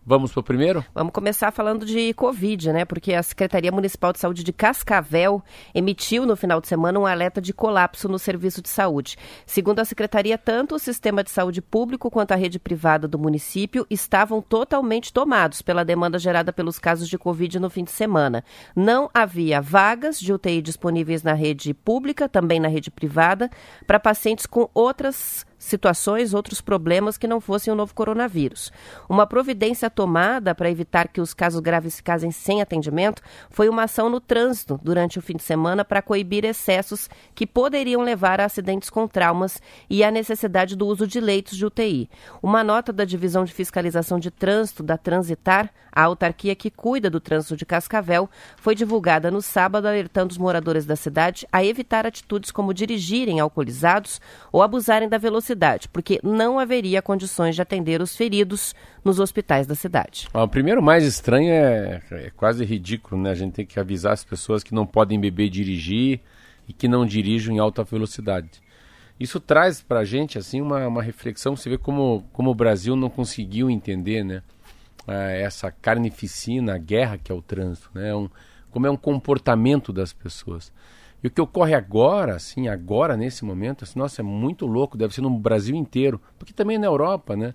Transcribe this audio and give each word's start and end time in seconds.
Vamos 0.09 0.33
para 0.33 0.41
o 0.41 0.43
primeiro? 0.43 0.83
Vamos 0.95 1.13
começar 1.13 1.51
falando 1.51 1.85
de 1.85 2.15
Covid, 2.15 2.73
né? 2.73 2.87
Porque 2.87 3.13
a 3.13 3.23
Secretaria 3.23 3.71
Municipal 3.71 4.11
de 4.11 4.19
Saúde 4.19 4.43
de 4.43 4.55
Cascavel 4.55 5.45
emitiu 5.75 6.25
no 6.25 6.35
final 6.35 6.63
de 6.63 6.67
semana 6.67 6.99
um 6.99 7.05
alerta 7.05 7.43
de 7.43 7.53
colapso 7.53 8.09
no 8.09 8.19
serviço 8.19 8.63
de 8.63 8.71
saúde. 8.71 9.19
Segundo 9.45 9.81
a 9.81 9.85
Secretaria, 9.85 10.39
tanto 10.39 10.77
o 10.77 10.79
sistema 10.79 11.23
de 11.23 11.31
saúde 11.31 11.61
público 11.61 12.11
quanto 12.11 12.33
a 12.33 12.37
rede 12.37 12.59
privada 12.59 13.07
do 13.07 13.19
município 13.19 13.87
estavam 13.91 14.41
totalmente 14.41 15.13
tomados 15.13 15.61
pela 15.61 15.85
demanda 15.85 16.19
gerada 16.19 16.55
pelos 16.55 16.79
casos 16.79 17.07
de 17.07 17.19
Covid 17.19 17.59
no 17.61 17.69
fim 17.69 17.85
de 17.85 17.91
semana. 17.91 18.43
Não 18.75 19.11
havia 19.13 19.61
vagas 19.61 20.19
de 20.19 20.33
UTI 20.33 20.63
disponíveis 20.63 21.23
na 21.23 21.35
rede 21.35 21.75
pública, 21.75 22.31
também 22.31 22.59
na 22.59 22.69
rede 22.69 22.91
privada, 22.91 23.51
para 23.87 24.01
pacientes 24.01 24.47
com 24.47 24.71
outras 24.73 25.47
situações, 25.59 26.33
outros 26.33 26.61
problemas 26.61 27.19
que 27.19 27.27
não 27.27 27.41
fossem 27.41 27.73
o 27.73 27.77
novo 27.77 27.93
coronavírus. 27.93 28.71
Uma 29.09 29.27
providência 29.27 29.91
tomada 29.91 30.55
para 30.55 30.71
evitar 30.71 31.09
que 31.09 31.21
os 31.21 31.35
casos 31.35 31.61
graves 31.61 31.97
ficassem 31.97 32.31
sem 32.31 32.63
atendimento 32.63 33.21
foi 33.51 33.69
uma 33.69 33.83
ação 33.83 34.09
no 34.09 34.21
trânsito 34.21 34.79
durante 34.83 35.19
o 35.19 35.23
fim 35.23 35.37
de 35.37 35.43
semana 35.43 35.85
para 35.85 36.01
coibir 36.01 36.45
excessos 36.45 37.11
que 37.35 37.47
poderiam 37.47 38.03
levar 38.03 38.41
a 38.41 38.45
acidentes 38.45 38.89
com 38.89 39.09
traumas 39.09 39.61
e 39.91 40.05
a 40.05 40.11
necessidade 40.11 40.77
do 40.77 40.87
uso 40.87 41.07
de 41.07 41.21
leitos 41.21 41.57
de 41.57 41.67
UTI. 41.67 42.09
Uma 42.41 42.63
nota 42.63 42.93
da 42.93 43.05
Divisão 43.05 43.45
de 43.45 43.53
Fiscalização 43.53 44.19
de 44.19 44.31
Trânsito 44.31 44.83
da 44.83 44.97
Transitar, 44.97 45.71
a 45.91 46.05
autarquia 46.05 46.55
que 46.55 46.71
cuida 46.71 47.11
do 47.11 47.19
trânsito 47.19 47.57
de 47.57 47.67
Cascavel, 47.67 48.31
foi 48.57 48.75
divulgada 48.75 49.31
no 49.31 49.43
sábado 49.43 49.89
alertando 49.89 50.31
os 50.31 50.39
moradores 50.39 50.87
da 50.87 50.95
cidade 50.95 51.47
a 51.53 51.65
evitar 51.65 52.07
atitudes 52.07 52.53
como 52.53 52.73
dirigirem 52.73 53.41
alcoolizados 53.41 54.21
ou 54.53 54.63
abusarem 54.63 55.09
da 55.09 55.19
velocidade 55.19 55.48
cidade, 55.49 55.89
porque 55.89 56.21
não 56.23 56.59
haveria 56.59 57.01
condições 57.01 57.55
de 57.55 57.63
atender 57.63 58.01
os 58.03 58.17
feridos 58.17 58.75
nos 59.05 59.19
hospitais 59.19 59.67
da 59.67 59.75
cidade. 59.75 60.29
o 60.33 60.49
primeiro 60.49 60.83
mais 60.83 61.05
estranho 61.05 61.51
é, 61.51 62.03
é 62.11 62.31
quase 62.37 62.65
ridículo, 62.65 63.21
né? 63.21 63.31
A 63.31 63.35
gente 63.35 63.55
tem 63.55 63.67
que 63.67 63.81
avisar 63.81 64.13
as 64.13 64.25
pessoas 64.25 64.63
que 64.63 64.75
não 64.75 64.87
podem 64.87 65.19
beber 65.19 65.47
e 65.47 65.51
dirigir 65.51 66.21
e 66.69 66.73
que 66.73 66.87
não 66.87 67.07
dirijam 67.07 67.55
em 67.55 67.59
alta 67.59 67.83
velocidade. 67.83 68.63
Isso 69.19 69.41
traz 69.41 69.81
para 69.81 70.01
a 70.01 70.05
gente 70.05 70.39
assim 70.39 70.61
uma, 70.61 70.87
uma 70.87 71.03
reflexão, 71.03 71.57
você 71.57 71.71
vê 71.71 71.79
como, 71.79 72.25
como 72.33 72.51
o 72.51 72.55
Brasil 72.55 72.95
não 72.95 73.11
conseguiu 73.11 73.69
entender 73.69 74.23
né, 74.23 74.43
essa 75.41 75.73
carnificina, 75.73 76.75
a 76.75 76.79
guerra 76.79 77.19
que 77.19 77.33
é 77.33 77.35
o 77.35 77.43
trânsito, 77.43 77.91
né, 77.95 78.15
um, 78.15 78.29
como 78.71 78.87
é 78.87 78.91
um 78.91 78.97
comportamento 78.97 79.93
das 79.93 80.13
pessoas. 80.13 80.71
E 81.23 81.27
o 81.27 81.31
que 81.31 81.41
ocorre 81.41 81.75
agora, 81.75 82.37
assim, 82.37 82.69
agora 82.69 83.17
nesse 83.17 83.45
momento, 83.45 83.85
assim, 83.85 83.99
nossa, 83.99 84.23
é 84.23 84.25
muito 84.25 84.67
louco, 84.67 84.97
deve 84.97 85.15
ser 85.15 85.21
no 85.21 85.31
Brasil 85.31 85.75
inteiro, 85.75 86.21
porque 86.39 86.53
também 86.53 86.79
na 86.79 86.87
Europa, 86.87 87.37
né? 87.37 87.55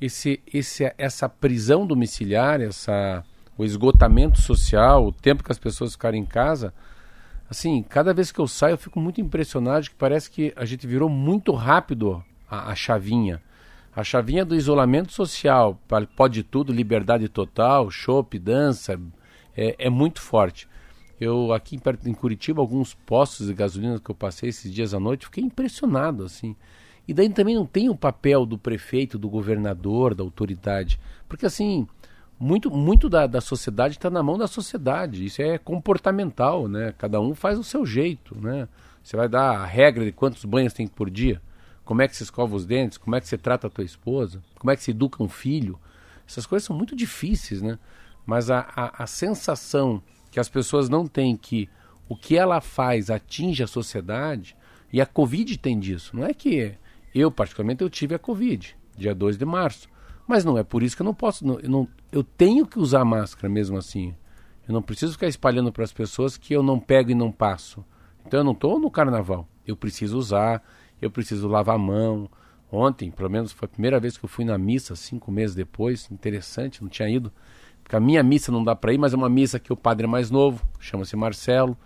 Esse, 0.00 0.40
esse, 0.46 0.92
essa 0.96 1.28
prisão 1.28 1.86
domiciliar, 1.86 2.60
essa, 2.60 3.24
o 3.58 3.64
esgotamento 3.64 4.40
social, 4.40 5.06
o 5.06 5.12
tempo 5.12 5.44
que 5.44 5.52
as 5.52 5.58
pessoas 5.58 5.92
ficarem 5.92 6.22
em 6.22 6.26
casa, 6.26 6.72
assim, 7.50 7.82
cada 7.82 8.14
vez 8.14 8.30
que 8.30 8.38
eu 8.38 8.46
saio 8.46 8.74
eu 8.74 8.78
fico 8.78 9.00
muito 9.00 9.20
impressionado 9.20 9.90
que 9.90 9.94
parece 9.96 10.30
que 10.30 10.52
a 10.56 10.64
gente 10.64 10.86
virou 10.86 11.08
muito 11.08 11.52
rápido 11.52 12.24
a, 12.48 12.70
a 12.70 12.74
chavinha. 12.74 13.42
A 13.94 14.04
chavinha 14.04 14.44
do 14.44 14.54
isolamento 14.54 15.12
social, 15.12 15.78
pode 16.16 16.44
tudo, 16.44 16.72
liberdade 16.72 17.28
total, 17.28 17.90
chopp, 17.90 18.38
dança, 18.38 18.98
é, 19.56 19.74
é 19.78 19.90
muito 19.90 20.22
forte. 20.22 20.68
Eu 21.20 21.52
aqui 21.52 21.76
em, 21.76 22.10
em 22.10 22.14
Curitiba, 22.14 22.62
alguns 22.62 22.94
postos 22.94 23.48
de 23.48 23.54
gasolina 23.54 24.00
que 24.00 24.10
eu 24.10 24.14
passei 24.14 24.48
esses 24.48 24.72
dias 24.72 24.94
à 24.94 24.98
noite, 24.98 25.26
fiquei 25.26 25.44
impressionado 25.44 26.24
assim. 26.24 26.56
E 27.06 27.12
daí 27.12 27.28
também 27.28 27.54
não 27.54 27.66
tem 27.66 27.90
o 27.90 27.96
papel 27.96 28.46
do 28.46 28.56
prefeito, 28.56 29.18
do 29.18 29.28
governador, 29.28 30.14
da 30.14 30.22
autoridade, 30.22 30.98
porque 31.28 31.44
assim 31.44 31.86
muito 32.38 32.70
muito 32.70 33.06
da, 33.10 33.26
da 33.26 33.40
sociedade 33.40 33.96
está 33.96 34.08
na 34.08 34.22
mão 34.22 34.38
da 34.38 34.46
sociedade. 34.46 35.26
Isso 35.26 35.42
é 35.42 35.58
comportamental, 35.58 36.66
né? 36.66 36.94
Cada 36.96 37.20
um 37.20 37.34
faz 37.34 37.58
o 37.58 37.64
seu 37.64 37.84
jeito, 37.84 38.34
né? 38.40 38.66
Você 39.02 39.16
vai 39.16 39.28
dar 39.28 39.58
a 39.58 39.66
regra 39.66 40.04
de 40.04 40.12
quantos 40.12 40.44
banhos 40.44 40.72
tem 40.72 40.86
por 40.86 41.10
dia, 41.10 41.40
como 41.84 42.00
é 42.00 42.08
que 42.08 42.16
se 42.16 42.22
escova 42.22 42.56
os 42.56 42.64
dentes, 42.64 42.96
como 42.96 43.14
é 43.16 43.20
que 43.20 43.28
você 43.28 43.36
trata 43.36 43.66
a 43.66 43.70
tua 43.70 43.84
esposa, 43.84 44.42
como 44.58 44.70
é 44.70 44.76
que 44.76 44.82
se 44.82 44.92
educa 44.92 45.22
um 45.22 45.28
filho. 45.28 45.78
Essas 46.26 46.46
coisas 46.46 46.66
são 46.66 46.76
muito 46.76 46.96
difíceis, 46.96 47.60
né? 47.60 47.78
Mas 48.24 48.50
a, 48.50 48.66
a, 48.74 49.02
a 49.02 49.06
sensação 49.06 50.02
que 50.30 50.40
as 50.40 50.48
pessoas 50.48 50.88
não 50.88 51.06
têm 51.06 51.36
que 51.36 51.68
o 52.08 52.16
que 52.16 52.36
ela 52.36 52.60
faz 52.60 53.08
atinge 53.08 53.62
a 53.62 53.66
sociedade, 53.66 54.56
e 54.92 55.00
a 55.00 55.06
Covid 55.06 55.56
tem 55.58 55.78
disso. 55.78 56.16
Não 56.16 56.24
é 56.24 56.34
que 56.34 56.74
eu, 57.14 57.30
particularmente, 57.30 57.82
eu 57.82 57.90
tive 57.90 58.14
a 58.14 58.18
Covid, 58.18 58.76
dia 58.96 59.14
2 59.14 59.38
de 59.38 59.44
março. 59.44 59.88
Mas 60.26 60.44
não 60.44 60.58
é 60.58 60.62
por 60.62 60.82
isso 60.82 60.96
que 60.96 61.02
eu 61.02 61.06
não 61.06 61.14
posso. 61.14 61.46
Não, 61.46 61.58
eu, 61.60 61.68
não, 61.68 61.88
eu 62.12 62.22
tenho 62.22 62.66
que 62.66 62.78
usar 62.78 63.04
máscara 63.04 63.48
mesmo 63.48 63.76
assim. 63.76 64.14
Eu 64.66 64.74
não 64.74 64.82
preciso 64.82 65.12
ficar 65.12 65.26
espalhando 65.26 65.72
para 65.72 65.84
as 65.84 65.92
pessoas 65.92 66.36
que 66.36 66.52
eu 66.52 66.62
não 66.62 66.78
pego 66.78 67.10
e 67.10 67.14
não 67.14 67.32
passo. 67.32 67.84
Então 68.24 68.40
eu 68.40 68.44
não 68.44 68.52
estou 68.52 68.78
no 68.78 68.90
carnaval. 68.90 69.48
Eu 69.66 69.76
preciso 69.76 70.18
usar, 70.18 70.62
eu 71.00 71.10
preciso 71.10 71.48
lavar 71.48 71.76
a 71.76 71.78
mão. 71.78 72.30
Ontem, 72.70 73.10
pelo 73.10 73.30
menos, 73.30 73.50
foi 73.50 73.66
a 73.66 73.70
primeira 73.70 73.98
vez 73.98 74.16
que 74.16 74.24
eu 74.24 74.28
fui 74.28 74.44
na 74.44 74.56
missa, 74.56 74.94
cinco 74.94 75.32
meses 75.32 75.56
depois. 75.56 76.08
Interessante, 76.10 76.82
não 76.82 76.88
tinha 76.88 77.08
ido. 77.08 77.32
Porque 77.90 77.96
a 77.96 78.00
minha 78.00 78.22
missa 78.22 78.52
não 78.52 78.62
dá 78.62 78.76
para 78.76 78.92
ir, 78.92 78.98
mas 78.98 79.12
é 79.12 79.16
uma 79.16 79.28
missa 79.28 79.58
que 79.58 79.72
o 79.72 79.76
padre 79.76 80.04
é 80.04 80.08
mais 80.08 80.30
novo, 80.30 80.64
chama-se 80.78 81.16
Marcelo. 81.16 81.76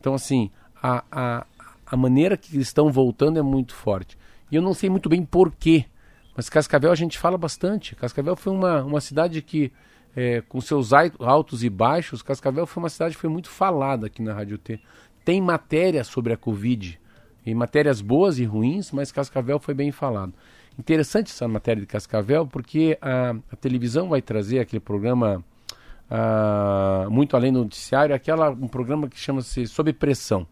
Então, 0.00 0.12
assim, 0.12 0.50
a, 0.82 1.04
a, 1.08 1.46
a 1.86 1.96
maneira 1.96 2.36
que 2.36 2.56
eles 2.56 2.66
estão 2.66 2.90
voltando 2.90 3.38
é 3.38 3.42
muito 3.42 3.72
forte. 3.72 4.18
E 4.50 4.56
eu 4.56 4.60
não 4.60 4.74
sei 4.74 4.90
muito 4.90 5.08
bem 5.08 5.24
porquê, 5.24 5.84
mas 6.36 6.48
Cascavel 6.48 6.90
a 6.90 6.96
gente 6.96 7.16
fala 7.16 7.38
bastante. 7.38 7.94
Cascavel 7.94 8.34
foi 8.34 8.52
uma, 8.52 8.82
uma 8.82 9.00
cidade 9.00 9.40
que, 9.40 9.70
é, 10.16 10.40
com 10.40 10.60
seus 10.60 10.90
altos 10.92 11.62
e 11.62 11.70
baixos, 11.70 12.22
Cascavel 12.22 12.66
foi 12.66 12.82
uma 12.82 12.90
cidade 12.90 13.14
que 13.14 13.20
foi 13.20 13.30
muito 13.30 13.48
falada 13.48 14.08
aqui 14.08 14.20
na 14.20 14.34
Rádio 14.34 14.58
T. 14.58 14.80
Tem 15.24 15.40
matéria 15.40 16.02
sobre 16.02 16.32
a 16.32 16.36
Covid, 16.36 16.98
e 17.46 17.54
matérias 17.54 18.00
boas 18.00 18.40
e 18.40 18.44
ruins, 18.44 18.90
mas 18.90 19.12
Cascavel 19.12 19.60
foi 19.60 19.74
bem 19.74 19.92
falado. 19.92 20.32
Interessante 20.76 21.30
essa 21.30 21.46
matéria 21.46 21.80
de 21.80 21.86
Cascavel, 21.86 22.48
porque 22.48 22.98
a, 23.00 23.36
a 23.52 23.54
televisão 23.54 24.08
vai 24.08 24.20
trazer 24.20 24.58
aquele 24.58 24.80
programa 24.80 25.44
uh, 26.12 27.10
muito 27.10 27.34
além 27.36 27.52
do 27.52 27.60
noticiário, 27.60 28.14
aquela, 28.14 28.50
um 28.50 28.68
programa 28.68 29.08
que 29.08 29.18
chama-se 29.18 29.66
Sob 29.66 29.92
Pressão. 29.94 30.46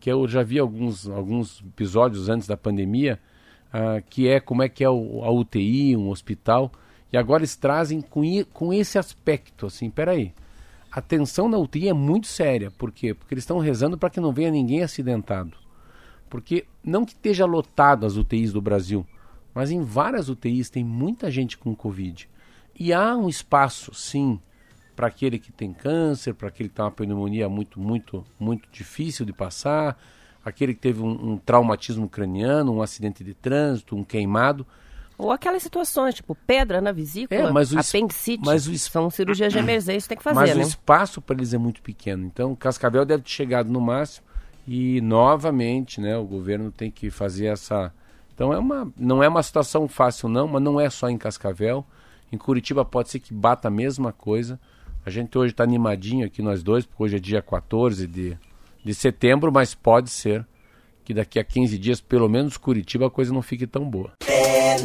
que 0.00 0.10
eu 0.10 0.28
já 0.28 0.42
vi 0.42 0.58
alguns, 0.58 1.08
alguns 1.08 1.60
episódios 1.60 2.28
antes 2.28 2.46
da 2.46 2.56
pandemia, 2.56 3.18
uh, 3.68 4.02
que 4.08 4.28
é 4.28 4.40
como 4.40 4.62
é 4.62 4.68
que 4.68 4.84
é 4.84 4.90
o, 4.90 5.24
a 5.24 5.30
UTI, 5.30 5.96
um 5.96 6.08
hospital, 6.08 6.70
e 7.12 7.16
agora 7.16 7.40
eles 7.40 7.56
trazem 7.56 8.00
com, 8.00 8.22
com 8.52 8.72
esse 8.72 8.98
aspecto, 8.98 9.66
assim, 9.66 9.90
peraí, 9.90 10.32
a 10.90 11.00
tensão 11.00 11.48
na 11.48 11.58
UTI 11.58 11.88
é 11.88 11.92
muito 11.92 12.26
séria, 12.26 12.70
por 12.70 12.92
quê? 12.92 13.12
Porque 13.12 13.34
eles 13.34 13.42
estão 13.42 13.58
rezando 13.58 13.98
para 13.98 14.10
que 14.10 14.20
não 14.20 14.32
venha 14.32 14.50
ninguém 14.50 14.82
acidentado. 14.82 15.56
Porque 16.30 16.66
não 16.84 17.04
que 17.04 17.12
esteja 17.12 17.46
lotado 17.46 18.04
as 18.04 18.16
UTIs 18.16 18.52
do 18.52 18.60
Brasil, 18.60 19.06
mas 19.54 19.70
em 19.70 19.82
várias 19.82 20.28
UTIs 20.28 20.70
tem 20.70 20.84
muita 20.84 21.30
gente 21.30 21.56
com 21.56 21.74
Covid. 21.74 22.28
E 22.78 22.92
há 22.92 23.16
um 23.16 23.28
espaço, 23.28 23.92
sim, 23.94 24.38
para 24.98 25.06
aquele 25.06 25.38
que 25.38 25.52
tem 25.52 25.72
câncer, 25.72 26.34
para 26.34 26.48
aquele 26.48 26.68
que 26.68 26.74
tem 26.74 26.84
uma 26.84 26.90
pneumonia 26.90 27.48
muito, 27.48 27.78
muito, 27.78 28.26
muito 28.36 28.68
difícil 28.72 29.24
de 29.24 29.32
passar, 29.32 29.96
aquele 30.44 30.74
que 30.74 30.80
teve 30.80 31.00
um, 31.00 31.34
um 31.34 31.38
traumatismo 31.38 32.08
craniano, 32.08 32.74
um 32.74 32.82
acidente 32.82 33.22
de 33.22 33.32
trânsito, 33.32 33.94
um 33.94 34.02
queimado. 34.02 34.66
Ou 35.16 35.30
aquelas 35.30 35.62
situações, 35.62 36.16
tipo 36.16 36.34
pedra 36.34 36.80
na 36.80 36.90
vesícula, 36.90 37.48
é, 37.48 37.52
mas 37.52 37.72
o 37.72 37.78
apendicite, 37.78 38.44
mas 38.44 38.66
o 38.66 38.76
são 38.76 39.08
cirurgias 39.08 39.52
de 39.52 39.60
emergência, 39.60 40.08
tem 40.08 40.18
que 40.18 40.24
fazer, 40.24 40.34
mas 40.34 40.50
né? 40.50 40.56
Mas 40.56 40.66
o 40.66 40.70
espaço 40.70 41.22
para 41.22 41.36
eles 41.36 41.54
é 41.54 41.58
muito 41.58 41.80
pequeno. 41.80 42.24
Então, 42.24 42.56
Cascavel 42.56 43.04
deve 43.04 43.22
ter 43.22 43.30
chegado 43.30 43.70
no 43.70 43.80
máximo 43.80 44.26
e, 44.66 45.00
novamente, 45.00 46.00
né, 46.00 46.18
o 46.18 46.24
governo 46.24 46.72
tem 46.72 46.90
que 46.90 47.08
fazer 47.08 47.46
essa... 47.46 47.94
Então, 48.34 48.52
é 48.52 48.58
uma, 48.58 48.92
não 48.96 49.22
é 49.22 49.28
uma 49.28 49.44
situação 49.44 49.86
fácil, 49.86 50.28
não, 50.28 50.48
mas 50.48 50.60
não 50.60 50.80
é 50.80 50.90
só 50.90 51.08
em 51.08 51.16
Cascavel. 51.16 51.86
Em 52.32 52.36
Curitiba 52.36 52.84
pode 52.84 53.10
ser 53.10 53.20
que 53.20 53.32
bata 53.32 53.68
a 53.68 53.70
mesma 53.70 54.12
coisa. 54.12 54.58
A 55.08 55.10
gente 55.10 55.38
hoje 55.38 55.54
está 55.54 55.64
animadinho 55.64 56.26
aqui, 56.26 56.42
nós 56.42 56.62
dois, 56.62 56.84
porque 56.84 57.02
hoje 57.02 57.16
é 57.16 57.18
dia 57.18 57.40
14 57.40 58.06
de, 58.06 58.36
de 58.84 58.94
setembro, 58.94 59.50
mas 59.50 59.74
pode 59.74 60.10
ser 60.10 60.46
que 61.02 61.14
daqui 61.14 61.38
a 61.38 61.44
15 61.44 61.78
dias, 61.78 61.98
pelo 61.98 62.28
menos 62.28 62.58
Curitiba, 62.58 63.06
a 63.06 63.10
coisa 63.10 63.32
não 63.32 63.40
fique 63.40 63.66
tão 63.66 63.88
boa. 63.88 64.12
É 64.26 64.76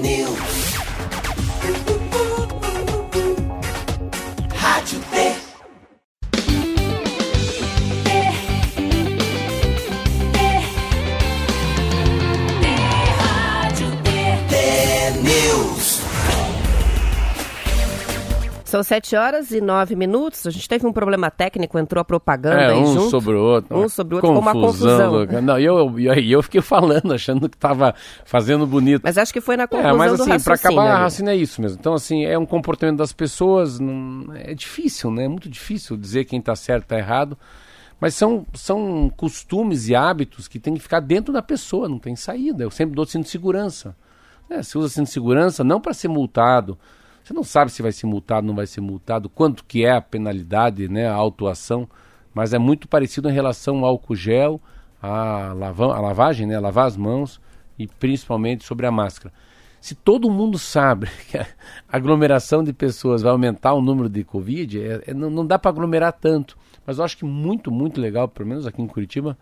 São 18.74 18.82
sete 18.82 19.16
horas 19.16 19.52
e 19.52 19.62
nove 19.62 19.96
minutos. 19.96 20.48
A 20.48 20.50
gente 20.50 20.68
teve 20.68 20.88
um 20.88 20.92
problema 20.92 21.30
técnico, 21.30 21.78
entrou 21.78 22.02
a 22.02 22.04
propaganda 22.04 22.60
é, 22.60 22.74
um 22.74 22.88
junto. 22.88 23.10
sobre 23.12 23.36
o 23.36 23.40
outro. 23.40 23.78
Um 23.78 23.88
sobre 23.88 24.16
o 24.16 24.18
outro, 24.18 24.34
confusão, 24.34 24.52
ficou 24.52 24.62
uma 24.62 24.68
confusão. 24.68 25.12
Louca. 25.12 25.42
Não, 25.42 25.60
eu, 25.60 26.00
eu, 26.00 26.14
eu 26.16 26.42
fiquei 26.42 26.60
falando, 26.60 27.14
achando 27.14 27.48
que 27.48 27.56
estava 27.56 27.94
fazendo 28.26 28.66
bonito. 28.66 29.04
Mas 29.04 29.16
acho 29.16 29.32
que 29.32 29.40
foi 29.40 29.58
na 29.58 29.68
conclusão 29.68 29.94
é, 29.94 29.96
mas, 29.96 30.20
assim, 30.20 30.44
para 30.44 30.56
acabar 30.56 30.90
a 30.90 30.98
raciocínio 31.04 31.30
é 31.30 31.36
isso 31.36 31.62
mesmo. 31.62 31.78
Então, 31.80 31.94
assim, 31.94 32.26
é 32.26 32.36
um 32.36 32.48
comportamento 32.48 32.98
das 32.98 33.14
pessoas, 33.14 33.80
não, 33.80 34.34
é 34.34 34.56
difícil, 34.56 35.12
né? 35.12 35.26
É 35.26 35.28
muito 35.28 35.48
difícil 35.48 35.96
dizer 35.96 36.26
quem 36.26 36.40
está 36.40 36.56
certo 36.56 36.82
e 36.82 36.86
está 36.86 36.98
errado. 36.98 37.38
Mas 38.02 38.16
são, 38.16 38.44
são 38.56 39.08
costumes 39.16 39.88
e 39.88 39.94
hábitos 39.94 40.48
que 40.48 40.58
tem 40.58 40.74
que 40.74 40.80
ficar 40.80 41.00
dentro 41.00 41.32
da 41.32 41.44
pessoa, 41.44 41.88
não 41.88 42.00
tem 42.00 42.16
saída. 42.16 42.64
Eu 42.64 42.72
sempre 42.72 42.96
dou 42.96 43.06
cinto 43.06 43.26
de 43.26 43.30
segurança. 43.30 43.96
É, 44.50 44.64
se 44.64 44.80
usa 44.80 44.90
cinto 44.90 45.06
de 45.06 45.14
segurança 45.14 45.64
não 45.64 45.80
para 45.80 45.94
ser 45.94 46.08
multado, 46.08 46.76
não 47.34 47.44
sabe 47.44 47.72
se 47.72 47.82
vai 47.82 47.92
ser 47.92 48.06
multado, 48.06 48.46
não 48.46 48.56
vai 48.56 48.68
ser 48.68 48.82
multado, 48.82 49.30
quanto 49.30 49.66
que 49.66 49.86
é 49.86 49.92
a 49.92 50.02
penalidade, 50.02 50.88
né, 50.88 51.08
a 51.08 51.14
autuação, 51.14 51.88
mas 52.34 52.54
é 52.54 52.58
muito 52.58 52.88
parecido 52.88 53.30
em 53.30 53.34
relação 53.34 53.80
ao 53.80 53.86
álcool 53.86 54.16
gel, 54.16 54.62
a, 55.02 55.54
lava, 55.54 55.96
a 55.96 56.00
lavagem, 56.00 56.48
né, 56.48 56.60
lavar 56.60 56.88
as 56.88 56.96
mãos 56.96 57.42
e 57.78 57.88
principalmente 57.88 58.64
sobre 58.64 58.86
a 58.86 58.92
máscara. 58.92 59.34
Se 59.82 59.96
todo 59.96 60.32
mundo 60.32 60.58
sabe 60.58 61.10
que 61.30 61.38
a 61.38 61.46
aglomeração 61.90 62.64
de 62.64 62.72
pessoas 62.72 63.22
vai 63.22 63.32
aumentar 63.32 63.74
o 63.74 63.82
número 63.82 64.08
de 64.08 64.24
Covid, 64.24 64.82
é, 64.82 65.04
é, 65.08 65.14
não, 65.14 65.30
não 65.30 65.46
dá 65.46 65.60
para 65.60 65.72
aglomerar 65.72 66.14
tanto. 66.14 66.58
Mas 66.86 66.98
eu 66.98 67.04
acho 67.04 67.18
que 67.18 67.26
muito, 67.26 67.70
muito 67.70 68.00
legal, 68.00 68.28
pelo 68.28 68.48
menos 68.48 68.66
aqui 68.66 68.82
em 68.82 68.88
Curitiba, 68.88 69.38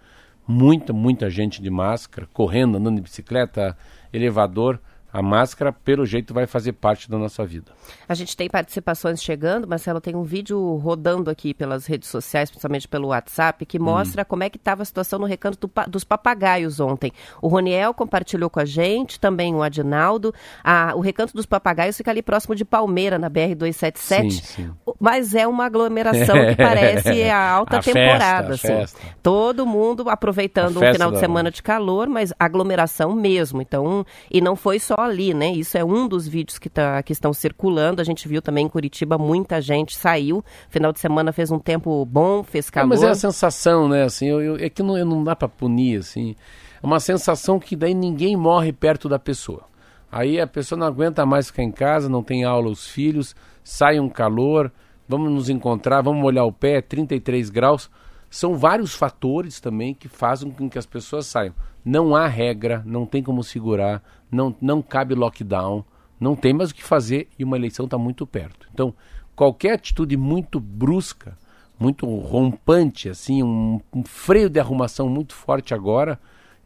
muita, 0.47 0.93
muita 0.93 1.29
gente 1.29 1.61
de 1.61 1.69
máscara, 1.69 2.27
correndo, 2.33 2.77
andando 2.77 2.95
de 2.95 3.01
bicicleta, 3.01 3.77
elevador 4.11 4.79
a 5.13 5.21
máscara, 5.21 5.73
pelo 5.73 6.05
jeito, 6.05 6.33
vai 6.33 6.47
fazer 6.47 6.73
parte 6.73 7.09
da 7.09 7.17
nossa 7.17 7.45
vida. 7.45 7.71
A 8.07 8.13
gente 8.13 8.35
tem 8.35 8.49
participações 8.49 9.21
chegando, 9.21 9.67
Marcelo, 9.67 9.99
tem 9.99 10.15
um 10.15 10.23
vídeo 10.23 10.77
rodando 10.77 11.29
aqui 11.29 11.53
pelas 11.53 11.85
redes 11.85 12.09
sociais, 12.09 12.49
principalmente 12.49 12.87
pelo 12.87 13.09
WhatsApp, 13.09 13.65
que 13.65 13.77
mostra 13.77 14.21
hum. 14.21 14.25
como 14.27 14.43
é 14.43 14.49
que 14.49 14.57
estava 14.57 14.83
a 14.83 14.85
situação 14.85 15.19
no 15.19 15.25
recanto 15.25 15.67
do, 15.67 15.71
dos 15.89 16.03
papagaios 16.03 16.79
ontem. 16.79 17.11
O 17.41 17.47
Roniel 17.47 17.93
compartilhou 17.93 18.49
com 18.49 18.59
a 18.59 18.65
gente, 18.65 19.19
também 19.19 19.53
o 19.53 19.61
Adinaldo. 19.61 20.33
A, 20.63 20.93
o 20.95 21.01
recanto 21.01 21.33
dos 21.33 21.45
papagaios 21.45 21.97
fica 21.97 22.11
ali 22.11 22.21
próximo 22.21 22.55
de 22.55 22.63
Palmeira, 22.63 23.19
na 23.19 23.29
BR-277. 23.29 23.95
Sim, 23.95 24.29
sim. 24.29 24.71
Mas 24.99 25.35
é 25.35 25.45
uma 25.45 25.65
aglomeração 25.65 26.35
que 26.47 26.55
parece 26.61 27.23
a 27.23 27.49
alta 27.49 27.77
a 27.77 27.81
temporada. 27.81 28.57
Festa, 28.57 28.83
assim. 28.83 28.97
Todo 29.21 29.65
mundo 29.65 30.09
aproveitando 30.09 30.77
um 30.77 30.93
final 30.93 31.11
de 31.11 31.19
semana 31.19 31.51
de 31.51 31.61
calor, 31.61 32.07
mas 32.07 32.33
aglomeração 32.39 33.13
mesmo. 33.13 33.61
Então, 33.61 34.05
e 34.29 34.39
não 34.39 34.55
foi 34.55 34.79
só 34.79 35.00
ali, 35.01 35.33
né? 35.33 35.51
Isso 35.51 35.77
é 35.77 35.83
um 35.83 36.07
dos 36.07 36.27
vídeos 36.27 36.57
que, 36.57 36.69
tá, 36.69 37.01
que 37.03 37.13
estão 37.13 37.33
circulando. 37.33 38.01
A 38.01 38.03
gente 38.03 38.27
viu 38.27 38.41
também 38.41 38.65
em 38.65 38.69
Curitiba, 38.69 39.17
muita 39.17 39.61
gente 39.61 39.95
saiu. 39.95 40.43
Final 40.69 40.91
de 40.93 40.99
semana 40.99 41.31
fez 41.31 41.51
um 41.51 41.59
tempo 41.59 42.05
bom, 42.05 42.43
fez 42.43 42.69
calor. 42.69 42.89
mas 42.89 43.03
é 43.03 43.09
a 43.09 43.15
sensação, 43.15 43.87
né? 43.87 44.03
Assim, 44.03 44.27
eu, 44.27 44.41
eu, 44.41 44.55
é 44.57 44.69
que 44.69 44.81
não, 44.81 44.97
não 45.05 45.23
dá 45.23 45.35
para 45.35 45.47
punir, 45.47 45.99
assim. 45.99 46.35
É 46.81 46.85
uma 46.85 46.99
sensação 46.99 47.59
que 47.59 47.75
daí 47.75 47.93
ninguém 47.93 48.35
morre 48.35 48.71
perto 48.71 49.07
da 49.07 49.19
pessoa. 49.19 49.63
Aí 50.11 50.39
a 50.39 50.47
pessoa 50.47 50.77
não 50.77 50.87
aguenta 50.87 51.25
mais 51.25 51.47
ficar 51.47 51.63
em 51.63 51.71
casa, 51.71 52.09
não 52.09 52.21
tem 52.21 52.43
aula 52.43 52.69
os 52.69 52.87
filhos, 52.87 53.33
sai 53.63 53.99
um 53.99 54.09
calor, 54.09 54.71
vamos 55.07 55.31
nos 55.31 55.49
encontrar, 55.49 56.01
vamos 56.01 56.21
molhar 56.21 56.45
o 56.45 56.51
pé, 56.51 56.81
33 56.81 57.49
graus. 57.49 57.89
São 58.31 58.57
vários 58.57 58.95
fatores 58.95 59.59
também 59.59 59.93
que 59.93 60.07
fazem 60.07 60.49
com 60.51 60.69
que 60.69 60.79
as 60.79 60.85
pessoas 60.85 61.27
saiam. 61.27 61.53
Não 61.83 62.15
há 62.15 62.27
regra, 62.27 62.81
não 62.85 63.05
tem 63.05 63.21
como 63.21 63.43
segurar, 63.43 64.01
não, 64.31 64.55
não 64.61 64.81
cabe 64.81 65.13
lockdown, 65.13 65.83
não 66.17 66.33
tem 66.33 66.53
mais 66.53 66.71
o 66.71 66.75
que 66.75 66.83
fazer 66.83 67.27
e 67.37 67.43
uma 67.43 67.57
eleição 67.57 67.83
está 67.83 67.97
muito 67.97 68.25
perto. 68.25 68.69
Então, 68.73 68.93
qualquer 69.35 69.73
atitude 69.73 70.15
muito 70.15 70.61
brusca, 70.61 71.37
muito 71.77 72.05
rompante, 72.05 73.09
assim, 73.09 73.43
um, 73.43 73.81
um 73.93 74.03
freio 74.05 74.49
de 74.49 74.61
arrumação 74.61 75.09
muito 75.09 75.35
forte 75.35 75.73
agora, 75.73 76.17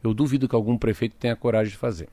eu 0.03 0.13
duvido 0.13 0.47
que 0.47 0.55
algum 0.55 0.77
prefeito 0.77 1.15
tenha 1.15 1.35
coragem 1.35 1.71
de 1.71 1.77
fazer. 1.77 2.09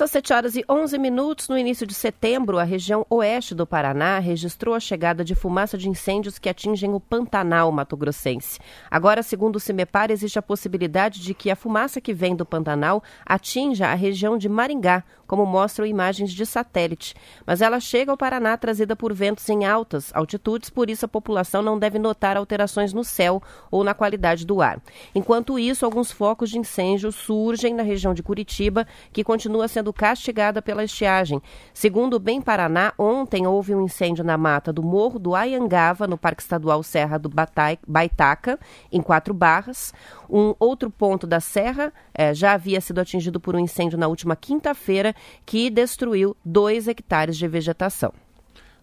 São 0.00 0.06
7 0.06 0.32
horas 0.32 0.56
e 0.56 0.64
11 0.66 0.96
minutos. 0.96 1.46
No 1.46 1.58
início 1.58 1.86
de 1.86 1.92
setembro, 1.92 2.58
a 2.58 2.62
região 2.62 3.04
oeste 3.10 3.54
do 3.54 3.66
Paraná 3.66 4.18
registrou 4.18 4.74
a 4.74 4.80
chegada 4.80 5.22
de 5.22 5.34
fumaça 5.34 5.76
de 5.76 5.90
incêndios 5.90 6.38
que 6.38 6.48
atingem 6.48 6.94
o 6.94 6.98
Pantanal 6.98 7.70
Mato 7.70 7.98
Grossense. 7.98 8.58
Agora, 8.90 9.22
segundo 9.22 9.56
o 9.56 9.60
CIMEPAR, 9.60 10.10
existe 10.10 10.38
a 10.38 10.42
possibilidade 10.42 11.20
de 11.20 11.34
que 11.34 11.50
a 11.50 11.54
fumaça 11.54 12.00
que 12.00 12.14
vem 12.14 12.34
do 12.34 12.46
Pantanal 12.46 13.02
atinja 13.26 13.88
a 13.88 13.94
região 13.94 14.38
de 14.38 14.48
Maringá, 14.48 15.04
como 15.26 15.44
mostram 15.44 15.84
imagens 15.84 16.32
de 16.32 16.46
satélite. 16.46 17.14
Mas 17.46 17.60
ela 17.60 17.78
chega 17.78 18.10
ao 18.10 18.16
Paraná 18.16 18.56
trazida 18.56 18.96
por 18.96 19.12
ventos 19.12 19.46
em 19.50 19.66
altas 19.66 20.10
altitudes, 20.14 20.70
por 20.70 20.88
isso 20.88 21.04
a 21.04 21.08
população 21.08 21.60
não 21.60 21.78
deve 21.78 21.98
notar 21.98 22.38
alterações 22.38 22.94
no 22.94 23.04
céu 23.04 23.42
ou 23.70 23.84
na 23.84 23.92
qualidade 23.92 24.46
do 24.46 24.62
ar. 24.62 24.80
Enquanto 25.14 25.58
isso, 25.58 25.84
alguns 25.84 26.10
focos 26.10 26.48
de 26.48 26.58
incêndio 26.58 27.12
surgem 27.12 27.74
na 27.74 27.82
região 27.82 28.14
de 28.14 28.22
Curitiba, 28.22 28.86
que 29.12 29.22
continua 29.22 29.68
sendo 29.68 29.89
castigada 29.92 30.60
pela 30.62 30.84
estiagem. 30.84 31.40
Segundo 31.72 32.14
o 32.14 32.18
Bem 32.18 32.40
Paraná, 32.40 32.92
ontem 32.98 33.46
houve 33.46 33.74
um 33.74 33.82
incêndio 33.82 34.24
na 34.24 34.36
mata 34.36 34.72
do 34.72 34.82
Morro 34.82 35.18
do 35.18 35.34
Ayangava, 35.34 36.06
no 36.06 36.18
Parque 36.18 36.42
Estadual 36.42 36.82
Serra 36.82 37.18
do 37.18 37.28
Batai, 37.28 37.78
Baitaca, 37.86 38.58
em 38.92 39.00
Quatro 39.00 39.34
Barras. 39.34 39.92
Um 40.28 40.54
outro 40.58 40.90
ponto 40.90 41.26
da 41.26 41.40
serra 41.40 41.92
eh, 42.14 42.34
já 42.34 42.52
havia 42.52 42.80
sido 42.80 43.00
atingido 43.00 43.40
por 43.40 43.54
um 43.54 43.58
incêndio 43.58 43.98
na 43.98 44.08
última 44.08 44.36
quinta-feira, 44.36 45.14
que 45.44 45.70
destruiu 45.70 46.36
dois 46.44 46.88
hectares 46.88 47.36
de 47.36 47.48
vegetação. 47.48 48.12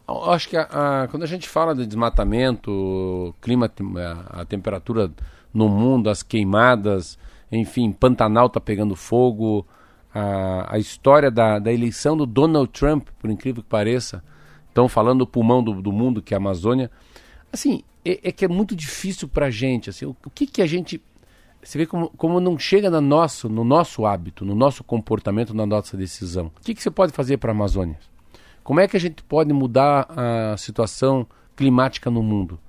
Acho 0.08 0.50
que 0.50 0.56
a, 0.56 0.64
a, 1.04 1.08
quando 1.10 1.24
a 1.24 1.28
gente 1.28 1.50
fala 1.50 1.76
de 1.76 1.86
desmatamento, 1.86 3.36
clima, 3.42 3.70
a, 3.98 4.42
a 4.42 4.46
temperatura 4.46 5.12
no 5.54 5.68
mundo, 5.68 6.10
as 6.10 6.24
queimadas, 6.24 7.18
enfim, 7.52 7.92
Pantanal 7.92 8.48
está 8.48 8.60
pegando 8.60 8.96
fogo, 8.96 9.66
a, 10.18 10.76
a 10.76 10.80
história 10.80 11.30
da, 11.30 11.60
da 11.60 11.72
eleição 11.72 12.18
do 12.18 12.26
Donald 12.26 12.72
Trump, 12.72 13.10
por 13.20 13.30
incrível 13.30 13.62
que 13.62 13.70
pareça, 13.70 14.24
estão 14.68 14.90
falando 14.90 15.20
do 15.20 15.28
pulmão 15.28 15.64
do, 15.64 15.80
do 15.82 15.92
mundo, 15.92 16.22
que 16.22 16.34
é 16.34 16.38
a 16.38 16.40
Amazônia. 16.40 16.90
Assim, 17.54 17.84
é, 18.04 18.30
é 18.30 18.32
que 18.32 18.44
é 18.44 18.48
muito 18.48 18.76
difícil 18.76 19.28
para 19.28 19.46
a 19.46 19.52
gente. 19.52 19.92
Assim, 19.92 20.06
o, 20.06 20.16
o, 20.26 20.30
que, 20.30 20.48
que 20.48 20.62
a 20.62 20.66
gente. 20.66 21.00
Você 21.62 21.78
vê 21.78 21.86
como, 21.86 22.10
como 22.10 22.40
não 22.40 22.58
chega 22.58 22.90
no 22.90 23.02
nosso, 23.02 23.48
no 23.48 23.64
nosso 23.64 24.06
hábito, 24.06 24.44
no 24.44 24.56
nosso 24.56 24.84
comportamento, 24.84 25.54
na 25.54 25.66
nossa 25.66 25.96
decisão. 25.96 26.48
O 26.58 26.62
que, 26.62 26.74
que 26.74 26.82
você 26.82 26.90
pode 26.90 27.12
fazer 27.14 27.38
para 27.38 27.52
a 27.52 27.56
Amazônia? 27.56 28.00
Como 28.64 28.80
é 28.80 28.88
que 28.88 28.98
a 28.98 29.00
gente 29.00 29.22
pode 29.24 29.54
mudar 29.54 30.08
a 30.10 30.58
situação 30.58 31.28
climática 31.56 32.10
no 32.10 32.24
mundo? 32.24 32.60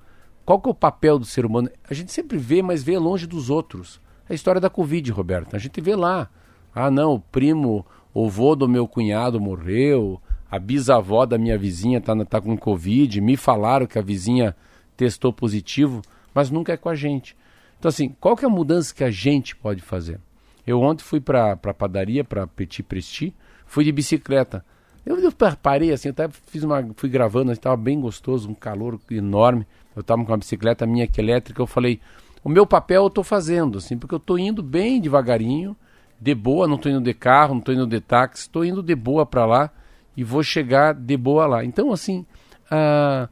Qual 0.45 0.59
que 0.59 0.67
é 0.67 0.71
o 0.71 0.75
papel 0.75 1.17
do 1.17 1.25
ser 1.25 1.45
humano? 1.45 1.69
A 1.89 1.93
gente 1.93 2.11
sempre 2.11 2.37
vê, 2.37 2.61
mas 2.61 2.83
vê 2.83 2.97
longe 2.97 3.27
dos 3.27 3.49
outros. 3.49 3.99
a 4.29 4.33
história 4.33 4.61
da 4.61 4.69
Covid, 4.69 5.11
Roberto. 5.11 5.55
A 5.55 5.59
gente 5.59 5.81
vê 5.81 5.95
lá. 5.95 6.29
Ah, 6.73 6.91
não, 6.91 7.15
o 7.15 7.19
primo, 7.19 7.85
o 8.13 8.29
vô 8.29 8.55
do 8.55 8.67
meu 8.67 8.87
cunhado 8.87 9.39
morreu, 9.39 10.21
a 10.49 10.57
bisavó 10.57 11.25
da 11.25 11.37
minha 11.37 11.57
vizinha 11.57 11.99
está 11.99 12.15
tá 12.25 12.41
com 12.41 12.57
Covid, 12.57 13.21
me 13.21 13.37
falaram 13.37 13.85
que 13.85 13.99
a 13.99 14.01
vizinha 14.01 14.55
testou 14.97 15.31
positivo, 15.31 16.01
mas 16.33 16.49
nunca 16.49 16.73
é 16.73 16.77
com 16.77 16.89
a 16.89 16.95
gente. 16.95 17.35
Então, 17.77 17.89
assim, 17.89 18.15
qual 18.19 18.35
que 18.35 18.43
é 18.43 18.47
a 18.47 18.51
mudança 18.51 18.93
que 18.93 19.03
a 19.03 19.11
gente 19.11 19.55
pode 19.55 19.81
fazer? 19.81 20.19
Eu 20.65 20.81
ontem 20.81 21.03
fui 21.03 21.19
para 21.19 21.53
a 21.53 21.73
padaria, 21.73 22.23
para 22.23 22.45
Petit 22.45 22.83
Presti, 22.83 23.33
fui 23.65 23.83
de 23.83 23.91
bicicleta. 23.91 24.63
Eu, 25.05 25.17
eu 25.19 25.31
parei 25.31 25.91
assim, 25.91 26.09
até 26.09 26.27
fiz 26.29 26.63
uma, 26.63 26.87
fui 26.95 27.09
gravando, 27.09 27.51
estava 27.51 27.77
bem 27.77 27.99
gostoso, 27.99 28.49
um 28.49 28.53
calor 28.53 28.99
enorme. 29.09 29.65
Eu 29.95 30.01
estava 30.01 30.23
com 30.23 30.31
uma 30.31 30.37
bicicleta 30.37 30.85
minha 30.85 31.07
que 31.07 31.21
elétrica, 31.21 31.61
eu 31.61 31.67
falei, 31.67 31.99
o 32.43 32.49
meu 32.49 32.65
papel 32.65 33.03
eu 33.03 33.07
estou 33.07 33.23
fazendo, 33.23 33.77
assim, 33.77 33.97
porque 33.97 34.13
eu 34.13 34.19
estou 34.19 34.37
indo 34.37 34.61
bem 34.61 34.99
devagarinho, 35.01 35.75
de 36.19 36.35
boa, 36.35 36.67
não 36.67 36.75
estou 36.75 36.91
indo 36.91 37.01
de 37.01 37.13
carro, 37.13 37.53
não 37.53 37.59
estou 37.59 37.73
indo 37.73 37.87
de 37.87 38.01
táxi, 38.01 38.43
estou 38.43 38.65
indo 38.65 38.83
de 38.83 38.95
boa 38.95 39.25
para 39.25 39.45
lá 39.45 39.71
e 40.15 40.23
vou 40.23 40.43
chegar 40.43 40.93
de 40.93 41.15
boa 41.15 41.45
lá. 41.45 41.63
Então, 41.63 41.91
assim, 41.91 42.25
a, 42.69 43.29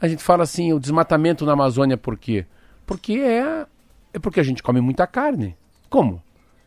a 0.00 0.08
gente 0.08 0.22
fala 0.22 0.42
assim, 0.42 0.72
o 0.72 0.80
desmatamento 0.80 1.46
na 1.46 1.52
Amazônia 1.52 1.96
por 1.96 2.18
quê? 2.18 2.44
Porque 2.84 3.14
é, 3.14 3.66
é 4.12 4.18
porque 4.18 4.40
a 4.40 4.42
gente 4.42 4.62
come 4.62 4.80
muita 4.80 5.06
carne. 5.06 5.56
Como? 5.88 6.20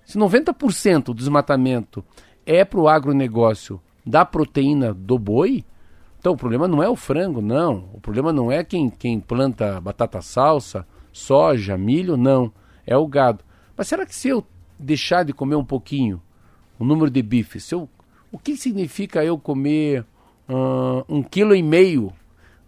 Se 0.06 0.18
90% 0.18 1.06
do 1.06 1.14
desmatamento 1.14 2.04
é 2.46 2.64
para 2.64 2.80
o 2.80 2.88
agronegócio 2.88 3.82
da 4.06 4.24
proteína 4.24 4.94
do 4.94 5.20
boi, 5.20 5.66
então 6.18 6.34
o 6.34 6.38
problema 6.38 6.68
não 6.68 6.82
é 6.82 6.90
o 6.90 6.96
frango, 6.96 7.42
não. 7.42 7.90
O 7.94 8.00
problema 8.00 8.32
não 8.32 8.52
é 8.52 8.64
quem, 8.64 8.90
quem 8.90 9.20
planta 9.20 9.80
batata 9.82 10.22
salsa, 10.22 10.88
soja, 11.12 11.78
milho, 11.78 12.16
não. 12.16 12.52
É 12.86 12.96
o 12.96 13.06
gado. 13.06 13.44
Mas 13.76 13.88
será 13.88 14.06
que 14.06 14.16
se 14.16 14.30
eu 14.30 14.46
deixar 14.80 15.24
de 15.24 15.34
comer 15.34 15.56
um 15.56 15.66
pouquinho 15.66 16.22
o 16.80 16.86
número 16.86 17.10
de 17.10 17.22
bifes, 17.22 17.64
se 17.64 17.74
eu, 17.76 17.90
o 18.32 18.38
que 18.38 18.56
significa 18.56 19.24
eu 19.24 19.38
comer 19.38 20.06
uh, 20.48 21.04
um 21.10 21.24
quilo 21.24 21.56
e 21.56 21.64
meio 21.64 22.14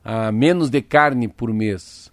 a 0.03 0.31
menos 0.31 0.69
de 0.69 0.81
carne 0.81 1.27
por 1.27 1.53
mês? 1.53 2.11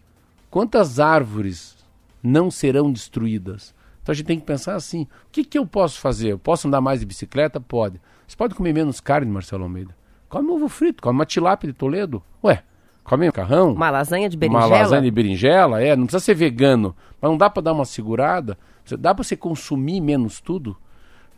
Quantas 0.50 1.00
árvores 1.00 1.76
não 2.22 2.50
serão 2.50 2.92
destruídas? 2.92 3.74
Então 4.02 4.12
a 4.12 4.16
gente 4.16 4.26
tem 4.26 4.38
que 4.38 4.46
pensar 4.46 4.74
assim: 4.74 5.02
o 5.02 5.30
que, 5.32 5.44
que 5.44 5.58
eu 5.58 5.66
posso 5.66 6.00
fazer? 6.00 6.32
Eu 6.32 6.38
posso 6.38 6.68
andar 6.68 6.80
mais 6.80 7.00
de 7.00 7.06
bicicleta? 7.06 7.60
Pode. 7.60 8.00
Você 8.26 8.36
pode 8.36 8.54
comer 8.54 8.72
menos 8.72 9.00
carne, 9.00 9.30
Marcelo 9.30 9.64
Almeida. 9.64 9.94
Come 10.28 10.50
ovo 10.50 10.68
frito, 10.68 11.02
come 11.02 11.18
uma 11.18 11.26
tilápia 11.26 11.72
de 11.72 11.78
Toledo. 11.78 12.22
Ué, 12.42 12.62
come 13.04 13.28
um 13.28 13.32
carrão. 13.32 13.72
Uma 13.72 13.90
lasanha 13.90 14.28
de 14.28 14.36
berinjela. 14.36 14.66
Uma 14.66 14.78
lasanha 14.78 15.02
de 15.02 15.10
berinjela, 15.10 15.82
é. 15.82 15.94
Não 15.94 16.06
precisa 16.06 16.24
ser 16.24 16.34
vegano, 16.34 16.94
mas 17.20 17.30
não 17.30 17.38
dá 17.38 17.48
para 17.48 17.62
dar 17.62 17.72
uma 17.72 17.84
segurada. 17.84 18.58
Dá 18.98 19.14
para 19.14 19.24
você 19.24 19.36
consumir 19.36 20.00
menos 20.00 20.40
tudo. 20.40 20.76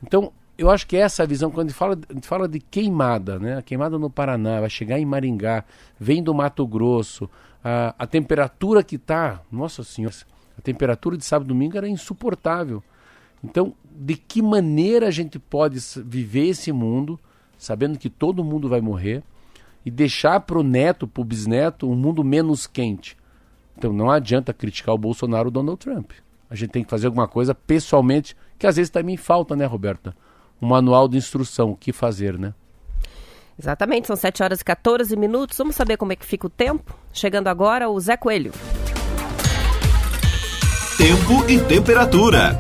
Então, 0.02 0.33
eu 0.59 0.69
acho 0.69 0.87
que 0.87 0.97
essa 0.97 1.23
é 1.23 1.25
a 1.25 1.26
visão, 1.26 1.50
quando 1.50 1.69
a 1.69 1.71
gente 1.71 1.78
fala, 1.78 1.99
a 2.09 2.12
gente 2.12 2.26
fala 2.26 2.49
de 2.49 2.59
queimada, 2.59 3.38
né? 3.38 3.59
A 3.59 3.62
queimada 3.62 3.97
no 3.97 4.11
Paraná, 4.11 4.61
vai 4.61 4.69
chegar 4.69 4.99
em 4.99 5.07
Maringá, 5.07 5.64
vem 5.99 6.21
do 6.21 6.35
Mato 6.35 6.67
Grosso, 6.67 7.31
a, 7.62 7.95
a 7.97 8.07
temperatura 8.07 8.83
que 8.83 8.97
está, 8.97 9.40
nossa 9.52 9.85
senhora, 9.85 10.14
a 10.59 10.61
temperatura 10.61 11.17
de 11.17 11.25
sábado 11.25 11.47
e 11.47 11.55
domingo 11.55 11.76
era 11.76 11.88
insuportável. 11.88 12.83
Então, 13.43 13.73
de 13.88 14.17
que 14.17 14.43
maneira 14.43 15.07
a 15.07 15.11
gente 15.12 15.38
pode 15.38 15.78
viver 16.05 16.49
esse 16.49 16.73
mundo, 16.73 17.19
sabendo 17.57 17.97
que 17.97 18.11
todo 18.11 18.43
mundo 18.43 18.69
vai 18.69 18.81
morrer, 18.81 19.23
e 19.87 19.90
deixar 19.93 20.40
para 20.40 20.59
o 20.59 20.64
neto, 20.64 21.07
para 21.07 21.21
o 21.21 21.25
bisneto, 21.25 21.88
um 21.88 21.95
mundo 21.95 22.25
menos 22.25 22.67
quente? 22.67 23.17
Então, 23.76 23.93
não 23.93 24.11
adianta 24.11 24.52
criticar 24.52 24.93
o 24.93 24.99
Bolsonaro 24.99 25.45
ou 25.45 25.50
o 25.50 25.52
Donald 25.52 25.78
Trump. 25.78 26.11
A 26.50 26.55
gente 26.55 26.71
tem 26.71 26.83
que 26.83 26.90
fazer 26.90 27.07
alguma 27.07 27.28
coisa 27.28 27.55
pessoalmente, 27.55 28.35
que 28.59 28.67
às 28.67 28.76
vezes 28.76 28.90
também 28.90 29.17
falta, 29.17 29.55
né, 29.55 29.67
Roberta? 29.67 30.17
Um 30.61 30.67
manual 30.67 31.07
de 31.07 31.17
instrução, 31.17 31.71
o 31.71 31.76
que 31.76 31.93
fazer, 31.93 32.38
né? 32.38 32.55
Exatamente, 33.59 34.07
são 34.07 34.17
7 34.17 34.43
horas 34.43 34.61
e 34.61 34.64
14 34.64 35.14
minutos. 35.17 35.59
Vamos 35.59 35.76
saber 35.76 35.97
como 35.97 36.12
é 36.12 36.17
que 36.17 36.25
fica 36.25 36.47
o 36.47 36.50
tempo? 36.50 36.97
Chegando 37.12 37.49
agora, 37.49 37.90
o 37.90 38.00
Zé 38.00 38.17
Coelho. 38.17 38.52
Tempo 40.97 41.49
e 41.49 41.61
temperatura. 41.61 42.59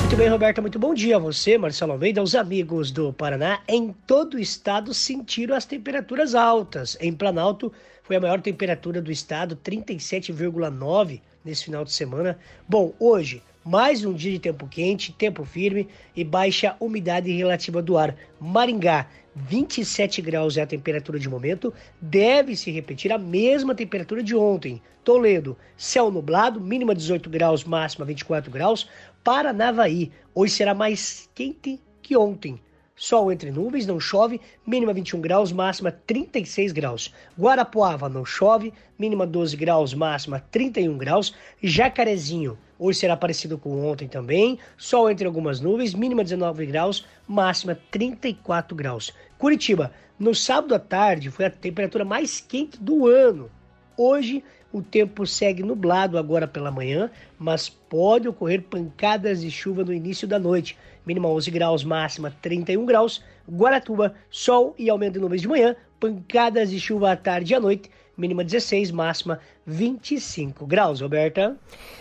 Muito 0.00 0.16
bem, 0.16 0.28
Roberta, 0.28 0.60
muito 0.60 0.78
bom 0.78 0.94
dia 0.94 1.16
a 1.16 1.18
você, 1.18 1.58
Marcelo 1.58 1.92
Almeida, 1.92 2.20
aos 2.20 2.34
amigos 2.34 2.90
do 2.90 3.12
Paraná. 3.12 3.60
Em 3.68 3.94
todo 4.06 4.34
o 4.34 4.38
estado 4.38 4.92
sentiram 4.94 5.54
as 5.54 5.64
temperaturas 5.64 6.34
altas. 6.34 6.96
Em 7.00 7.12
Planalto 7.12 7.72
foi 8.02 8.16
a 8.16 8.20
maior 8.20 8.40
temperatura 8.40 9.02
do 9.02 9.12
estado, 9.12 9.56
37,9 9.56 11.20
nesse 11.48 11.64
final 11.64 11.84
de 11.84 11.92
semana. 11.92 12.38
Bom, 12.68 12.92
hoje 13.00 13.42
mais 13.64 14.02
um 14.02 14.14
dia 14.14 14.32
de 14.32 14.38
tempo 14.38 14.66
quente, 14.66 15.12
tempo 15.12 15.44
firme 15.44 15.88
e 16.16 16.24
baixa 16.24 16.74
umidade 16.80 17.30
relativa 17.30 17.82
do 17.82 17.98
ar. 17.98 18.16
Maringá, 18.40 19.06
27 19.34 20.22
graus 20.22 20.56
é 20.56 20.62
a 20.62 20.66
temperatura 20.66 21.18
de 21.18 21.28
momento, 21.28 21.72
deve 22.00 22.56
se 22.56 22.70
repetir 22.70 23.12
a 23.12 23.18
mesma 23.18 23.74
temperatura 23.74 24.22
de 24.22 24.34
ontem. 24.34 24.80
Toledo, 25.04 25.54
céu 25.76 26.10
nublado, 26.10 26.58
mínima 26.60 26.94
18 26.94 27.28
graus, 27.28 27.62
máxima 27.62 28.06
24 28.06 28.50
graus. 28.50 28.88
Paranavaí, 29.22 30.12
hoje 30.34 30.54
será 30.54 30.72
mais 30.72 31.28
quente 31.34 31.78
que 32.00 32.16
ontem. 32.16 32.58
Sol 32.98 33.30
entre 33.30 33.52
nuvens, 33.52 33.86
não 33.86 34.00
chove, 34.00 34.40
mínima 34.66 34.92
21 34.92 35.20
graus, 35.20 35.52
máxima 35.52 35.92
36 35.92 36.72
graus. 36.72 37.14
Guarapuava, 37.38 38.08
não 38.08 38.24
chove, 38.24 38.72
mínima 38.98 39.24
12 39.24 39.56
graus, 39.56 39.94
máxima 39.94 40.44
31 40.50 40.98
graus. 40.98 41.32
Jacarezinho, 41.62 42.58
hoje 42.76 42.98
será 42.98 43.16
parecido 43.16 43.56
com 43.56 43.86
ontem 43.88 44.08
também. 44.08 44.58
Sol 44.76 45.08
entre 45.08 45.28
algumas 45.28 45.60
nuvens, 45.60 45.94
mínima 45.94 46.24
19 46.24 46.66
graus, 46.66 47.06
máxima 47.28 47.78
34 47.88 48.74
graus. 48.74 49.14
Curitiba, 49.38 49.92
no 50.18 50.34
sábado 50.34 50.74
à 50.74 50.78
tarde 50.80 51.30
foi 51.30 51.44
a 51.44 51.50
temperatura 51.50 52.04
mais 52.04 52.40
quente 52.40 52.82
do 52.82 53.06
ano. 53.06 53.48
Hoje 53.96 54.42
o 54.72 54.82
tempo 54.82 55.26
segue 55.26 55.62
nublado 55.62 56.18
agora 56.18 56.46
pela 56.46 56.70
manhã, 56.70 57.10
mas 57.38 57.68
pode 57.68 58.28
ocorrer 58.28 58.62
pancadas 58.62 59.40
de 59.40 59.50
chuva 59.50 59.82
no 59.82 59.94
início 59.94 60.28
da 60.28 60.38
noite. 60.38 60.76
Mínima 61.08 61.26
11 61.26 61.50
graus, 61.50 61.84
máxima 61.84 62.30
31 62.42 62.84
graus. 62.84 63.24
Guaratuba, 63.50 64.14
sol 64.28 64.74
e 64.78 64.90
aumento 64.90 65.14
de 65.14 65.20
nuvens 65.20 65.40
de 65.40 65.48
manhã, 65.48 65.74
pancadas 65.98 66.68
de 66.68 66.78
chuva 66.78 67.12
à 67.12 67.16
tarde 67.16 67.54
e 67.54 67.56
à 67.56 67.60
noite 67.60 67.90
mínima 68.18 68.42
16, 68.42 68.90
máxima 68.90 69.38
25 69.64 70.66
graus. 70.66 71.00
Roberta? 71.00 71.56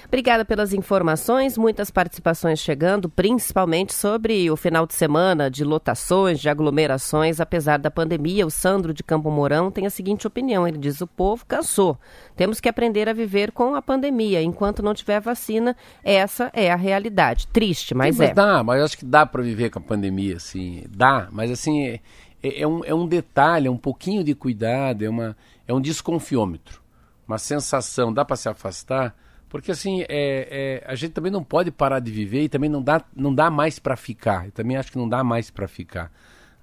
Obrigada 0.07 0.45
pelas 0.45 0.73
informações, 0.73 1.57
muitas 1.57 1.91
participações 1.91 2.59
chegando, 2.59 3.09
principalmente 3.09 3.93
sobre 3.93 4.49
o 4.49 4.55
final 4.55 4.87
de 4.87 4.93
semana 4.93 5.51
de 5.51 5.65
lotações, 5.65 6.39
de 6.39 6.47
aglomerações, 6.47 7.41
apesar 7.41 7.77
da 7.77 7.91
pandemia. 7.91 8.47
O 8.47 8.49
Sandro 8.49 8.93
de 8.93 9.03
Campo 9.03 9.29
Mourão 9.29 9.69
tem 9.69 9.85
a 9.85 9.89
seguinte 9.89 10.25
opinião: 10.25 10.67
ele 10.67 10.77
diz: 10.77 11.01
o 11.01 11.07
povo 11.07 11.45
cansou. 11.45 11.99
Temos 12.35 12.61
que 12.61 12.69
aprender 12.69 13.09
a 13.09 13.13
viver 13.13 13.51
com 13.51 13.75
a 13.75 13.81
pandemia. 13.81 14.41
Enquanto 14.41 14.81
não 14.81 14.93
tiver 14.93 15.19
vacina, 15.19 15.75
essa 16.03 16.49
é 16.53 16.71
a 16.71 16.75
realidade. 16.75 17.47
Triste, 17.47 17.93
mas, 17.93 18.15
Sim, 18.15 18.21
mas 18.21 18.31
é. 18.31 18.33
Dá, 18.33 18.63
mas 18.63 18.79
eu 18.79 18.85
acho 18.85 18.97
que 18.97 19.05
dá 19.05 19.25
para 19.25 19.43
viver 19.43 19.69
com 19.69 19.79
a 19.79 19.81
pandemia, 19.81 20.37
assim. 20.37 20.85
Dá, 20.89 21.27
mas 21.31 21.51
assim. 21.51 21.85
É, 21.85 21.99
é, 22.41 22.61
é 22.61 22.67
um, 22.67 22.85
é 22.85 22.93
um 22.93 23.07
detalhe, 23.07 23.67
é 23.67 23.71
um 23.71 23.77
pouquinho 23.77 24.23
de 24.23 24.33
cuidado, 24.35 25.03
é 25.03 25.09
uma 25.09 25.35
é 25.67 25.73
um 25.73 25.81
desconfiômetro, 25.81 26.81
uma 27.27 27.37
sensação, 27.37 28.13
dá 28.13 28.23
para 28.23 28.35
se 28.35 28.47
afastar, 28.47 29.15
porque 29.49 29.71
assim, 29.71 30.01
é, 30.01 30.07
é, 30.09 30.83
a 30.85 30.95
gente 30.95 31.11
também 31.11 31.31
não 31.31 31.43
pode 31.43 31.71
parar 31.71 31.99
de 31.99 32.11
viver 32.11 32.43
e 32.43 32.49
também 32.49 32.69
não 32.69 32.81
dá, 32.81 33.03
não 33.15 33.33
dá 33.33 33.49
mais 33.49 33.79
para 33.79 33.95
ficar. 33.95 34.45
Eu 34.45 34.51
também 34.51 34.75
acho 34.75 34.91
que 34.91 34.97
não 34.97 35.07
dá 35.07 35.23
mais 35.23 35.49
para 35.49 35.67
ficar. 35.67 36.11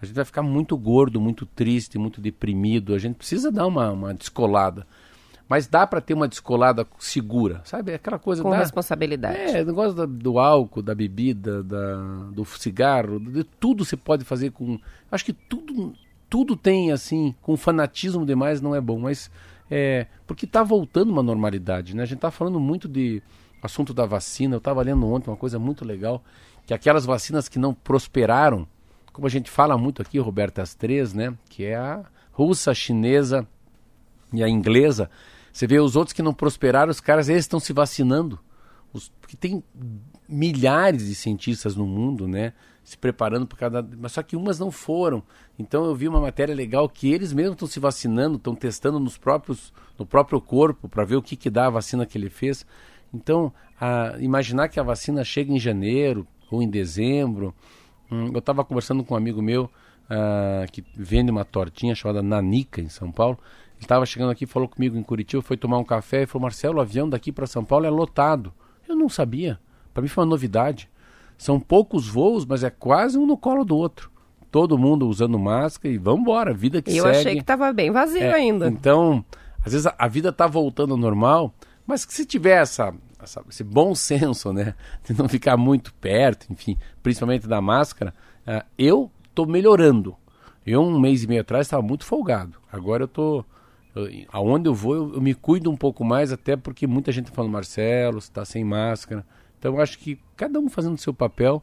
A 0.01 0.07
gente 0.07 0.15
vai 0.15 0.25
ficar 0.25 0.43
muito 0.43 0.77
gordo, 0.77 1.21
muito 1.21 1.47
triste, 1.47 1.99
muito 1.99 2.21
deprimido. 2.21 2.95
A 2.95 2.99
gente 2.99 3.15
precisa 3.15 3.51
dar 3.51 3.67
uma, 3.67 3.91
uma 3.91 4.13
descolada. 4.13 4.87
Mas 5.49 5.67
dá 5.67 5.87
para 5.87 6.01
ter 6.01 6.15
uma 6.15 6.29
descolada 6.29 6.87
segura, 6.99 7.61
sabe? 7.65 7.95
Aquela 7.95 8.19
coisa 8.19 8.43
com 8.43 8.51
responsabilidade. 8.51 9.37
É, 9.37 9.63
o 9.63 9.67
negócio 9.67 9.95
da, 9.95 10.07
do 10.07 10.39
álcool, 10.39 10.83
da 10.83 10.95
bebida, 10.95 11.63
da, 11.63 11.97
do 12.33 12.45
cigarro, 12.45 13.21
de 13.21 13.45
tudo 13.45 13.85
você 13.85 13.97
pode 13.97 14.25
fazer 14.25 14.51
com. 14.53 14.79
Acho 15.11 15.25
que 15.25 15.33
tudo 15.33 15.95
tudo 16.35 16.57
tem 16.57 16.91
assim, 16.91 17.33
com 17.41 17.57
fanatismo 17.57 18.27
demais 18.27 18.61
não 18.61 18.75
é 18.75 18.81
bom, 18.81 18.99
mas 18.99 19.31
é, 19.71 20.09
porque 20.27 20.47
está 20.47 20.65
voltando 20.65 21.13
uma 21.13 21.23
normalidade, 21.23 21.95
né? 21.95 22.03
A 22.03 22.07
gente 22.07 22.17
está 22.17 22.29
falando 22.29 22.59
muito 22.59 22.89
de 22.89 23.23
assunto 23.63 23.95
da 23.95 24.05
vacina. 24.05 24.57
Eu 24.57 24.59
estava 24.59 24.83
lendo 24.83 25.07
ontem 25.07 25.31
uma 25.31 25.37
coisa 25.37 25.61
muito 25.61 25.85
legal, 25.85 26.25
que 26.67 26.75
aquelas 26.75 27.07
vacinas 27.07 27.49
que 27.49 27.57
não 27.57 27.73
prosperaram, 27.73 28.67
como 29.13 29.29
a 29.29 29.31
gente 29.31 29.49
fala 29.49 29.79
muito 29.79 30.03
aqui, 30.03 30.19
Roberto, 30.19 30.59
as 30.59 30.75
três, 30.75 31.15
né? 31.15 31.33
Que 31.49 31.67
é 31.67 31.77
a 31.77 32.05
russa, 32.33 32.73
a 32.73 32.75
chinesa 32.75 33.47
e 34.33 34.43
a 34.43 34.49
inglesa. 34.49 35.09
Você 35.53 35.69
vê 35.69 35.79
os 35.79 35.95
outros 35.95 36.13
que 36.13 36.21
não 36.21 36.35
prosperaram, 36.35 36.91
os 36.91 36.99
caras 36.99 37.29
eles 37.29 37.45
estão 37.45 37.61
se 37.61 37.73
vacinando. 37.73 38.41
Os, 38.93 39.09
porque 39.21 39.37
tem 39.37 39.63
milhares 40.29 41.07
de 41.07 41.15
cientistas 41.15 41.77
no 41.77 41.87
mundo, 41.87 42.27
né? 42.27 42.55
Se 42.85 42.97
preparando 42.99 43.47
para 43.47 43.59
cada. 43.59 43.89
Mas 43.99 44.13
só 44.13 44.23
que 44.23 44.37
umas 44.37 44.59
não 44.59 44.71
foram. 44.71 45.23
Então 45.59 45.85
eu 45.85 45.95
vi 45.95 46.07
uma 46.07 46.21
matéria 46.21 46.55
legal 46.55 46.89
que 46.89 47.11
eles 47.13 47.33
mesmos 47.33 47.55
estão 47.55 47.67
se 47.67 47.81
vacinando, 47.81 48.37
estão 48.37 48.55
testando 48.55 49.01
nos 49.01 49.17
próprios, 49.17 49.73
no 49.99 50.05
próprio 50.05 50.41
corpo 50.41 50.89
para 50.89 51.05
ver 51.05 51.17
o 51.17 51.23
que, 51.23 51.35
que 51.35 51.49
dá 51.49 51.67
a 51.67 51.71
vacina 51.71 52.05
que 52.05 52.19
ele 52.19 52.29
fez. 52.29 52.67
Então, 53.13 53.53
a, 53.81 54.15
imaginar 54.19 54.69
que 54.69 54.79
a 54.79 54.83
vacina 54.83 55.25
chega 55.25 55.53
em 55.53 55.59
janeiro 55.59 56.27
ou 56.51 56.63
em 56.63 56.69
dezembro. 56.69 57.55
Hum, 58.11 58.31
eu 58.33 58.39
estava 58.39 58.65
conversando 58.65 59.03
com 59.03 59.15
um 59.15 59.17
amigo 59.17 59.41
meu 59.41 59.65
uh, 59.65 60.71
que 60.71 60.85
vende 60.95 61.31
uma 61.31 61.45
tortinha 61.45 61.95
chamada 61.95 62.23
Nanica 62.23 62.81
em 62.81 62.89
São 62.89 63.11
Paulo. 63.11 63.39
Ele 63.77 63.85
estava 63.85 64.07
chegando 64.07 64.31
aqui, 64.31 64.47
falou 64.47 64.69
comigo 64.69 64.97
em 64.97 65.03
Curitiba, 65.03 65.43
foi 65.43 65.57
tomar 65.57 65.79
um 65.79 65.85
café 65.85 66.23
e 66.23 66.27
falou: 66.27 66.43
Marcelo, 66.43 66.79
o 66.79 66.81
avião 66.81 67.09
daqui 67.09 67.33
para 67.33 67.47
São 67.47 67.65
Paulo 67.65 67.87
é 67.87 67.91
lotado. 67.91 68.53
Eu 68.89 68.95
não 68.95 69.09
sabia. 69.09 69.59
Para 69.93 70.03
mim 70.03 70.09
foi 70.09 70.25
uma 70.25 70.31
novidade. 70.31 70.89
São 71.37 71.59
poucos 71.61 72.09
voos, 72.09 72.45
mas 72.45 72.65
é 72.65 72.71
quase 72.71 73.19
um 73.19 73.27
no 73.27 73.37
colo 73.37 73.65
do 73.65 73.77
outro. 73.77 74.11
Todo 74.51 74.79
mundo 74.79 75.09
usando 75.09 75.39
máscara 75.39 75.93
e 75.93 75.99
vamos 75.99 76.21
embora, 76.21 76.55
vida 76.55 76.81
que 76.81 76.91
Eu 76.91 77.03
segue. 77.03 77.09
Eu 77.09 77.21
achei 77.21 77.35
que 77.35 77.41
estava 77.41 77.73
bem 77.73 77.91
vazio 77.91 78.23
é, 78.23 78.33
ainda. 78.33 78.69
Então, 78.69 79.25
às 79.65 79.73
vezes 79.73 79.87
a, 79.87 79.95
a 79.99 80.07
vida 80.07 80.29
está 80.29 80.47
voltando 80.47 80.93
ao 80.93 80.99
normal, 80.99 81.53
mas 81.87 82.05
que 82.05 82.15
se 82.15 82.25
tiver 82.25 82.63
essa, 82.63 82.95
essa, 83.21 83.43
esse 83.51 83.65
bom 83.65 83.95
senso, 83.97 84.53
né, 84.53 84.75
de 85.05 85.17
não 85.19 85.29
ficar 85.29 85.57
muito 85.57 85.93
perto, 85.95 86.47
enfim, 86.51 86.77
principalmente 87.03 87.49
da 87.49 87.61
máscara, 87.61 88.15
uh, 88.47 88.65
eu 88.79 89.11
estou 89.29 89.47
melhorando. 89.47 90.17
Eu, 90.67 90.83
um 90.83 90.99
mês 90.99 91.25
e 91.25 91.27
meio 91.27 91.43
atrás, 91.43 91.67
estava 91.67 91.83
muito 91.83 92.05
folgado. 92.07 92.57
Agora 92.73 93.03
eu 93.03 93.07
estou. 93.07 93.45
Aonde 94.33 94.69
eu 94.69 94.75
vou, 94.75 94.95
eu, 94.95 95.15
eu, 95.15 95.21
me 95.21 95.35
cuido 95.35 95.71
um 95.71 95.77
pouco 95.77 96.03
mais, 96.05 96.33
até 96.33 96.57
porque 96.57 96.87
muita 96.87 97.13
gente 97.13 97.27
tá 97.27 97.33
falando, 97.33 97.53
Marcelo, 97.53 98.21
você 98.21 98.29
está 98.29 98.45
sem 98.45 98.65
máscara. 98.65 99.25
Então 99.65 99.77
eu 99.77 99.81
acho 99.81 99.99
que 99.99 100.21
cada 100.37 100.61
um 100.61 100.69
fazendo 100.69 100.93
o 100.95 100.99
seu 100.99 101.15
papel, 101.15 101.63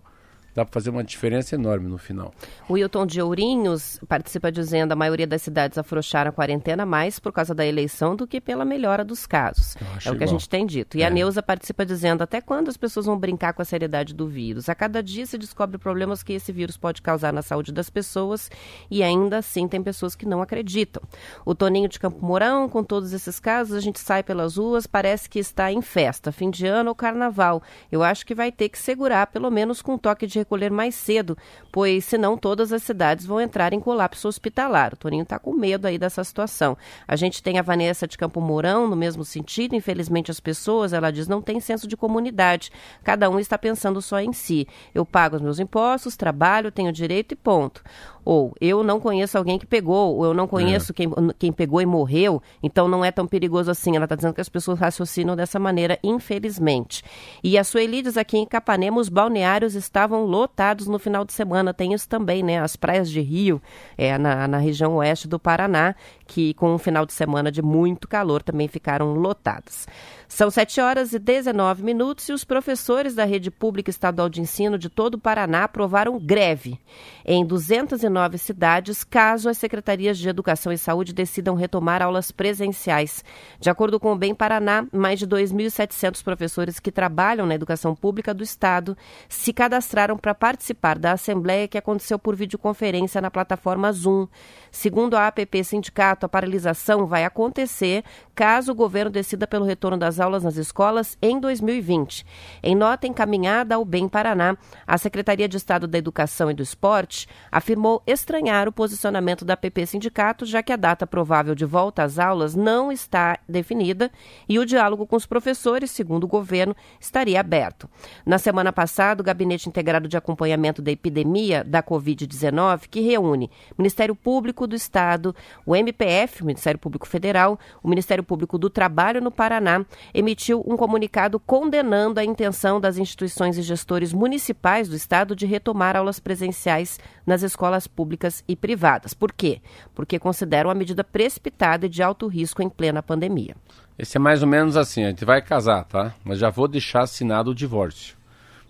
dá 0.53 0.65
para 0.65 0.73
fazer 0.73 0.89
uma 0.89 1.03
diferença 1.03 1.55
enorme 1.55 1.87
no 1.87 1.97
final. 1.97 2.33
O 2.67 2.73
Wilton 2.73 3.05
de 3.05 3.21
Ourinhos 3.21 3.99
participa 4.07 4.51
dizendo 4.51 4.91
a 4.91 4.95
maioria 4.95 5.27
das 5.27 5.41
cidades 5.41 5.77
afrouxaram 5.77 6.29
a 6.29 6.33
quarentena 6.33 6.85
mais 6.85 7.19
por 7.19 7.31
causa 7.31 7.53
da 7.55 7.65
eleição 7.65 8.15
do 8.15 8.27
que 8.27 8.41
pela 8.41 8.65
melhora 8.65 9.03
dos 9.03 9.25
casos. 9.25 9.75
É 9.75 10.09
o 10.09 10.11
que 10.11 10.23
igual. 10.23 10.23
a 10.23 10.25
gente 10.25 10.49
tem 10.49 10.65
dito. 10.65 10.97
E 10.97 11.03
é. 11.03 11.05
a 11.05 11.09
Neuza 11.09 11.41
participa 11.41 11.85
dizendo 11.85 12.21
até 12.21 12.41
quando 12.41 12.69
as 12.69 12.77
pessoas 12.77 13.05
vão 13.05 13.17
brincar 13.17 13.53
com 13.53 13.61
a 13.61 13.65
seriedade 13.65 14.13
do 14.13 14.27
vírus? 14.27 14.67
A 14.67 14.75
cada 14.75 15.01
dia 15.01 15.25
se 15.25 15.37
descobre 15.37 15.77
problemas 15.77 16.23
que 16.23 16.33
esse 16.33 16.51
vírus 16.51 16.77
pode 16.77 17.01
causar 17.01 17.31
na 17.31 17.41
saúde 17.41 17.71
das 17.71 17.89
pessoas 17.89 18.49
e 18.89 19.01
ainda 19.03 19.37
assim 19.37 19.67
tem 19.67 19.81
pessoas 19.81 20.15
que 20.15 20.25
não 20.25 20.41
acreditam. 20.41 21.01
O 21.45 21.55
Toninho 21.55 21.87
de 21.87 21.99
Campo 21.99 22.25
Mourão, 22.25 22.67
com 22.67 22.83
todos 22.83 23.13
esses 23.13 23.39
casos, 23.39 23.75
a 23.75 23.79
gente 23.79 23.99
sai 23.99 24.23
pelas 24.23 24.57
ruas, 24.57 24.85
parece 24.85 25.29
que 25.29 25.39
está 25.39 25.71
em 25.71 25.81
festa, 25.81 26.31
fim 26.31 26.49
de 26.49 26.65
ano 26.65 26.89
ou 26.89 26.95
carnaval. 26.95 27.61
Eu 27.91 28.03
acho 28.03 28.25
que 28.25 28.35
vai 28.35 28.51
ter 28.51 28.69
que 28.69 28.77
segurar, 28.77 29.27
pelo 29.27 29.49
menos 29.49 29.81
com 29.81 29.93
um 29.93 29.97
toque 29.97 30.27
de 30.27 30.40
recolher 30.41 30.71
mais 30.71 30.95
cedo, 30.95 31.37
pois 31.71 32.05
senão 32.05 32.37
todas 32.37 32.73
as 32.73 32.83
cidades 32.83 33.25
vão 33.25 33.39
entrar 33.39 33.73
em 33.73 33.79
colapso 33.79 34.27
hospitalar. 34.27 34.93
O 34.93 34.97
Toninho 34.97 35.23
está 35.23 35.39
com 35.39 35.53
medo 35.53 35.87
aí 35.87 35.97
dessa 35.97 36.23
situação. 36.23 36.77
A 37.07 37.15
gente 37.15 37.41
tem 37.41 37.57
a 37.57 37.61
Vanessa 37.61 38.07
de 38.07 38.17
Campo 38.17 38.41
Mourão 38.41 38.87
no 38.87 38.95
mesmo 38.95 39.23
sentido. 39.23 39.75
Infelizmente, 39.75 40.31
as 40.31 40.39
pessoas, 40.39 40.93
ela 40.93 41.11
diz, 41.11 41.27
não 41.27 41.41
têm 41.41 41.59
senso 41.59 41.87
de 41.87 41.95
comunidade. 41.95 42.71
Cada 43.03 43.29
um 43.29 43.39
está 43.39 43.57
pensando 43.57 44.01
só 44.01 44.19
em 44.19 44.33
si. 44.33 44.67
Eu 44.93 45.05
pago 45.05 45.35
os 45.35 45.41
meus 45.41 45.59
impostos, 45.59 46.17
trabalho, 46.17 46.71
tenho 46.71 46.91
direito 46.91 47.33
e 47.33 47.35
ponto. 47.35 47.81
Ou 48.23 48.53
eu 48.61 48.83
não 48.83 48.99
conheço 48.99 49.37
alguém 49.37 49.57
que 49.57 49.65
pegou, 49.65 50.15
ou 50.15 50.25
eu 50.25 50.33
não 50.33 50.47
conheço 50.47 50.91
é. 50.91 50.95
quem, 50.95 51.09
quem 51.39 51.51
pegou 51.51 51.81
e 51.81 51.85
morreu, 51.85 52.41
então 52.61 52.87
não 52.87 53.03
é 53.03 53.11
tão 53.11 53.25
perigoso 53.25 53.71
assim. 53.71 53.95
Ela 53.95 54.05
está 54.05 54.15
dizendo 54.15 54.33
que 54.33 54.41
as 54.41 54.49
pessoas 54.49 54.79
raciocinam 54.79 55.35
dessa 55.35 55.57
maneira, 55.57 55.97
infelizmente. 56.03 57.03
E 57.43 57.57
a 57.57 57.63
Sueli 57.63 58.01
diz 58.01 58.17
aqui 58.17 58.37
em 58.37 58.45
Capanema, 58.45 58.99
os 58.99 59.09
balneários 59.09 59.75
estavam 59.75 60.25
lotados 60.31 60.87
no 60.87 60.97
final 60.97 61.25
de 61.25 61.33
semana. 61.33 61.73
Tem 61.73 61.93
isso 61.93 62.07
também, 62.07 62.41
né? 62.41 62.59
As 62.59 62.75
praias 62.75 63.09
de 63.09 63.21
Rio, 63.21 63.61
é, 63.97 64.17
na, 64.17 64.47
na 64.47 64.57
região 64.57 64.95
oeste 64.95 65.27
do 65.27 65.37
Paraná, 65.37 65.95
que 66.31 66.53
com 66.53 66.73
um 66.73 66.77
final 66.77 67.05
de 67.05 67.11
semana 67.11 67.51
de 67.51 67.61
muito 67.61 68.07
calor 68.07 68.41
também 68.41 68.65
ficaram 68.65 69.15
lotadas. 69.15 69.85
São 70.29 70.49
7 70.49 70.79
horas 70.79 71.11
e 71.11 71.19
19 71.19 71.83
minutos 71.83 72.29
e 72.29 72.31
os 72.31 72.45
professores 72.45 73.13
da 73.13 73.25
rede 73.25 73.51
pública 73.51 73.89
estadual 73.89 74.29
de 74.29 74.39
ensino 74.39 74.77
de 74.77 74.87
todo 74.87 75.15
o 75.15 75.19
Paraná 75.19 75.65
aprovaram 75.65 76.17
greve 76.17 76.79
em 77.25 77.45
209 77.45 78.37
cidades, 78.37 79.03
caso 79.03 79.49
as 79.49 79.57
secretarias 79.57 80.17
de 80.17 80.29
Educação 80.29 80.71
e 80.71 80.77
Saúde 80.77 81.11
decidam 81.11 81.53
retomar 81.53 82.01
aulas 82.01 82.31
presenciais. 82.31 83.25
De 83.59 83.69
acordo 83.69 83.99
com 83.99 84.13
o 84.13 84.17
Bem 84.17 84.33
Paraná, 84.33 84.85
mais 84.89 85.19
de 85.19 85.27
2.700 85.27 86.23
professores 86.23 86.79
que 86.79 86.93
trabalham 86.93 87.45
na 87.45 87.55
educação 87.55 87.93
pública 87.93 88.33
do 88.33 88.41
estado 88.41 88.95
se 89.27 89.51
cadastraram 89.51 90.17
para 90.17 90.33
participar 90.33 90.97
da 90.97 91.11
assembleia 91.11 91.67
que 91.67 91.77
aconteceu 91.77 92.17
por 92.17 92.37
videoconferência 92.37 93.19
na 93.19 93.29
plataforma 93.29 93.91
Zoom. 93.91 94.27
Segundo 94.71 95.15
a 95.15 95.27
APP 95.27 95.63
Sindicato, 95.65 96.25
a 96.25 96.29
paralisação 96.29 97.05
vai 97.05 97.25
acontecer 97.25 98.03
caso 98.33 98.71
o 98.71 98.75
governo 98.75 99.11
decida 99.11 99.45
pelo 99.45 99.65
retorno 99.65 99.97
das 99.97 100.19
aulas 100.19 100.43
nas 100.43 100.55
escolas 100.55 101.17
em 101.21 101.39
2020. 101.39 102.25
Em 102.63 102.73
nota 102.73 103.05
encaminhada 103.05 103.75
ao 103.75 103.83
Bem 103.83 104.07
Paraná, 104.07 104.57
a 104.87 104.97
Secretaria 104.97 105.47
de 105.47 105.57
Estado 105.57 105.87
da 105.87 105.97
Educação 105.97 106.49
e 106.49 106.53
do 106.53 106.63
Esporte 106.63 107.27
afirmou 107.51 108.01
estranhar 108.07 108.67
o 108.67 108.71
posicionamento 108.71 109.43
da 109.43 109.53
APP 109.53 109.85
Sindicato, 109.85 110.45
já 110.45 110.63
que 110.63 110.71
a 110.71 110.77
data 110.77 111.05
provável 111.05 111.53
de 111.53 111.65
volta 111.65 112.03
às 112.03 112.17
aulas 112.17 112.55
não 112.55 112.91
está 112.91 113.37
definida 113.47 114.09
e 114.47 114.57
o 114.57 114.65
diálogo 114.65 115.05
com 115.05 115.17
os 115.17 115.25
professores, 115.25 115.91
segundo 115.91 116.23
o 116.23 116.27
governo, 116.27 116.75
estaria 116.99 117.39
aberto. 117.39 117.89
Na 118.25 118.37
semana 118.37 118.71
passada, 118.71 119.21
o 119.21 119.25
Gabinete 119.25 119.67
Integrado 119.67 120.07
de 120.07 120.15
Acompanhamento 120.15 120.81
da 120.81 120.91
Epidemia 120.91 121.63
da 121.63 121.83
Covid-19, 121.83 122.83
que 122.89 123.01
reúne 123.01 123.51
Ministério 123.77 124.15
Público, 124.15 124.60
Público 124.61 124.67
do 124.67 124.75
Estado, 124.75 125.35
o 125.65 125.75
MPF, 125.75 126.43
o 126.43 126.45
Ministério 126.45 126.79
Público 126.79 127.07
Federal, 127.07 127.59
o 127.81 127.89
Ministério 127.89 128.23
Público 128.23 128.57
do 128.57 128.69
Trabalho 128.69 129.21
no 129.21 129.31
Paraná, 129.31 129.83
emitiu 130.13 130.63
um 130.67 130.77
comunicado 130.77 131.39
condenando 131.39 132.19
a 132.19 132.23
intenção 132.23 132.79
das 132.79 132.97
instituições 132.97 133.57
e 133.57 133.61
gestores 133.61 134.13
municipais 134.13 134.87
do 134.87 134.95
Estado 134.95 135.35
de 135.35 135.45
retomar 135.45 135.95
aulas 135.95 136.19
presenciais 136.19 136.99
nas 137.25 137.41
escolas 137.41 137.87
públicas 137.87 138.43
e 138.47 138.55
privadas. 138.55 139.13
Por 139.13 139.31
quê? 139.31 139.61
Porque 139.95 140.19
consideram 140.19 140.69
a 140.69 140.75
medida 140.75 141.03
precipitada 141.03 141.85
e 141.85 141.89
de 141.89 142.03
alto 142.03 142.27
risco 142.27 142.61
em 142.61 142.69
plena 142.69 143.01
pandemia. 143.01 143.55
Esse 143.97 144.17
é 144.17 144.19
mais 144.19 144.41
ou 144.41 144.47
menos 144.47 144.77
assim, 144.77 145.03
a 145.03 145.09
gente 145.09 145.25
vai 145.25 145.41
casar, 145.41 145.85
tá? 145.85 146.13
Mas 146.23 146.39
já 146.39 146.49
vou 146.49 146.67
deixar 146.67 147.01
assinado 147.01 147.51
o 147.51 147.55
divórcio. 147.55 148.15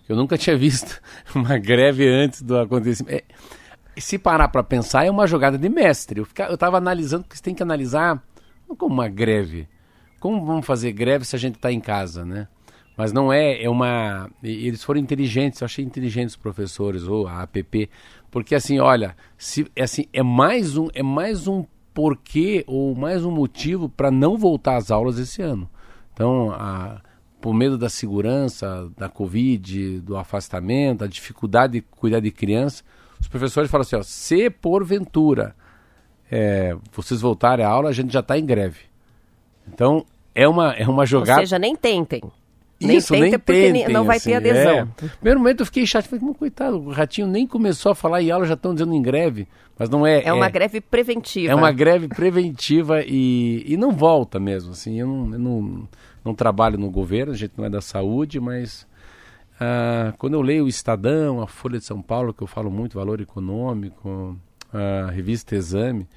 Eu 0.08 0.16
nunca 0.16 0.38
tinha 0.38 0.56
visto 0.58 1.00
uma 1.34 1.58
greve 1.58 2.08
antes 2.08 2.42
do 2.42 2.58
acontecimento. 2.58 3.14
É 3.14 3.24
se 4.00 4.18
parar 4.18 4.48
para 4.48 4.62
pensar, 4.62 5.04
é 5.04 5.10
uma 5.10 5.26
jogada 5.26 5.58
de 5.58 5.68
mestre. 5.68 6.20
Eu, 6.20 6.24
fica, 6.24 6.44
eu 6.44 6.56
tava 6.56 6.78
analisando, 6.78 7.24
porque 7.24 7.36
você 7.36 7.42
tem 7.42 7.54
que 7.54 7.62
analisar 7.62 8.22
não 8.68 8.74
como 8.74 8.94
uma 8.94 9.08
greve. 9.08 9.68
Como 10.18 10.44
vamos 10.44 10.64
fazer 10.64 10.92
greve 10.92 11.24
se 11.24 11.36
a 11.36 11.38
gente 11.38 11.56
está 11.56 11.70
em 11.70 11.80
casa, 11.80 12.24
né? 12.24 12.48
Mas 12.96 13.12
não 13.12 13.32
é, 13.32 13.62
é 13.62 13.68
uma. 13.68 14.30
Eles 14.42 14.84
foram 14.84 15.00
inteligentes, 15.00 15.60
eu 15.60 15.64
achei 15.64 15.84
inteligentes 15.84 16.34
os 16.34 16.40
professores, 16.40 17.04
ou 17.04 17.26
a 17.26 17.42
APP, 17.42 17.88
porque 18.30 18.54
assim, 18.54 18.78
olha, 18.78 19.16
se, 19.36 19.66
é, 19.74 19.82
assim, 19.82 20.06
é 20.12 20.22
mais 20.22 20.76
um, 20.76 20.88
é 20.94 21.02
mais 21.02 21.48
um 21.48 21.64
porquê 21.94 22.64
ou 22.66 22.94
mais 22.94 23.24
um 23.24 23.30
motivo 23.30 23.88
para 23.88 24.10
não 24.10 24.36
voltar 24.36 24.76
às 24.76 24.90
aulas 24.90 25.18
esse 25.18 25.42
ano. 25.42 25.68
Então, 26.12 26.50
a, 26.52 27.00
por 27.40 27.52
medo 27.52 27.76
da 27.76 27.88
segurança, 27.88 28.90
da 28.96 29.08
Covid, 29.08 30.00
do 30.00 30.16
afastamento, 30.16 31.00
da 31.00 31.06
dificuldade 31.06 31.74
de 31.74 31.80
cuidar 31.80 32.20
de 32.20 32.30
criança, 32.30 32.84
os 33.22 33.28
professores 33.28 33.70
falam 33.70 33.82
assim, 33.82 33.96
ó, 33.96 34.02
se 34.02 34.50
porventura 34.50 35.54
é, 36.30 36.76
vocês 36.92 37.20
voltarem 37.20 37.64
à 37.64 37.68
aula, 37.68 37.88
a 37.88 37.92
gente 37.92 38.12
já 38.12 38.20
está 38.20 38.36
em 38.36 38.44
greve. 38.44 38.80
Então, 39.72 40.04
é 40.34 40.46
uma, 40.48 40.72
é 40.72 40.86
uma 40.88 41.06
jogada... 41.06 41.40
Ou 41.40 41.46
seja, 41.46 41.58
nem 41.58 41.76
tentem. 41.76 42.20
Nem 42.80 42.96
Isso, 42.96 43.12
nem 43.12 43.30
tentem, 43.38 43.88
não 43.88 44.04
vai 44.04 44.16
assim, 44.16 44.30
ter 44.30 44.36
adesão. 44.36 44.88
É. 45.00 45.08
Primeiro 45.20 45.38
momento 45.38 45.60
eu 45.60 45.66
fiquei 45.66 45.86
chato, 45.86 46.08
falei, 46.08 46.34
coitado, 46.34 46.78
o 46.78 46.90
Ratinho 46.90 47.28
nem 47.28 47.46
começou 47.46 47.92
a 47.92 47.94
falar 47.94 48.20
em 48.22 48.30
aula, 48.32 48.44
já 48.44 48.54
estão 48.54 48.74
dizendo 48.74 48.92
em 48.92 49.00
greve, 49.00 49.46
mas 49.78 49.88
não 49.88 50.04
é... 50.04 50.24
É 50.24 50.32
uma 50.32 50.46
é, 50.46 50.50
greve 50.50 50.80
preventiva. 50.80 51.52
É 51.52 51.54
uma 51.54 51.70
greve 51.70 52.08
preventiva 52.08 53.04
e, 53.06 53.62
e 53.68 53.76
não 53.76 53.92
volta 53.92 54.40
mesmo, 54.40 54.72
assim, 54.72 54.98
eu 54.98 55.06
não, 55.06 55.32
eu 55.32 55.38
não, 55.38 55.88
não 56.24 56.34
trabalho 56.34 56.76
no 56.76 56.90
governo, 56.90 57.32
a 57.32 57.36
gente 57.36 57.52
não 57.56 57.64
é 57.64 57.70
da 57.70 57.80
saúde, 57.80 58.40
mas 58.40 58.84
ah, 59.64 60.12
quando 60.18 60.34
eu 60.34 60.42
leio 60.42 60.64
o 60.64 60.68
Estadão, 60.68 61.40
a 61.40 61.46
Folha 61.46 61.78
de 61.78 61.84
São 61.84 62.02
Paulo, 62.02 62.34
que 62.34 62.42
eu 62.42 62.48
falo 62.48 62.68
muito, 62.68 62.98
valor 62.98 63.20
econômico, 63.20 64.36
a 64.72 65.08
revista 65.08 65.54
Exame, 65.54 66.08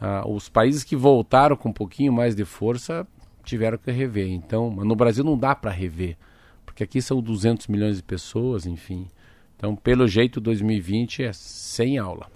ah, 0.00 0.22
os 0.24 0.48
países 0.48 0.84
que 0.84 0.94
voltaram 0.94 1.56
com 1.56 1.70
um 1.70 1.72
pouquinho 1.72 2.12
mais 2.12 2.36
de 2.36 2.44
força 2.44 3.04
tiveram 3.42 3.76
que 3.76 3.90
rever. 3.90 4.28
Então, 4.28 4.70
no 4.70 4.94
Brasil 4.94 5.24
não 5.24 5.36
dá 5.36 5.52
para 5.52 5.72
rever, 5.72 6.16
porque 6.64 6.84
aqui 6.84 7.02
são 7.02 7.20
200 7.20 7.66
milhões 7.66 7.96
de 7.96 8.04
pessoas, 8.04 8.66
enfim. 8.66 9.08
Então, 9.56 9.74
pelo 9.74 10.06
jeito, 10.06 10.40
2020 10.40 11.24
é 11.24 11.32
sem 11.32 11.96
aula. 11.98 12.26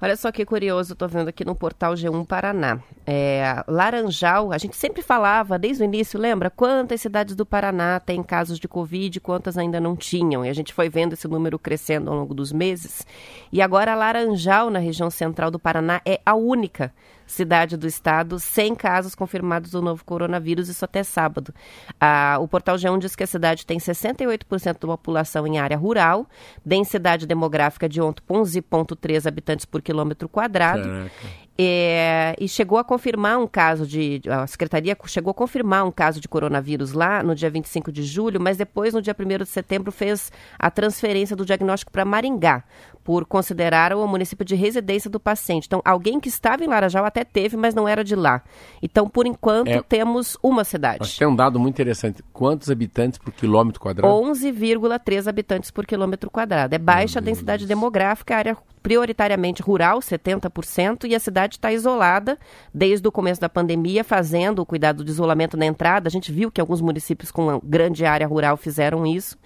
Olha 0.00 0.16
só 0.16 0.30
que 0.30 0.44
curioso, 0.44 0.92
estou 0.92 1.08
vendo 1.08 1.26
aqui 1.26 1.44
no 1.44 1.56
portal 1.56 1.94
G1 1.94 2.24
Paraná. 2.24 2.78
É, 3.04 3.64
Laranjal, 3.66 4.52
a 4.52 4.58
gente 4.58 4.76
sempre 4.76 5.02
falava 5.02 5.58
desde 5.58 5.82
o 5.82 5.84
início, 5.84 6.20
lembra? 6.20 6.50
Quantas 6.50 7.00
cidades 7.00 7.34
do 7.34 7.44
Paraná 7.44 7.98
têm 7.98 8.22
casos 8.22 8.60
de 8.60 8.68
Covid, 8.68 9.18
quantas 9.18 9.58
ainda 9.58 9.80
não 9.80 9.96
tinham? 9.96 10.44
E 10.44 10.48
a 10.48 10.52
gente 10.52 10.72
foi 10.72 10.88
vendo 10.88 11.14
esse 11.14 11.26
número 11.26 11.58
crescendo 11.58 12.10
ao 12.10 12.16
longo 12.16 12.32
dos 12.32 12.52
meses. 12.52 13.04
E 13.50 13.60
agora 13.60 13.96
Laranjal, 13.96 14.70
na 14.70 14.78
região 14.78 15.10
central 15.10 15.50
do 15.50 15.58
Paraná, 15.58 16.00
é 16.06 16.20
a 16.24 16.36
única 16.36 16.94
cidade 17.28 17.76
do 17.76 17.86
estado 17.86 18.40
sem 18.40 18.74
casos 18.74 19.14
confirmados 19.14 19.70
do 19.70 19.80
novo 19.80 20.04
coronavírus, 20.04 20.68
isso 20.68 20.84
até 20.84 21.04
sábado. 21.04 21.54
Ah, 22.00 22.38
o 22.40 22.48
portal 22.48 22.76
G1 22.76 22.98
diz 22.98 23.14
que 23.14 23.22
a 23.22 23.26
cidade 23.26 23.64
tem 23.64 23.78
68% 23.78 24.72
da 24.72 24.88
população 24.88 25.46
em 25.46 25.58
área 25.58 25.76
rural, 25.76 26.26
densidade 26.64 27.26
demográfica 27.26 27.88
de 27.88 28.00
11,3 28.00 29.26
habitantes 29.26 29.66
por 29.66 29.82
quilômetro 29.82 30.28
quadrado. 30.28 30.88
É, 31.60 32.36
e 32.38 32.46
chegou 32.46 32.78
a 32.78 32.84
confirmar 32.84 33.36
um 33.36 33.46
caso 33.48 33.84
de. 33.84 34.20
A 34.30 34.46
secretaria 34.46 34.96
chegou 35.06 35.32
a 35.32 35.34
confirmar 35.34 35.84
um 35.84 35.90
caso 35.90 36.20
de 36.20 36.28
coronavírus 36.28 36.92
lá 36.92 37.20
no 37.20 37.34
dia 37.34 37.50
25 37.50 37.90
de 37.90 38.04
julho, 38.04 38.40
mas 38.40 38.56
depois, 38.56 38.94
no 38.94 39.02
dia 39.02 39.16
1 39.18 39.38
de 39.38 39.46
setembro, 39.46 39.90
fez 39.90 40.30
a 40.56 40.70
transferência 40.70 41.34
do 41.34 41.44
diagnóstico 41.44 41.90
para 41.90 42.04
Maringá, 42.04 42.62
por 43.02 43.24
considerar 43.24 43.92
o 43.92 44.06
município 44.06 44.44
de 44.44 44.54
residência 44.54 45.10
do 45.10 45.18
paciente. 45.18 45.64
Então, 45.66 45.82
alguém 45.84 46.20
que 46.20 46.28
estava 46.28 46.62
em 46.62 46.68
Larajal 46.68 47.04
até 47.04 47.24
teve, 47.24 47.56
mas 47.56 47.74
não 47.74 47.88
era 47.88 48.04
de 48.04 48.14
lá. 48.14 48.40
Então, 48.80 49.08
por 49.08 49.26
enquanto, 49.26 49.66
é, 49.66 49.82
temos 49.82 50.36
uma 50.40 50.62
cidade. 50.62 50.98
Acho 51.00 51.14
que 51.14 51.18
tem 51.18 51.26
um 51.26 51.34
dado 51.34 51.58
muito 51.58 51.74
interessante. 51.74 52.22
Quantos 52.32 52.70
habitantes 52.70 53.18
por 53.18 53.32
quilômetro 53.32 53.80
quadrado? 53.80 54.14
11,3 54.14 55.26
habitantes 55.26 55.72
por 55.72 55.86
quilômetro 55.86 56.30
quadrado. 56.30 56.72
É 56.72 56.78
baixa 56.78 57.18
a 57.18 57.22
densidade 57.22 57.66
demográfica, 57.66 58.36
área 58.36 58.56
prioritariamente 58.82 59.62
rural, 59.62 60.00
70%, 60.00 61.08
e 61.08 61.14
a 61.14 61.20
cidade 61.20 61.47
está 61.54 61.72
isolada 61.72 62.38
desde 62.72 63.06
o 63.06 63.12
começo 63.12 63.40
da 63.40 63.48
pandemia, 63.48 64.04
fazendo 64.04 64.60
o 64.60 64.66
cuidado 64.66 65.04
de 65.04 65.10
isolamento 65.10 65.56
na 65.56 65.66
entrada. 65.66 66.08
A 66.08 66.10
gente 66.10 66.32
viu 66.32 66.50
que 66.50 66.60
alguns 66.60 66.80
municípios 66.80 67.30
com 67.30 67.60
grande 67.62 68.04
área 68.04 68.26
rural 68.26 68.56
fizeram 68.56 69.06
isso 69.06 69.36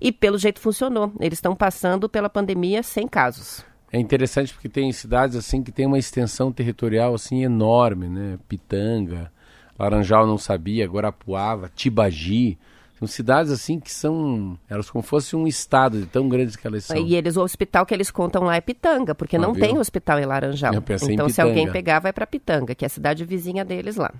e, 0.00 0.12
pelo 0.12 0.38
jeito, 0.38 0.60
funcionou. 0.60 1.12
Eles 1.20 1.38
estão 1.38 1.54
passando 1.54 2.08
pela 2.08 2.28
pandemia 2.28 2.82
sem 2.82 3.06
casos. 3.06 3.64
É 3.92 3.98
interessante 3.98 4.52
porque 4.52 4.68
tem 4.68 4.90
cidades 4.90 5.36
assim 5.36 5.62
que 5.62 5.70
tem 5.70 5.86
uma 5.86 5.98
extensão 5.98 6.50
territorial 6.50 7.14
assim 7.14 7.44
enorme, 7.44 8.08
né? 8.08 8.38
Pitanga, 8.48 9.30
Laranjal 9.78 10.26
não 10.26 10.36
sabia, 10.36 10.86
Guarapuava, 10.86 11.70
Tibagi. 11.74 12.58
São 12.98 13.08
cidades 13.08 13.50
assim 13.50 13.80
que 13.80 13.92
são. 13.92 14.56
Elas 14.68 14.88
como 14.88 15.02
fosse 15.02 15.34
um 15.34 15.46
estado 15.46 16.00
de 16.00 16.06
tão 16.06 16.28
grandes 16.28 16.54
que 16.54 16.66
elas 16.66 16.84
são. 16.84 16.96
E 16.96 17.16
eles, 17.16 17.36
o 17.36 17.42
hospital 17.42 17.84
que 17.84 17.92
eles 17.92 18.10
contam 18.10 18.44
lá 18.44 18.56
é 18.56 18.60
Pitanga, 18.60 19.14
porque 19.14 19.36
ah, 19.36 19.40
não 19.40 19.52
viu? 19.52 19.64
tem 19.64 19.78
hospital 19.78 20.20
em 20.20 20.24
Laranjal. 20.24 20.72
então, 21.10 21.28
se 21.28 21.40
alguém 21.40 21.70
pegar, 21.70 21.98
vai 21.98 22.12
para 22.12 22.26
Pitanga, 22.26 22.74
que 22.74 22.84
é 22.84 22.86
a 22.86 22.90
cidade 22.90 23.24
vizinha 23.24 23.64
deles 23.64 23.96
lá. 23.96 24.12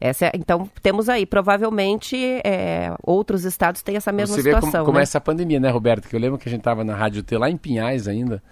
Essa 0.00 0.26
é, 0.26 0.32
então, 0.34 0.70
temos 0.82 1.08
aí, 1.08 1.24
provavelmente, 1.24 2.16
é, 2.44 2.94
outros 3.02 3.44
estados 3.44 3.82
têm 3.82 3.96
essa 3.96 4.12
mesma 4.12 4.36
Você 4.36 4.42
situação. 4.42 4.60
Você 4.60 4.66
vê 4.66 4.72
como, 4.78 4.84
como 4.86 4.98
né? 4.98 5.02
essa 5.02 5.20
pandemia, 5.20 5.58
né, 5.58 5.70
Roberto? 5.70 6.08
Que 6.08 6.14
eu 6.14 6.20
lembro 6.20 6.38
que 6.38 6.48
a 6.48 6.50
gente 6.50 6.60
estava 6.60 6.84
na 6.84 6.94
Rádio 6.94 7.22
T 7.22 7.36
lá 7.38 7.50
em 7.50 7.56
Pinhais 7.56 8.06
ainda, 8.06 8.42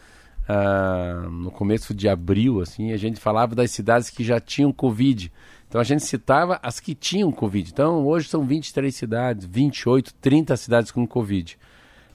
uh, 0.49 1.29
no 1.31 1.51
começo 1.51 1.95
de 1.95 2.09
abril, 2.09 2.61
assim, 2.61 2.93
a 2.93 2.97
gente 2.97 3.21
falava 3.21 3.55
das 3.55 3.71
cidades 3.71 4.11
que 4.11 4.25
já 4.25 4.40
tinham 4.40 4.73
Covid. 4.73 5.31
Então 5.68 5.81
a 5.81 5.85
gente 5.85 6.05
citava 6.05 6.59
as 6.62 6.81
que 6.81 6.94
tinham 6.94 7.33
Covid. 7.33 7.70
Então 7.70 8.07
hoje 8.07 8.29
são 8.29 8.44
23 8.44 8.94
cidades, 8.94 9.46
28, 9.46 10.14
30 10.14 10.57
cidades 10.57 10.90
com 10.90 11.07
Covid. 11.07 11.59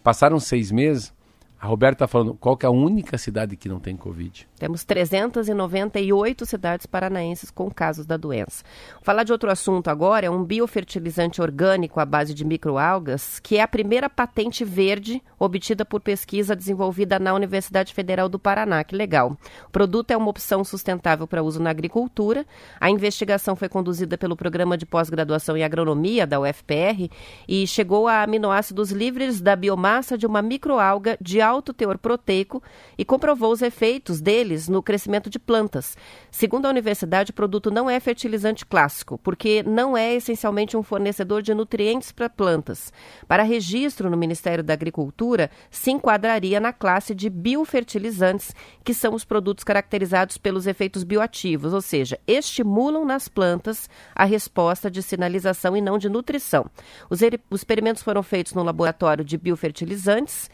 Passaram 0.03 0.39
seis 0.39 0.71
meses, 0.71 1.13
a 1.61 1.67
Roberta 1.67 2.05
está 2.05 2.07
falando, 2.07 2.35
qual 2.35 2.55
que 2.55 2.65
é 2.65 2.69
a 2.69 2.71
única 2.71 3.17
cidade 3.17 3.57
que 3.57 3.67
não 3.67 3.81
tem 3.81 3.97
Covid? 3.97 4.47
Temos 4.57 4.85
398 4.85 6.45
cidades 6.45 6.85
paranaenses 6.85 7.51
com 7.51 7.69
casos 7.69 8.05
da 8.05 8.15
doença. 8.15 8.63
Vou 8.93 9.03
falar 9.03 9.23
de 9.23 9.33
outro 9.33 9.51
assunto 9.51 9.89
agora, 9.89 10.25
é 10.25 10.29
um 10.29 10.43
biofertilizante 10.43 11.41
orgânico 11.41 11.99
à 11.99 12.05
base 12.05 12.33
de 12.33 12.45
microalgas, 12.45 13.39
que 13.39 13.57
é 13.57 13.61
a 13.61 13.67
primeira 13.67 14.09
patente 14.09 14.63
verde 14.63 15.21
obtida 15.37 15.83
por 15.83 15.99
pesquisa 15.99 16.55
desenvolvida 16.55 17.19
na 17.19 17.33
Universidade 17.33 17.93
Federal 17.93 18.29
do 18.29 18.39
Paraná. 18.39 18.81
Que 18.83 18.95
legal. 18.95 19.37
O 19.67 19.69
produto 19.69 20.11
é 20.11 20.17
uma 20.17 20.29
opção 20.29 20.63
sustentável 20.63 21.27
para 21.27 21.43
uso 21.43 21.61
na 21.61 21.69
agricultura. 21.69 22.45
A 22.79 22.89
investigação 22.89 23.55
foi 23.55 23.67
conduzida 23.67 24.17
pelo 24.17 24.37
Programa 24.37 24.77
de 24.77 24.85
Pós-Graduação 24.85 25.57
em 25.57 25.63
Agronomia 25.63 26.25
da 26.25 26.39
UFPR 26.39 27.09
e 27.47 27.67
chegou 27.67 28.07
a 28.07 28.23
aminoácidos 28.23 28.91
livres 28.91 29.41
da 29.41 29.57
biomassa 29.57 30.17
de 30.17 30.25
uma 30.25 30.41
microalga 30.41 31.17
de 31.19 31.41
alto 31.49 31.73
teor 31.73 31.97
proteico 31.97 32.61
e 32.97 33.03
comprovou 33.03 33.51
os 33.51 33.61
efeitos 33.61 34.21
deles 34.21 34.67
no 34.67 34.83
crescimento 34.83 35.29
de 35.29 35.39
plantas. 35.39 35.97
Segundo 36.31 36.65
a 36.65 36.69
universidade, 36.69 37.31
o 37.31 37.33
produto 37.33 37.71
não 37.71 37.89
é 37.89 37.99
fertilizante 37.99 38.65
clássico, 38.65 39.17
porque 39.17 39.63
não 39.63 39.97
é 39.97 40.13
essencialmente 40.13 40.77
um 40.77 40.83
fornecedor 40.83 41.41
de 41.41 41.53
nutrientes 41.53 42.11
para 42.11 42.29
plantas. 42.29 42.93
Para 43.27 43.43
registro 43.43 44.09
no 44.09 44.17
Ministério 44.17 44.63
da 44.63 44.73
Agricultura, 44.73 45.49
se 45.69 45.91
enquadraria 45.91 46.59
na 46.59 46.71
classe 46.71 47.15
de 47.15 47.29
biofertilizantes, 47.29 48.53
que 48.83 48.93
são 48.93 49.13
os 49.13 49.25
produtos 49.25 49.63
caracterizados 49.63 50.37
pelos 50.37 50.67
efeitos 50.67 51.03
bioativos, 51.03 51.73
ou 51.73 51.81
seja, 51.81 52.19
estimulam 52.27 53.05
nas 53.05 53.27
plantas 53.27 53.89
a 54.13 54.25
resposta 54.25 54.89
de 54.89 55.01
sinalização 55.01 55.75
e 55.75 55.81
não 55.81 55.97
de 55.97 56.09
nutrição. 56.09 56.65
Os, 57.09 57.19
os 57.49 57.59
experimentos 57.59 58.03
foram 58.03 58.21
feitos 58.21 58.53
no 58.53 58.63
laboratório 58.63 59.23
de 59.23 59.37
biofertilizantes 59.37 60.49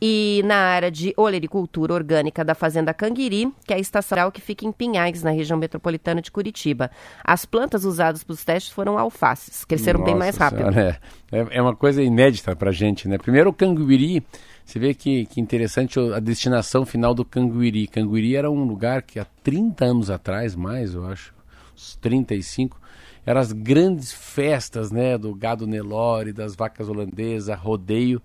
e 0.00 0.42
na 0.44 0.56
área 0.56 0.90
de 0.90 1.14
olericultura 1.16 1.94
orgânica 1.94 2.44
da 2.44 2.54
Fazenda 2.54 2.92
Canguiri, 2.92 3.52
que 3.66 3.72
é 3.72 3.76
a 3.76 3.78
estação 3.78 4.30
que 4.30 4.40
fica 4.40 4.66
em 4.66 4.72
Pinhais, 4.72 5.22
na 5.22 5.30
região 5.30 5.58
metropolitana 5.58 6.22
de 6.22 6.30
Curitiba. 6.30 6.90
As 7.24 7.44
plantas 7.44 7.84
usadas 7.84 8.22
para 8.22 8.34
os 8.34 8.44
testes 8.44 8.72
foram 8.72 8.98
alfaces, 8.98 9.64
cresceram 9.64 10.00
Nossa 10.00 10.10
bem 10.10 10.18
mais 10.18 10.36
rápido. 10.36 10.58
Senhora, 10.58 11.00
é, 11.32 11.46
é 11.50 11.62
uma 11.62 11.74
coisa 11.74 12.02
inédita 12.02 12.54
para 12.54 12.70
a 12.70 12.72
gente, 12.72 13.08
né? 13.08 13.18
Primeiro 13.18 13.50
o 13.50 13.52
Canguiri, 13.52 14.24
você 14.64 14.78
vê 14.78 14.94
que, 14.94 15.26
que 15.26 15.40
interessante 15.40 15.98
a 15.98 16.20
destinação 16.20 16.84
final 16.84 17.14
do 17.14 17.24
Canguiri. 17.24 17.86
Canguiri 17.86 18.36
era 18.36 18.50
um 18.50 18.64
lugar 18.64 19.02
que 19.02 19.18
há 19.18 19.26
30 19.42 19.84
anos 19.84 20.10
atrás, 20.10 20.54
mais 20.54 20.94
eu 20.94 21.06
acho, 21.06 21.34
uns 21.74 21.96
35, 21.96 22.80
eram 23.24 23.40
as 23.40 23.52
grandes 23.52 24.12
festas 24.12 24.92
né, 24.92 25.18
do 25.18 25.34
gado 25.34 25.66
Nelore, 25.66 26.32
das 26.32 26.54
vacas 26.54 26.88
holandesas, 26.88 27.58
rodeio 27.58 28.22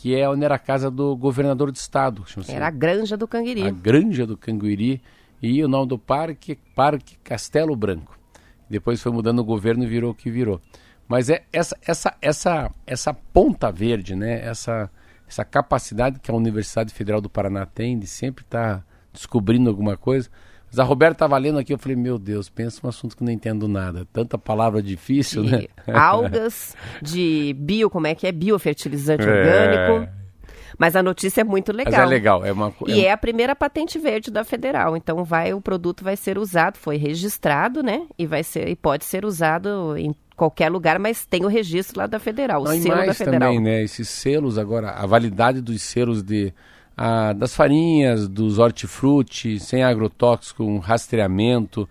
que 0.00 0.18
é 0.18 0.26
onde 0.26 0.46
era 0.46 0.54
a 0.54 0.58
casa 0.58 0.90
do 0.90 1.14
governador 1.14 1.70
do 1.70 1.76
estado. 1.76 2.24
Era 2.48 2.68
a 2.68 2.70
Granja 2.70 3.18
do 3.18 3.28
Canguiri. 3.28 3.66
A 3.66 3.70
Granja 3.70 4.26
do 4.26 4.34
Canguiri. 4.34 5.02
E 5.42 5.62
o 5.62 5.68
nome 5.68 5.88
do 5.88 5.98
parque, 5.98 6.58
Parque 6.74 7.18
Castelo 7.22 7.76
Branco. 7.76 8.18
Depois 8.68 9.02
foi 9.02 9.12
mudando 9.12 9.40
o 9.40 9.44
governo 9.44 9.84
e 9.84 9.86
virou 9.86 10.12
o 10.12 10.14
que 10.14 10.30
virou. 10.30 10.58
Mas 11.06 11.28
é 11.28 11.42
essa, 11.52 11.76
essa, 11.86 12.16
essa, 12.22 12.70
essa 12.86 13.12
ponta 13.12 13.70
verde, 13.70 14.16
né? 14.16 14.40
essa, 14.42 14.90
essa 15.28 15.44
capacidade 15.44 16.18
que 16.18 16.30
a 16.30 16.34
Universidade 16.34 16.94
Federal 16.94 17.20
do 17.20 17.28
Paraná 17.28 17.66
tem 17.66 17.98
de 17.98 18.06
sempre 18.06 18.42
estar 18.42 18.78
tá 18.78 18.84
descobrindo 19.12 19.68
alguma 19.68 19.98
coisa 19.98 20.30
mas 20.70 20.78
a 20.78 20.84
Roberta 20.84 21.16
estava 21.16 21.36
lendo 21.36 21.58
aqui, 21.58 21.74
eu 21.74 21.78
falei, 21.78 21.96
meu 21.96 22.16
Deus, 22.16 22.48
pensa 22.48 22.80
um 22.84 22.88
assunto 22.88 23.16
que 23.16 23.24
não 23.24 23.32
entendo 23.32 23.66
nada. 23.66 24.06
Tanta 24.12 24.38
palavra 24.38 24.80
difícil, 24.80 25.42
de 25.42 25.50
né? 25.50 25.66
Algas, 25.92 26.76
de 27.02 27.54
bio, 27.58 27.90
como 27.90 28.06
é 28.06 28.14
que 28.14 28.26
é? 28.26 28.32
Biofertilizante 28.32 29.24
é... 29.24 29.28
orgânico. 29.28 30.20
Mas 30.78 30.96
a 30.96 31.02
notícia 31.02 31.42
é 31.42 31.44
muito 31.44 31.72
legal. 31.72 31.92
Mas 31.92 32.02
é 32.02 32.06
legal. 32.06 32.44
É 32.44 32.52
uma, 32.52 32.72
e 32.86 33.00
é, 33.00 33.06
é 33.06 33.12
a 33.12 33.16
primeira 33.16 33.54
patente 33.54 33.98
verde 33.98 34.30
da 34.30 34.44
federal. 34.44 34.96
Então 34.96 35.24
vai, 35.24 35.52
o 35.52 35.60
produto 35.60 36.02
vai 36.02 36.16
ser 36.16 36.38
usado, 36.38 36.78
foi 36.78 36.96
registrado, 36.96 37.82
né? 37.82 38.06
E 38.16 38.26
vai 38.26 38.42
ser, 38.42 38.68
e 38.68 38.76
pode 38.76 39.04
ser 39.04 39.24
usado 39.24 39.96
em 39.98 40.14
qualquer 40.36 40.70
lugar, 40.70 40.98
mas 40.98 41.26
tem 41.26 41.44
o 41.44 41.48
registro 41.48 41.98
lá 41.98 42.06
da 42.06 42.18
federal, 42.18 42.62
o 42.62 42.64
Não, 42.64 42.80
selo 42.80 43.04
da 43.04 43.12
federal. 43.12 43.40
também, 43.40 43.60
né? 43.60 43.82
Esses 43.82 44.08
selos 44.08 44.56
agora, 44.56 44.92
a 44.92 45.04
validade 45.04 45.60
dos 45.60 45.82
selos 45.82 46.22
de 46.22 46.54
a, 46.96 47.32
das 47.32 47.54
farinhas, 47.54 48.28
dos 48.28 48.58
hortifruti, 48.58 49.58
sem 49.58 49.82
agrotóxico, 49.82 50.64
um 50.64 50.78
rastreamento, 50.78 51.88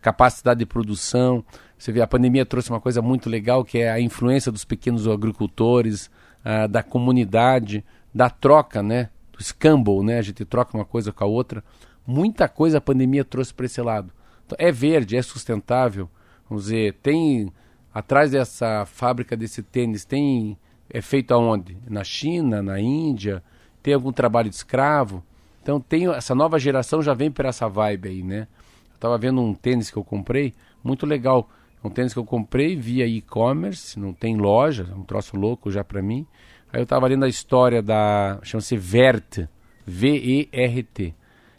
capacidade 0.00 0.60
de 0.60 0.66
produção. 0.66 1.44
Você 1.78 1.92
vê, 1.92 2.02
a 2.02 2.06
pandemia 2.06 2.44
trouxe 2.44 2.70
uma 2.70 2.80
coisa 2.80 3.00
muito 3.00 3.30
legal, 3.30 3.64
que 3.64 3.78
é 3.78 3.90
a 3.90 4.00
influência 4.00 4.52
dos 4.52 4.64
pequenos 4.64 5.08
agricultores, 5.08 6.10
a, 6.44 6.66
da 6.66 6.82
comunidade, 6.82 7.84
da 8.14 8.28
troca, 8.28 8.82
né? 8.82 9.08
Do 9.32 9.42
scamble, 9.42 10.04
né? 10.04 10.18
A 10.18 10.22
gente 10.22 10.44
troca 10.44 10.76
uma 10.76 10.84
coisa 10.84 11.12
com 11.12 11.24
a 11.24 11.26
outra. 11.26 11.64
Muita 12.06 12.48
coisa 12.48 12.78
a 12.78 12.80
pandemia 12.80 13.24
trouxe 13.24 13.54
para 13.54 13.66
esse 13.66 13.80
lado. 13.80 14.12
Então, 14.44 14.56
é 14.58 14.70
verde, 14.70 15.16
é 15.16 15.22
sustentável. 15.22 16.08
Vamos 16.48 16.64
dizer, 16.64 16.94
tem 17.02 17.52
atrás 17.94 18.30
dessa 18.32 18.84
fábrica 18.84 19.36
desse 19.36 19.62
tênis, 19.62 20.04
tem 20.04 20.58
é 20.92 21.00
feito 21.00 21.32
aonde? 21.32 21.78
Na 21.88 22.02
China, 22.02 22.60
na 22.60 22.80
Índia, 22.80 23.42
tem 23.82 23.94
algum 23.94 24.12
trabalho 24.12 24.48
de 24.48 24.56
escravo. 24.56 25.22
Então 25.62 25.80
tem 25.80 26.08
essa 26.08 26.34
nova 26.34 26.58
geração 26.58 27.02
já 27.02 27.14
vem 27.14 27.30
para 27.30 27.48
essa 27.48 27.68
vibe 27.68 28.08
aí, 28.08 28.22
né? 28.22 28.46
Eu 28.92 28.98
tava 28.98 29.18
vendo 29.18 29.40
um 29.40 29.54
tênis 29.54 29.90
que 29.90 29.96
eu 29.96 30.04
comprei, 30.04 30.54
muito 30.82 31.06
legal. 31.06 31.48
Um 31.82 31.88
tênis 31.88 32.12
que 32.12 32.18
eu 32.18 32.24
comprei 32.24 32.76
via 32.76 33.06
e-commerce, 33.06 33.98
não 33.98 34.12
tem 34.12 34.36
loja, 34.36 34.92
um 34.94 35.02
troço 35.02 35.36
louco 35.36 35.70
já 35.70 35.82
para 35.82 36.02
mim. 36.02 36.26
Aí 36.72 36.80
eu 36.80 36.86
tava 36.86 37.06
lendo 37.06 37.24
a 37.24 37.28
história 37.28 37.82
da, 37.82 38.38
chama-se 38.42 38.76
Vert, 38.76 39.48
V-E-R-T. 39.86 41.14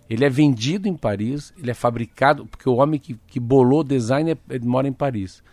Ele 0.09 0.25
é 0.25 0.29
vendido 0.29 0.87
em 0.87 0.95
Paris, 0.95 1.53
ele 1.57 1.71
é 1.71 1.73
fabricado, 1.73 2.45
porque 2.45 2.69
o 2.69 2.75
homem 2.75 2.99
que, 2.99 3.17
que 3.27 3.39
bolou 3.39 3.79
o 3.79 3.83
design 3.83 4.31
é, 4.31 4.59
mora 4.59 4.87
em 4.87 4.93
Paris. 4.93 5.43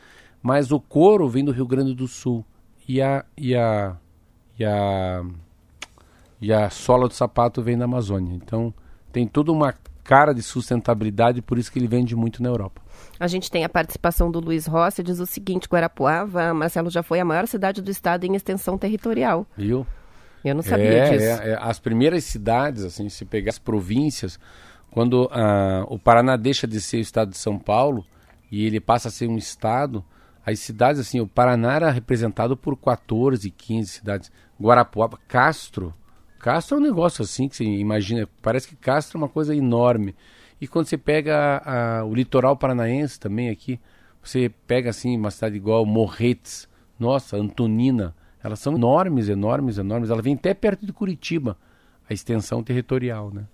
Mas 0.42 0.70
o 0.70 0.81
couro 0.81 1.28
vem 1.28 1.44
do 1.44 1.52
Rio 1.52 1.66
Grande 1.66 1.94
do 1.94 2.07
Sul. 2.07 2.44
E 2.87 3.00
a, 3.00 3.24
e 3.37 3.54
a, 3.54 3.96
e 4.59 4.64
a 4.64 5.22
e 6.40 6.53
a 6.53 6.70
sola 6.70 7.09
do 7.09 7.14
sapato 7.14 7.62
vem 7.62 7.77
da 7.77 7.85
Amazônia. 7.85 8.35
Então 8.35 8.72
tem 9.12 9.27
toda 9.27 9.53
uma 9.53 9.74
cara 10.05 10.33
de 10.33 10.42
sustentabilidade, 10.42 11.42
por 11.42 11.59
isso 11.59 11.70
que 11.70 11.79
ele 11.79 11.87
vende 11.87 12.16
muito 12.16 12.42
na 12.42 12.48
Europa. 12.48 12.81
A 13.20 13.27
gente 13.27 13.51
tem 13.51 13.64
a 13.64 13.68
participação 13.68 14.31
do 14.31 14.40
Luiz 14.40 14.66
Rossi, 14.66 15.03
diz 15.03 15.20
o 15.20 15.27
seguinte, 15.27 15.68
Guarapuava, 15.68 16.55
Marcelo, 16.55 16.88
já 16.88 17.03
foi 17.03 17.20
a 17.20 17.24
maior 17.24 17.46
cidade 17.46 17.83
do 17.83 17.90
estado 17.90 18.24
em 18.24 18.35
extensão 18.35 18.79
territorial. 18.79 19.46
Viu? 19.57 19.87
Eu 20.44 20.55
não 20.55 20.62
sabia 20.62 20.87
é, 20.87 21.11
disso. 21.11 21.42
É, 21.42 21.51
é, 21.51 21.59
as 21.61 21.79
primeiras 21.79 22.24
cidades, 22.24 22.85
assim, 22.85 23.09
se 23.09 23.24
pegar 23.24 23.51
as 23.51 23.59
províncias, 23.59 24.38
quando 24.90 25.29
ah, 25.33 25.85
o 25.88 25.98
Paraná 25.98 26.37
deixa 26.37 26.66
de 26.66 26.81
ser 26.81 26.98
o 26.98 27.01
estado 27.01 27.31
de 27.31 27.38
São 27.38 27.59
Paulo 27.59 28.05
e 28.51 28.64
ele 28.64 28.81
passa 28.81 29.09
a 29.09 29.11
ser 29.11 29.29
um 29.29 29.37
estado, 29.37 30.05
as 30.46 30.59
cidades, 30.61 31.01
assim, 31.01 31.20
o 31.20 31.27
Paraná 31.27 31.74
era 31.74 31.90
representado 31.90 32.57
por 32.57 32.77
14, 32.77 33.51
15 33.51 33.88
cidades. 33.90 34.33
Guarapuava, 34.59 35.18
Castro, 35.29 35.92
Castro 36.38 36.77
é 36.77 36.81
um 36.81 36.83
negócio 36.83 37.22
assim 37.22 37.48
que 37.48 37.57
você 37.57 37.64
imagina, 37.64 38.29
parece 38.40 38.68
que 38.68 38.77
Castro 38.77 39.18
é 39.18 39.22
uma 39.22 39.29
coisa 39.29 39.55
enorme. 39.55 40.14
E 40.61 40.66
quando 40.66 40.87
você 40.87 40.96
pega 40.96 41.37
a, 41.37 41.98
a, 41.98 42.05
o 42.05 42.14
litoral 42.14 42.57
paranaense 42.57 43.18
também 43.18 43.48
aqui, 43.48 43.79
você 44.22 44.51
pega 44.66 44.90
assim 44.90 45.16
uma 45.16 45.31
cidade 45.31 45.57
igual 45.57 45.87
Morretes, 45.87 46.68
nossa, 46.98 47.37
Antonina, 47.37 48.14
elas 48.42 48.59
são 48.59 48.74
enormes, 48.74 49.29
enormes, 49.29 49.79
enormes. 49.79 50.11
Ela 50.11 50.22
vem 50.22 50.35
até 50.35 50.53
perto 50.53 50.85
de 50.85 50.92
Curitiba, 50.92 51.57
a 52.09 52.12
extensão 52.12 52.62
territorial, 52.62 53.31
né? 53.33 53.44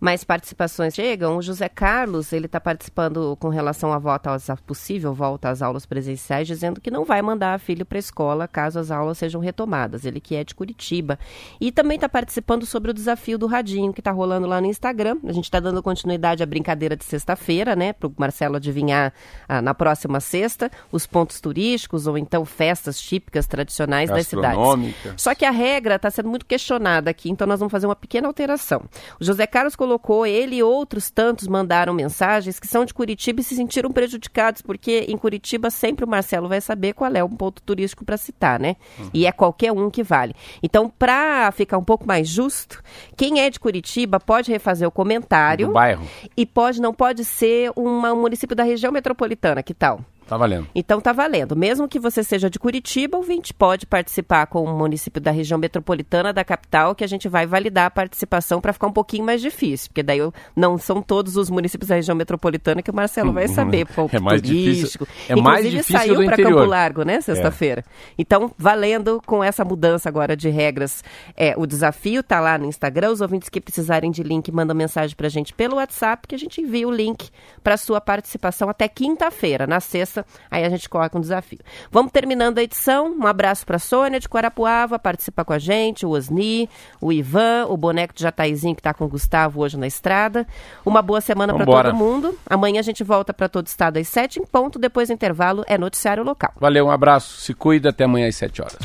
Mais 0.00 0.24
participações 0.24 0.94
chegam. 0.94 1.36
O 1.36 1.42
José 1.42 1.68
Carlos, 1.68 2.32
ele 2.32 2.46
está 2.46 2.60
participando 2.60 3.36
com 3.40 3.48
relação 3.48 3.92
à 3.92 3.98
volta 3.98 4.32
às, 4.32 4.50
à 4.50 4.56
possível 4.56 5.14
volta 5.14 5.48
às 5.48 5.62
aulas 5.62 5.86
presenciais, 5.86 6.46
dizendo 6.46 6.80
que 6.80 6.90
não 6.90 7.04
vai 7.04 7.22
mandar 7.22 7.58
filho 7.58 7.86
para 7.86 7.98
a 7.98 8.00
escola 8.00 8.48
caso 8.48 8.78
as 8.78 8.90
aulas 8.90 9.18
sejam 9.18 9.40
retomadas. 9.40 10.04
Ele 10.04 10.20
que 10.20 10.34
é 10.34 10.44
de 10.44 10.54
Curitiba. 10.54 11.18
E 11.60 11.72
também 11.72 11.96
está 11.96 12.08
participando 12.08 12.66
sobre 12.66 12.90
o 12.90 12.94
desafio 12.94 13.38
do 13.38 13.46
Radinho, 13.46 13.92
que 13.92 14.00
está 14.00 14.10
rolando 14.10 14.46
lá 14.46 14.60
no 14.60 14.66
Instagram. 14.66 15.18
A 15.24 15.32
gente 15.32 15.44
está 15.44 15.60
dando 15.60 15.82
continuidade 15.82 16.42
à 16.42 16.46
brincadeira 16.46 16.96
de 16.96 17.04
sexta-feira, 17.04 17.76
né? 17.76 17.92
Para 17.92 18.08
o 18.08 18.14
Marcelo 18.16 18.56
adivinhar 18.56 19.12
ah, 19.48 19.62
na 19.62 19.74
próxima 19.74 20.20
sexta 20.20 20.70
os 20.90 21.06
pontos 21.06 21.40
turísticos 21.40 22.06
ou 22.06 22.16
então 22.18 22.44
festas 22.44 23.00
típicas 23.00 23.46
tradicionais 23.46 24.10
das 24.10 24.26
cidades. 24.26 24.94
Só 25.16 25.34
que 25.34 25.44
a 25.44 25.50
regra 25.50 25.96
está 25.96 26.10
sendo 26.10 26.28
muito 26.28 26.46
questionada 26.46 27.10
aqui, 27.10 27.30
então 27.30 27.46
nós 27.46 27.58
vamos 27.58 27.72
fazer 27.72 27.86
uma 27.86 27.96
pequena 27.96 28.26
alteração. 28.26 28.82
O 29.20 29.24
José 29.24 29.46
Carlos 29.46 29.76
colocou, 29.84 30.26
ele 30.26 30.56
e 30.56 30.62
outros 30.62 31.10
tantos 31.10 31.46
mandaram 31.46 31.92
mensagens 31.92 32.58
que 32.58 32.66
são 32.66 32.86
de 32.86 32.94
Curitiba 32.94 33.40
e 33.40 33.44
se 33.44 33.54
sentiram 33.54 33.90
prejudicados, 33.90 34.62
porque 34.62 35.04
em 35.08 35.16
Curitiba 35.16 35.68
sempre 35.70 36.04
o 36.04 36.08
Marcelo 36.08 36.48
vai 36.48 36.60
saber 36.60 36.94
qual 36.94 37.12
é 37.12 37.22
um 37.22 37.28
ponto 37.28 37.62
turístico 37.62 38.04
para 38.04 38.16
citar, 38.16 38.58
né? 38.58 38.76
Uhum. 38.98 39.10
E 39.12 39.26
é 39.26 39.32
qualquer 39.32 39.72
um 39.72 39.90
que 39.90 40.02
vale. 40.02 40.34
Então, 40.62 40.88
para 40.88 41.52
ficar 41.52 41.76
um 41.76 41.84
pouco 41.84 42.06
mais 42.06 42.26
justo, 42.26 42.82
quem 43.14 43.40
é 43.40 43.50
de 43.50 43.60
Curitiba 43.60 44.18
pode 44.18 44.50
refazer 44.50 44.88
o 44.88 44.90
comentário. 44.90 45.66
Do 45.66 45.74
bairro. 45.74 46.06
E 46.34 46.46
pode, 46.46 46.80
não 46.80 46.94
pode 46.94 47.24
ser 47.24 47.70
uma, 47.76 48.12
um 48.12 48.22
município 48.22 48.56
da 48.56 48.64
região 48.64 48.90
metropolitana, 48.90 49.62
que 49.62 49.74
tal? 49.74 50.00
Tá 50.26 50.36
valendo. 50.36 50.66
Então 50.74 51.00
tá 51.00 51.12
valendo. 51.12 51.54
Mesmo 51.54 51.88
que 51.88 51.98
você 51.98 52.22
seja 52.24 52.48
de 52.48 52.58
Curitiba, 52.58 53.18
o 53.18 53.22
20 53.22 53.52
pode 53.54 53.86
participar 53.86 54.46
com 54.46 54.64
o 54.64 54.78
município 54.78 55.20
da 55.20 55.30
região 55.30 55.58
metropolitana 55.58 56.32
da 56.32 56.44
capital, 56.44 56.94
que 56.94 57.04
a 57.04 57.06
gente 57.06 57.28
vai 57.28 57.46
validar 57.46 57.86
a 57.86 57.90
participação 57.90 58.60
para 58.60 58.72
ficar 58.72 58.86
um 58.86 58.92
pouquinho 58.92 59.24
mais 59.24 59.40
difícil, 59.40 59.88
porque 59.90 60.02
daí 60.02 60.18
eu, 60.18 60.32
não 60.56 60.78
são 60.78 61.02
todos 61.02 61.36
os 61.36 61.50
municípios 61.50 61.88
da 61.88 61.96
região 61.96 62.16
metropolitana 62.16 62.82
que 62.82 62.90
o 62.90 62.94
Marcelo 62.94 63.32
vai 63.32 63.48
saber. 63.48 63.86
Ponto 63.86 64.16
é 64.16 64.20
mais 64.20 64.40
turístico. 64.40 65.04
Difícil, 65.04 65.26
é 65.28 65.40
mais 65.40 65.66
Inclusive, 65.66 65.76
difícil 65.76 65.98
saiu 65.98 66.24
para 66.24 66.36
Campo 66.36 66.64
Largo, 66.64 67.02
né, 67.02 67.20
sexta-feira. 67.20 67.84
É. 67.86 68.14
Então, 68.18 68.50
valendo 68.56 69.20
com 69.26 69.44
essa 69.44 69.64
mudança 69.64 70.08
agora 70.08 70.36
de 70.36 70.48
regras, 70.48 71.04
é, 71.36 71.54
o 71.56 71.66
desafio 71.66 72.22
tá 72.22 72.40
lá 72.40 72.56
no 72.56 72.66
Instagram. 72.66 73.10
Os 73.10 73.20
ouvintes 73.20 73.48
que 73.48 73.60
precisarem 73.60 74.10
de 74.10 74.22
link, 74.22 74.50
mandam 74.50 74.74
mensagem 74.74 75.14
para 75.14 75.26
a 75.26 75.30
gente 75.30 75.52
pelo 75.52 75.76
WhatsApp, 75.76 76.26
que 76.26 76.34
a 76.34 76.38
gente 76.38 76.60
envia 76.60 76.88
o 76.88 76.90
link 76.90 77.28
para 77.62 77.76
sua 77.76 78.00
participação 78.00 78.68
até 78.68 78.88
quinta-feira. 78.88 79.66
Na 79.66 79.80
sexta, 79.80 80.13
aí 80.50 80.64
a 80.64 80.68
gente 80.68 80.88
coloca 80.88 81.16
um 81.16 81.20
desafio. 81.20 81.60
Vamos 81.90 82.12
terminando 82.12 82.58
a 82.58 82.62
edição. 82.62 83.14
Um 83.18 83.26
abraço 83.26 83.64
para 83.64 83.76
a 83.76 83.78
Sônia 83.78 84.20
de 84.20 84.28
Guarapuava, 84.28 84.98
participa 84.98 85.44
com 85.44 85.52
a 85.52 85.58
gente, 85.58 86.04
o 86.04 86.10
Osni, 86.10 86.68
o 87.00 87.12
Ivan, 87.12 87.66
o 87.68 87.76
boneco 87.76 88.14
de 88.14 88.22
Jataizinho 88.22 88.74
que 88.74 88.80
está 88.80 88.92
com 88.92 89.04
o 89.04 89.08
Gustavo 89.08 89.60
hoje 89.60 89.76
na 89.76 89.86
estrada. 89.86 90.46
Uma 90.84 91.00
boa 91.00 91.20
semana 91.20 91.54
para 91.54 91.64
todo 91.64 91.94
mundo. 91.94 92.38
Amanhã 92.46 92.80
a 92.80 92.82
gente 92.82 93.02
volta 93.02 93.32
para 93.32 93.48
todo 93.48 93.66
estado 93.66 93.96
às 93.96 94.08
sete 94.08 94.38
em 94.38 94.44
ponto. 94.44 94.78
Depois 94.78 95.08
do 95.08 95.14
intervalo 95.14 95.64
é 95.66 95.78
noticiário 95.78 96.22
local. 96.22 96.52
Valeu, 96.60 96.86
um 96.86 96.90
abraço. 96.90 97.40
Se 97.40 97.54
cuida. 97.54 97.90
Até 97.90 98.04
amanhã 98.04 98.28
às 98.28 98.36
sete 98.36 98.60
horas. 98.60 98.78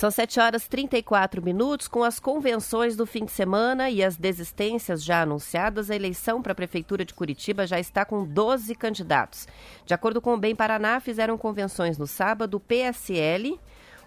São 0.00 0.10
7 0.10 0.40
horas 0.40 0.64
e 0.64 0.70
34 0.70 1.42
minutos. 1.42 1.86
Com 1.86 2.02
as 2.02 2.18
convenções 2.18 2.96
do 2.96 3.04
fim 3.04 3.26
de 3.26 3.32
semana 3.32 3.90
e 3.90 4.02
as 4.02 4.16
desistências 4.16 5.04
já 5.04 5.20
anunciadas, 5.20 5.90
a 5.90 5.94
eleição 5.94 6.40
para 6.40 6.52
a 6.52 6.54
Prefeitura 6.54 7.04
de 7.04 7.12
Curitiba 7.12 7.66
já 7.66 7.78
está 7.78 8.02
com 8.02 8.24
12 8.24 8.74
candidatos. 8.76 9.46
De 9.84 9.92
acordo 9.92 10.18
com 10.22 10.32
o 10.32 10.38
Bem 10.38 10.56
Paraná, 10.56 11.00
fizeram 11.00 11.36
convenções 11.36 11.98
no 11.98 12.06
sábado 12.06 12.58
PSL, 12.58 13.60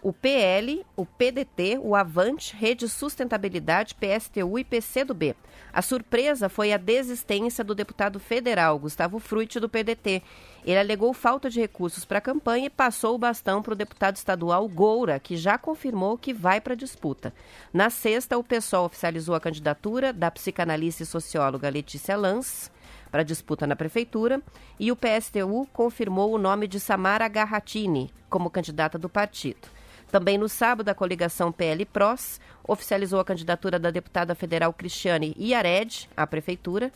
o 0.03 0.11
PL, 0.11 0.85
o 0.97 1.05
PDT, 1.05 1.79
o 1.81 1.95
Avante, 1.95 2.53
Rede 2.57 2.89
Sustentabilidade, 2.89 3.95
PSTU 3.95 4.59
e 4.59 4.63
PCdoB. 4.65 5.33
A 5.71 5.81
surpresa 5.81 6.49
foi 6.49 6.73
a 6.73 6.77
desistência 6.77 7.63
do 7.63 7.73
deputado 7.73 8.19
federal 8.19 8.77
Gustavo 8.77 9.17
Frutti 9.17 9.61
do 9.61 9.69
PDT. 9.69 10.21
Ele 10.65 10.77
alegou 10.77 11.13
falta 11.13 11.49
de 11.49 11.61
recursos 11.61 12.03
para 12.03 12.17
a 12.17 12.21
campanha 12.21 12.65
e 12.65 12.69
passou 12.69 13.15
o 13.15 13.17
bastão 13.17 13.61
para 13.61 13.71
o 13.71 13.77
deputado 13.77 14.17
estadual 14.17 14.67
Goura, 14.67 15.21
que 15.21 15.37
já 15.37 15.57
confirmou 15.57 16.17
que 16.17 16.33
vai 16.33 16.59
para 16.59 16.73
a 16.73 16.77
disputa. 16.77 17.33
Na 17.71 17.89
sexta, 17.89 18.37
o 18.37 18.43
PSOL 18.43 18.85
oficializou 18.85 19.35
a 19.35 19.39
candidatura 19.39 20.11
da 20.11 20.29
psicanalista 20.29 21.03
e 21.03 21.05
socióloga 21.05 21.69
Letícia 21.69 22.17
Lanz 22.17 22.69
para 23.09 23.23
disputa 23.23 23.65
na 23.65 23.75
prefeitura 23.75 24.41
e 24.77 24.91
o 24.91 24.97
PSTU 24.97 25.65
confirmou 25.71 26.33
o 26.33 26.37
nome 26.37 26.67
de 26.67 26.79
Samara 26.79 27.27
Garratini 27.29 28.11
como 28.29 28.49
candidata 28.49 28.97
do 28.97 29.07
partido. 29.07 29.82
Também 30.13 30.37
no 30.37 30.47
sábado, 30.47 30.89
a 30.89 30.93
coligação 30.93 31.51
PL-PROS 31.51 32.39
oficializou 32.67 33.19
a 33.19 33.25
candidatura 33.25 33.79
da 33.79 33.89
deputada 33.89 34.35
federal 34.35 34.71
Cristiane 34.71 35.35
Iared 35.35 36.07
à 36.15 36.27
prefeitura. 36.27 36.91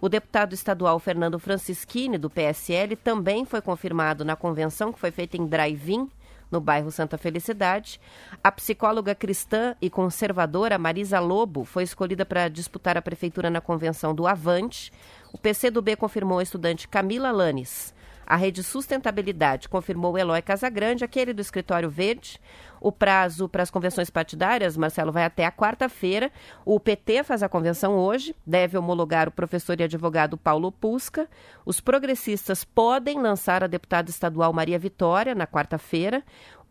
O 0.00 0.08
deputado 0.08 0.54
estadual 0.54 0.98
Fernando 0.98 1.38
Francischini, 1.38 2.16
do 2.16 2.30
PSL, 2.30 2.96
também 2.96 3.44
foi 3.44 3.60
confirmado 3.60 4.24
na 4.24 4.36
convenção 4.36 4.90
que 4.90 4.98
foi 4.98 5.10
feita 5.10 5.36
em 5.36 5.46
drive-in, 5.46 6.08
no 6.50 6.62
bairro 6.62 6.90
Santa 6.90 7.18
Felicidade. 7.18 8.00
A 8.42 8.50
psicóloga 8.50 9.14
cristã 9.14 9.76
e 9.78 9.90
conservadora 9.90 10.78
Marisa 10.78 11.20
Lobo 11.20 11.66
foi 11.66 11.82
escolhida 11.82 12.24
para 12.24 12.48
disputar 12.48 12.96
a 12.96 13.02
prefeitura 13.02 13.50
na 13.50 13.60
convenção 13.60 14.14
do 14.14 14.26
Avante. 14.26 14.90
O 15.30 15.36
PCdoB 15.36 15.94
confirmou 15.96 16.38
a 16.38 16.42
estudante 16.42 16.88
Camila 16.88 17.30
Lanes. 17.32 17.92
A 18.26 18.36
Rede 18.36 18.62
Sustentabilidade 18.62 19.68
confirmou 19.68 20.16
Eloy 20.16 20.40
Casagrande, 20.42 21.04
aquele 21.04 21.32
do 21.32 21.40
Escritório 21.40 21.90
Verde. 21.90 22.40
O 22.80 22.90
prazo 22.90 23.48
para 23.48 23.62
as 23.62 23.70
convenções 23.70 24.10
partidárias, 24.10 24.76
Marcelo, 24.76 25.12
vai 25.12 25.24
até 25.24 25.44
a 25.44 25.52
quarta-feira. 25.52 26.32
O 26.64 26.80
PT 26.80 27.22
faz 27.22 27.42
a 27.42 27.48
convenção 27.48 27.94
hoje, 27.94 28.34
deve 28.44 28.76
homologar 28.76 29.28
o 29.28 29.32
professor 29.32 29.78
e 29.78 29.84
advogado 29.84 30.36
Paulo 30.36 30.72
Pusca. 30.72 31.28
Os 31.64 31.80
progressistas 31.80 32.64
podem 32.64 33.20
lançar 33.20 33.62
a 33.62 33.68
deputada 33.68 34.10
estadual 34.10 34.52
Maria 34.52 34.78
Vitória 34.78 35.34
na 35.34 35.46
quarta-feira. 35.46 36.24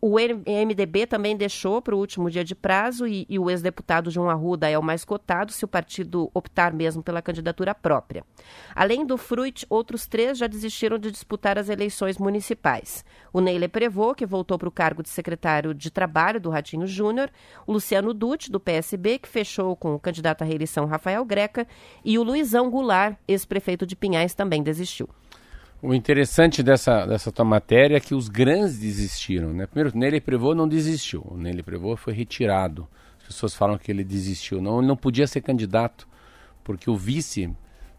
O 0.04 0.16
MDB 0.16 1.06
também 1.06 1.36
deixou 1.36 1.80
para 1.80 1.94
o 1.94 1.98
último 1.98 2.28
dia 2.28 2.42
de 2.42 2.56
prazo 2.56 3.06
e, 3.06 3.24
e 3.28 3.38
o 3.38 3.48
ex-deputado 3.48 4.10
João 4.10 4.28
Arruda 4.28 4.68
é 4.68 4.76
o 4.76 4.82
mais 4.82 5.04
cotado 5.04 5.52
se 5.52 5.64
o 5.64 5.68
partido 5.68 6.28
optar 6.34 6.72
mesmo 6.72 7.04
pela 7.04 7.22
candidatura 7.22 7.72
própria. 7.72 8.24
Além 8.74 9.06
do 9.06 9.16
Fruit, 9.16 9.64
outros 9.70 10.08
três 10.08 10.38
já 10.38 10.48
desistiram 10.48 10.98
de 10.98 11.08
disputar 11.12 11.56
as 11.56 11.68
eleições 11.68 12.18
municipais. 12.18 13.04
O 13.32 13.40
Neile 13.40 13.68
Prevô, 13.68 14.12
que 14.12 14.26
voltou 14.26 14.58
para 14.58 14.68
o 14.68 14.72
cargo 14.72 15.04
de 15.04 15.08
secretário 15.08 15.72
de 15.72 15.88
Trabalho 15.88 16.40
do 16.40 16.50
Ratinho 16.50 16.84
Júnior, 16.88 17.30
o 17.64 17.72
Luciano 17.72 18.12
Dutti, 18.12 18.50
do 18.50 18.58
PSB, 18.58 19.20
que 19.20 19.28
fechou 19.28 19.76
com 19.76 19.94
o 19.94 20.00
candidato 20.00 20.42
à 20.42 20.44
reeleição 20.44 20.84
Rafael 20.84 21.24
Greca, 21.24 21.64
e 22.04 22.18
o 22.18 22.24
Luizão 22.24 22.68
Goulart, 22.68 23.16
ex-prefeito 23.28 23.86
de 23.86 23.94
Pinhais, 23.94 24.34
também 24.34 24.64
desistiu. 24.64 25.08
O 25.84 25.92
interessante 25.92 26.62
dessa, 26.62 27.04
dessa 27.04 27.32
tua 27.32 27.44
matéria 27.44 27.96
é 27.96 28.00
que 28.00 28.14
os 28.14 28.28
grandes 28.28 28.78
desistiram, 28.78 29.52
né? 29.52 29.66
Primeiro, 29.66 29.98
Nele 29.98 30.20
Prevô 30.20 30.54
não 30.54 30.68
desistiu. 30.68 31.26
O 31.28 31.36
Nele 31.36 31.60
Prevô 31.60 31.96
foi 31.96 32.12
retirado. 32.14 32.86
As 33.18 33.26
pessoas 33.26 33.52
falam 33.52 33.76
que 33.76 33.90
ele 33.90 34.04
desistiu. 34.04 34.62
Não, 34.62 34.78
ele 34.78 34.86
não 34.86 34.96
podia 34.96 35.26
ser 35.26 35.40
candidato, 35.40 36.06
porque 36.62 36.88
o 36.88 36.96
vice 36.96 37.52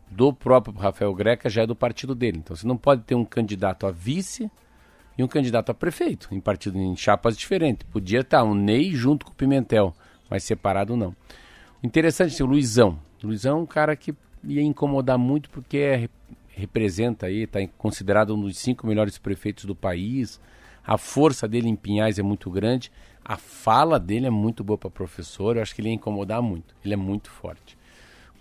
do 0.10 0.32
próprio 0.32 0.74
Rafael 0.74 1.13
Greca 1.13 1.50
já 1.50 1.63
é 1.63 1.67
do 1.67 1.76
partido 1.76 2.15
dele. 2.15 2.38
Então 2.38 2.56
você 2.56 2.65
não 2.65 2.78
pode 2.78 3.04
ter 3.04 3.15
um 3.15 3.26
candidato 3.26 3.86
a 3.86 3.91
vice 3.91 4.50
e 5.17 5.24
um 5.24 5.28
candidato 5.28 5.69
a 5.69 5.74
prefeito, 5.74 6.30
em 6.32 6.39
partido 6.39 6.80
em 6.80 6.96
chapas 6.96 7.36
diferentes. 7.36 7.86
Podia 7.91 8.22
estar 8.22 8.46
um 8.46 8.56
Ney 8.56 8.96
junto 8.96 9.26
com 9.26 9.34
o 9.34 9.36
Pimentel, 9.36 9.93
mas 10.30 10.46
separado 10.46 10.96
não. 10.96 11.13
Interessante, 11.84 12.34
assim, 12.34 12.43
o 12.43 12.48
Luizão. 12.48 12.98
O 13.22 13.28
Luizão 13.28 13.58
é 13.58 13.62
um 13.62 13.65
cara 13.65 13.93
que 13.93 14.15
ia 14.41 14.62
incomodar 14.62 15.17
muito 15.17 15.50
porque 15.50 15.78
é, 15.78 16.10
representa 16.56 17.26
aí, 17.26 17.44
está 17.44 17.60
considerado 17.78 18.36
um 18.36 18.42
dos 18.42 18.58
cinco 18.58 18.86
melhores 18.88 19.18
prefeitos 19.18 19.66
do 19.66 19.76
país. 19.76 20.39
A 20.86 20.98
força 20.98 21.48
dele 21.48 21.68
em 21.68 21.76
Pinhais 21.76 22.20
é 22.20 22.24
muito 22.24 22.50
grande. 22.50 22.92
A 23.24 23.38
fala 23.38 24.00
dele 24.00 24.28
é 24.28 24.30
muito 24.30 24.63
boa 24.63 24.78
para 24.78 24.89
professor. 24.89 25.56
Eu 25.56 25.62
acho 25.62 25.74
que 25.74 25.82
ele 25.82 25.89
ia 25.89 25.96
incomodar 25.96 26.42
muito. 26.42 26.76
Ele 26.84 26.94
é 26.94 26.98
muito 26.98 27.30
forte. 27.30 27.78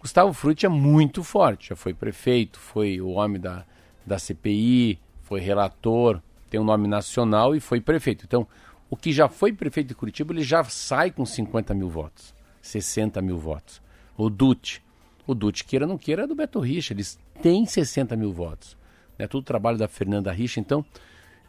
Gustavo 0.01 0.33
Frutti 0.33 0.66
é 0.66 0.68
muito 0.68 1.22
forte. 1.22 1.68
Já 1.68 1.77
foi 1.77 1.94
prefeito, 1.94 2.59
foi 2.59 3.01
o 3.01 3.11
homem 3.11 3.40
da, 3.40 3.64
da 4.05 4.18
CPI, 4.18 4.98
foi 5.22 5.40
relator, 5.40 6.20
tem 6.51 6.61
um 6.61 6.64
nome 6.64 6.88
nacional 6.88 7.55
e 7.55 7.61
foi 7.61 7.81
prefeito. 7.81 8.25
Então, 8.27 8.46
o 8.90 8.96
que 8.96 9.12
já 9.12 9.29
foi 9.29 9.53
prefeito 9.53 9.88
de 9.88 9.94
Curitiba, 9.94 10.33
ele 10.35 10.42
já 10.42 10.62
sai 10.64 11.11
com 11.11 11.25
50 11.25 11.72
mil 11.72 11.88
votos, 11.88 12.35
60 12.61 13.22
mil 13.22 13.38
votos. 13.38 13.81
O 14.16 14.29
Dutti, 14.29 14.83
o 15.26 15.35
Dutti, 15.35 15.64
queira 15.64 15.85
ou 15.85 15.88
não 15.88 15.98
queira, 15.98 16.24
é 16.24 16.26
do 16.26 16.35
Beto 16.35 16.61
Richa, 16.61 16.92
eles 16.92 17.18
têm 17.40 17.66
60 17.66 18.16
mil 18.16 18.32
votos. 18.32 18.76
É 19.18 19.26
tudo 19.26 19.44
trabalho 19.44 19.78
da 19.78 19.88
Fernanda 19.88 20.32
Richa, 20.32 20.58
então, 20.58 20.85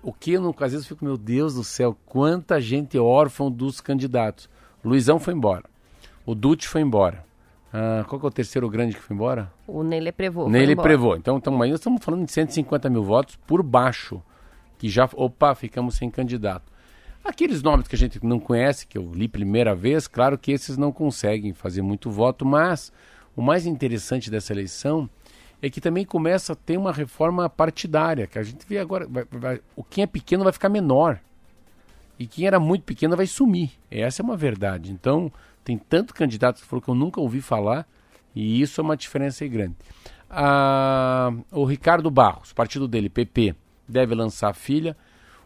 o 0.02 0.12
que 0.12 0.34
eu 0.34 0.42
não, 0.42 0.54
às 0.60 0.72
vezes 0.72 0.88
fico, 0.88 1.04
meu 1.04 1.18
Deus 1.18 1.56
do 1.56 1.64
céu, 1.64 1.98
quanta 2.06 2.60
gente 2.62 2.98
órfã 2.98 3.50
dos 3.50 3.82
candidatos. 3.82 4.50
Luizão 4.84 5.20
foi 5.20 5.34
embora, 5.34 5.64
o 6.26 6.36
Dutti 6.36 6.68
foi 6.68 6.82
embora. 6.82 7.26
Ah, 7.74 8.06
qual 8.08 8.20
que 8.20 8.26
é 8.28 8.30
o 8.30 8.32
terceiro 8.32 8.70
grande 8.70 8.96
que 8.96 9.02
foi 9.02 9.16
embora? 9.16 9.52
O 9.66 9.82
Nele 9.82 10.12
Prevô. 10.12 10.48
Nele 10.48 10.76
Prevô. 10.76 11.16
Então, 11.16 11.38
então, 11.38 11.60
aí 11.60 11.72
nós 11.72 11.80
estamos 11.80 12.04
falando 12.06 12.24
de 12.24 12.32
150 12.32 12.88
mil 12.88 13.04
votos 13.04 13.36
por 13.48 13.64
baixo 13.64 14.22
que 14.78 14.88
já, 14.88 15.10
opa, 15.14 15.56
ficamos 15.56 15.96
sem 15.96 16.12
candidato. 16.12 16.72
Aqueles 17.24 17.64
nomes 17.64 17.88
que 17.88 17.96
a 17.96 17.98
gente 17.98 18.24
não 18.24 18.40
conhece, 18.40 18.86
que 18.86 18.98
eu 18.98 19.12
li 19.12 19.28
primeira 19.28 19.74
vez, 19.74 20.08
claro 20.08 20.38
que 20.38 20.52
esses 20.52 20.78
não 20.78 20.92
conseguem 20.92 21.54
fazer 21.54 21.82
muito 21.82 22.12
voto, 22.12 22.46
mas 22.46 22.92
o 23.36 23.42
mais 23.42 23.66
interessante 23.66 24.30
dessa 24.30 24.54
eleição 24.54 25.10
é 25.62 25.70
que 25.70 25.80
também 25.80 26.06
começa 26.06 26.54
a 26.54 26.56
ter 26.56 26.78
uma 26.78 26.92
reforma 26.92 27.50
partidária, 27.50 28.28
que 28.28 28.38
a 28.38 28.44
gente 28.44 28.66
vê 28.68 28.78
agora, 28.78 29.08
vai, 29.08 29.26
vai, 29.32 29.62
o 29.76 29.84
quem 29.84 30.04
é 30.04 30.08
pequeno 30.08 30.44
vai 30.44 30.52
ficar 30.52 30.70
menor 30.70 31.20
e 32.20 32.28
quem 32.28 32.46
era 32.46 32.60
muito 32.60 32.84
pequeno 32.84 33.16
vai 33.16 33.26
sumir. 33.26 33.72
Essa 33.90 34.22
é 34.22 34.24
uma 34.24 34.38
verdade. 34.38 34.92
Então, 34.92 35.32
tem 35.64 35.78
tanto 35.78 36.14
candidato 36.14 36.62
que 36.62 36.68
falou 36.68 36.82
que 36.82 36.90
eu 36.90 36.96
nunca 36.96 37.22
ouvi 37.22 37.42
falar 37.42 37.88
e 38.36 38.62
isso 38.62 38.82
é 38.82 38.84
uma 38.84 38.98
diferença 38.98 39.48
grande. 39.48 39.76
Ah, 40.30 41.32
o 41.52 41.64
Ricardo 41.64 42.10
Barros, 42.10 42.52
partido 42.54 42.88
dele, 42.88 43.10
PP, 43.10 43.56
deve 43.88 44.16
lançar 44.16 44.50
a 44.50 44.54
filha. 44.54 44.98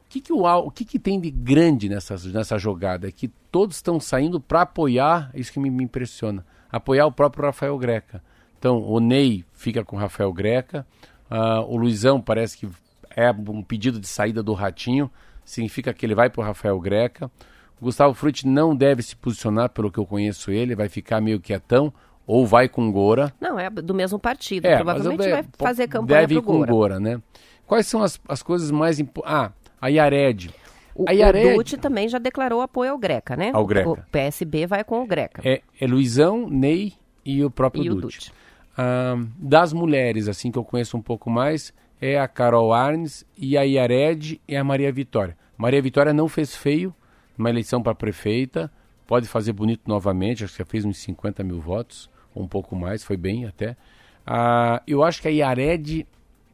O 0.05 0.09
que, 0.09 0.21
que, 0.21 0.31
o, 0.31 0.43
o 0.45 0.71
que, 0.71 0.85
que 0.85 0.97
tem 0.97 1.19
de 1.19 1.29
grande 1.29 1.89
nessa, 1.89 2.15
nessa 2.29 2.57
jogada? 2.57 3.07
É 3.07 3.11
que 3.11 3.27
todos 3.51 3.75
estão 3.75 3.99
saindo 3.99 4.39
para 4.39 4.61
apoiar, 4.61 5.29
isso 5.35 5.51
que 5.51 5.59
me, 5.59 5.69
me, 5.69 5.83
impressiona, 5.83 6.45
apoiar 6.71 7.05
o 7.05 7.11
próprio 7.11 7.45
Rafael 7.45 7.77
Greca. 7.77 8.21
Então, 8.57 8.81
o 8.81 8.99
Ney 8.99 9.45
fica 9.53 9.83
com 9.83 9.95
o 9.95 9.99
Rafael 9.99 10.31
Greca, 10.33 10.85
uh, 11.29 11.61
o 11.67 11.77
Luizão 11.77 12.19
parece 12.19 12.57
que 12.57 12.67
é 13.15 13.31
um 13.31 13.63
pedido 13.63 13.99
de 13.99 14.07
saída 14.07 14.41
do 14.43 14.53
Ratinho, 14.53 15.09
significa 15.43 15.93
que 15.93 16.05
ele 16.05 16.15
vai 16.15 16.29
para 16.29 16.41
o 16.41 16.43
Rafael 16.43 16.79
Greca. 16.79 17.31
O 17.79 17.85
Gustavo 17.85 18.13
Frutti 18.13 18.47
não 18.47 18.75
deve 18.75 19.01
se 19.01 19.15
posicionar, 19.15 19.69
pelo 19.69 19.91
que 19.91 19.99
eu 19.99 20.05
conheço 20.05 20.51
ele, 20.51 20.75
vai 20.75 20.89
ficar 20.89 21.21
meio 21.21 21.39
quietão, 21.39 21.93
ou 22.25 22.45
vai 22.45 22.67
com 22.67 22.91
Gora. 22.91 23.31
Não, 23.39 23.59
é 23.59 23.69
do 23.69 23.93
mesmo 23.93 24.19
partido, 24.19 24.65
é, 24.65 24.75
provavelmente 24.75 25.29
vai 25.29 25.45
fazer 25.57 25.87
campanha 25.87 26.21
Deve 26.21 26.35
ir 26.35 26.41
com 26.41 26.57
Gora. 26.57 26.71
Gora, 26.71 26.99
né? 26.99 27.21
Quais 27.65 27.87
são 27.87 28.01
as, 28.01 28.19
as 28.27 28.43
coisas 28.43 28.71
mais 28.71 28.99
importantes? 28.99 29.33
Ah, 29.33 29.51
a 29.81 29.87
Iared. 29.89 30.53
O, 30.97 31.05
a 31.07 31.13
Iared... 31.13 31.53
o 31.53 31.57
Dutti 31.57 31.77
também 31.77 32.09
já 32.09 32.17
declarou 32.17 32.59
apoio 32.59 32.91
ao 32.91 32.97
Greca, 32.97 33.35
né? 33.35 33.51
Ao 33.53 33.63
Greca. 33.63 33.89
O 33.89 33.97
PSB 34.11 34.65
vai 34.65 34.83
com 34.83 35.03
o 35.03 35.05
Greca. 35.05 35.43
É, 35.45 35.61
é 35.79 35.85
Luizão, 35.85 36.49
Ney 36.49 36.93
e 37.23 37.45
o 37.45 37.51
próprio 37.51 37.83
e 37.83 37.89
Dutti. 37.89 37.97
O 37.97 38.01
Dutti. 38.01 38.33
Ah, 38.75 39.15
das 39.37 39.71
mulheres, 39.73 40.27
assim, 40.27 40.51
que 40.51 40.57
eu 40.57 40.63
conheço 40.63 40.97
um 40.97 41.01
pouco 41.01 41.29
mais, 41.29 41.71
é 42.01 42.19
a 42.19 42.27
Carol 42.27 42.73
Arnes 42.73 43.23
e 43.37 43.55
a 43.55 43.61
Iared 43.61 44.41
e 44.47 44.55
a 44.55 44.63
Maria 44.63 44.91
Vitória. 44.91 45.37
Maria 45.55 45.81
Vitória 45.81 46.13
não 46.13 46.27
fez 46.27 46.55
feio 46.55 46.93
numa 47.37 47.51
eleição 47.51 47.81
para 47.83 47.93
prefeita, 47.93 48.71
pode 49.05 49.27
fazer 49.27 49.53
bonito 49.53 49.81
novamente, 49.85 50.43
acho 50.43 50.53
que 50.53 50.59
já 50.59 50.65
fez 50.65 50.83
uns 50.83 50.97
50 50.97 51.43
mil 51.43 51.61
votos, 51.61 52.09
ou 52.33 52.43
um 52.43 52.47
pouco 52.47 52.75
mais, 52.75 53.03
foi 53.03 53.17
bem 53.17 53.45
até. 53.45 53.77
Ah, 54.25 54.81
eu 54.87 55.03
acho 55.03 55.21
que 55.21 55.27
a 55.27 55.31
Iared, 55.31 56.07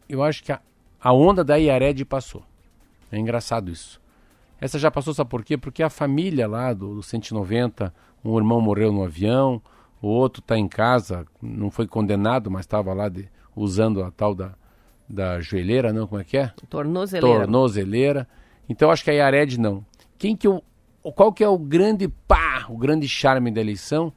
eu 0.09 0.21
acho 0.21 0.43
que 0.43 0.51
a, 0.51 0.59
a 1.01 1.13
onda 1.13 1.45
da 1.45 1.55
Iared 1.55 2.03
passou. 2.03 2.43
É 3.09 3.17
engraçado 3.17 3.71
isso. 3.71 4.02
Essa 4.59 4.79
já 4.79 4.89
passou, 4.89 5.13
sabe 5.13 5.29
por 5.29 5.43
quê? 5.43 5.57
Porque 5.57 5.83
a 5.83 5.89
família 5.89 6.47
lá 6.47 6.73
do, 6.73 6.95
do 6.95 7.03
190, 7.03 7.93
um 8.23 8.37
irmão 8.37 8.61
morreu 8.61 8.91
no 8.91 9.03
avião, 9.03 9.61
o 10.01 10.07
outro 10.07 10.41
está 10.41 10.57
em 10.57 10.67
casa, 10.67 11.25
não 11.41 11.69
foi 11.69 11.87
condenado, 11.87 12.49
mas 12.49 12.61
estava 12.61 12.93
lá 12.93 13.09
de, 13.09 13.27
usando 13.55 14.03
a 14.03 14.11
tal 14.11 14.33
da, 14.33 14.53
da 15.07 15.41
joelheira, 15.41 15.91
não? 15.91 16.07
Como 16.07 16.21
é 16.21 16.23
que 16.23 16.37
é? 16.37 16.51
Tornozeleira. 16.69 17.39
Tornozeleira. 17.39 18.27
Então 18.69 18.89
acho 18.89 19.03
que 19.03 19.11
a 19.11 19.13
Iared 19.13 19.59
não. 19.59 19.85
Quem 20.17 20.35
que 20.35 20.47
eu, 20.47 20.63
qual 21.15 21.33
que 21.33 21.43
é 21.43 21.47
o 21.47 21.57
grande 21.57 22.07
pá, 22.07 22.65
o 22.69 22.77
grande 22.77 23.07
charme 23.07 23.51
da 23.51 23.59
eleição? 23.59 24.13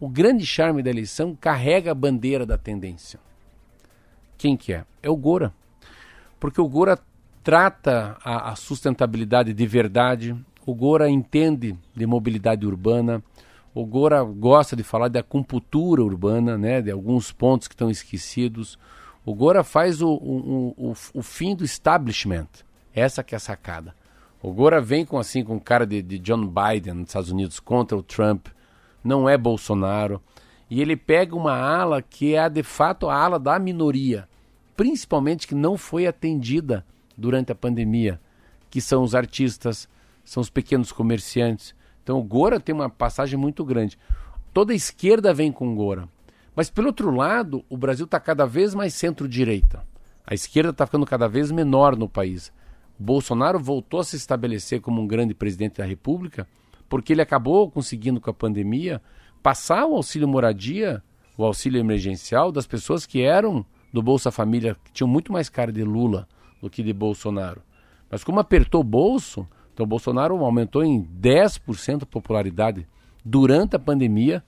O 0.00 0.08
grande 0.08 0.44
charme 0.44 0.82
da 0.82 0.90
eleição 0.90 1.36
carrega 1.40 1.92
a 1.92 1.94
bandeira 1.94 2.44
da 2.44 2.58
tendência. 2.58 3.20
Quem 4.36 4.56
que 4.56 4.72
é? 4.72 4.84
É 5.02 5.08
o 5.08 5.16
Gora 5.16 5.52
porque 6.44 6.60
o 6.60 6.68
Gora 6.68 6.98
trata 7.44 8.16
a, 8.24 8.50
a 8.50 8.56
sustentabilidade 8.56 9.52
de 9.52 9.66
verdade, 9.66 10.34
o 10.66 10.74
Gora 10.74 11.08
entende 11.10 11.78
de 11.94 12.06
mobilidade 12.06 12.66
urbana, 12.66 13.22
o 13.74 13.84
Gora 13.84 14.22
gosta 14.24 14.74
de 14.74 14.82
falar 14.82 15.08
da 15.08 15.20
acupuntura 15.20 16.02
urbana, 16.02 16.56
né, 16.56 16.80
de 16.80 16.90
alguns 16.90 17.30
pontos 17.30 17.68
que 17.68 17.74
estão 17.74 17.90
esquecidos. 17.90 18.78
O 19.26 19.34
Gora 19.34 19.62
faz 19.62 20.00
o, 20.00 20.08
o, 20.08 20.74
o, 20.76 20.94
o, 21.14 21.22
fim 21.22 21.54
do 21.54 21.64
establishment. 21.64 22.48
Essa 22.94 23.22
que 23.22 23.34
é 23.34 23.36
a 23.36 23.40
sacada. 23.40 23.94
O 24.42 24.52
Gora 24.52 24.80
vem 24.80 25.04
com 25.04 25.18
assim 25.18 25.44
com 25.44 25.60
cara 25.60 25.86
de, 25.86 26.00
de 26.00 26.18
John 26.18 26.46
Biden 26.46 26.94
nos 26.94 27.08
Estados 27.08 27.30
Unidos 27.30 27.60
contra 27.60 27.96
o 27.96 28.02
Trump. 28.02 28.46
Não 29.02 29.28
é 29.28 29.36
Bolsonaro. 29.36 30.22
E 30.70 30.80
ele 30.80 30.96
pega 30.96 31.36
uma 31.36 31.56
ala 31.56 32.00
que 32.00 32.34
é 32.34 32.48
de 32.48 32.62
fato 32.62 33.08
a 33.08 33.16
ala 33.16 33.38
da 33.38 33.58
minoria 33.58 34.28
principalmente 34.76 35.46
que 35.46 35.54
não 35.54 35.76
foi 35.76 36.06
atendida 36.06 36.84
durante 37.16 37.52
a 37.52 37.54
pandemia, 37.54 38.20
que 38.70 38.80
são 38.80 39.02
os 39.02 39.14
artistas, 39.14 39.88
são 40.24 40.40
os 40.40 40.50
pequenos 40.50 40.92
comerciantes. 40.92 41.74
Então 42.02 42.18
o 42.18 42.22
Gora 42.22 42.60
tem 42.60 42.74
uma 42.74 42.90
passagem 42.90 43.38
muito 43.38 43.64
grande. 43.64 43.98
Toda 44.52 44.72
a 44.72 44.76
esquerda 44.76 45.34
vem 45.34 45.50
com 45.50 45.74
Gora. 45.74 46.08
Mas 46.54 46.70
pelo 46.70 46.88
outro 46.88 47.10
lado, 47.10 47.64
o 47.68 47.76
Brasil 47.76 48.04
está 48.04 48.20
cada 48.20 48.46
vez 48.46 48.74
mais 48.74 48.94
centro-direita. 48.94 49.84
A 50.26 50.34
esquerda 50.34 50.70
está 50.70 50.86
ficando 50.86 51.06
cada 51.06 51.28
vez 51.28 51.50
menor 51.50 51.96
no 51.96 52.08
país. 52.08 52.52
O 52.98 53.02
Bolsonaro 53.02 53.58
voltou 53.58 54.00
a 54.00 54.04
se 54.04 54.16
estabelecer 54.16 54.80
como 54.80 55.02
um 55.02 55.06
grande 55.06 55.34
presidente 55.34 55.78
da 55.78 55.84
República 55.84 56.46
porque 56.88 57.12
ele 57.12 57.22
acabou 57.22 57.70
conseguindo 57.70 58.20
com 58.20 58.30
a 58.30 58.34
pandemia 58.34 59.02
passar 59.42 59.84
o 59.86 59.96
auxílio 59.96 60.28
moradia, 60.28 61.02
o 61.36 61.44
auxílio 61.44 61.80
emergencial 61.80 62.52
das 62.52 62.66
pessoas 62.66 63.04
que 63.04 63.20
eram 63.20 63.64
do 63.92 64.02
Bolsa 64.02 64.30
Família, 64.30 64.76
que 64.84 64.92
tinham 64.92 65.08
muito 65.08 65.32
mais 65.32 65.48
cara 65.48 65.72
de 65.72 65.82
Lula 65.82 66.28
do 66.64 66.70
que 66.70 66.82
de 66.82 66.94
Bolsonaro. 66.94 67.62
Mas 68.10 68.24
como 68.24 68.40
apertou 68.40 68.80
o 68.80 68.84
bolso, 68.84 69.46
então 69.72 69.84
o 69.84 69.86
Bolsonaro 69.88 70.42
aumentou 70.42 70.82
em 70.82 71.04
10% 71.04 72.04
a 72.04 72.06
popularidade 72.06 72.86
durante 73.22 73.76
a 73.76 73.78
pandemia, 73.78 74.42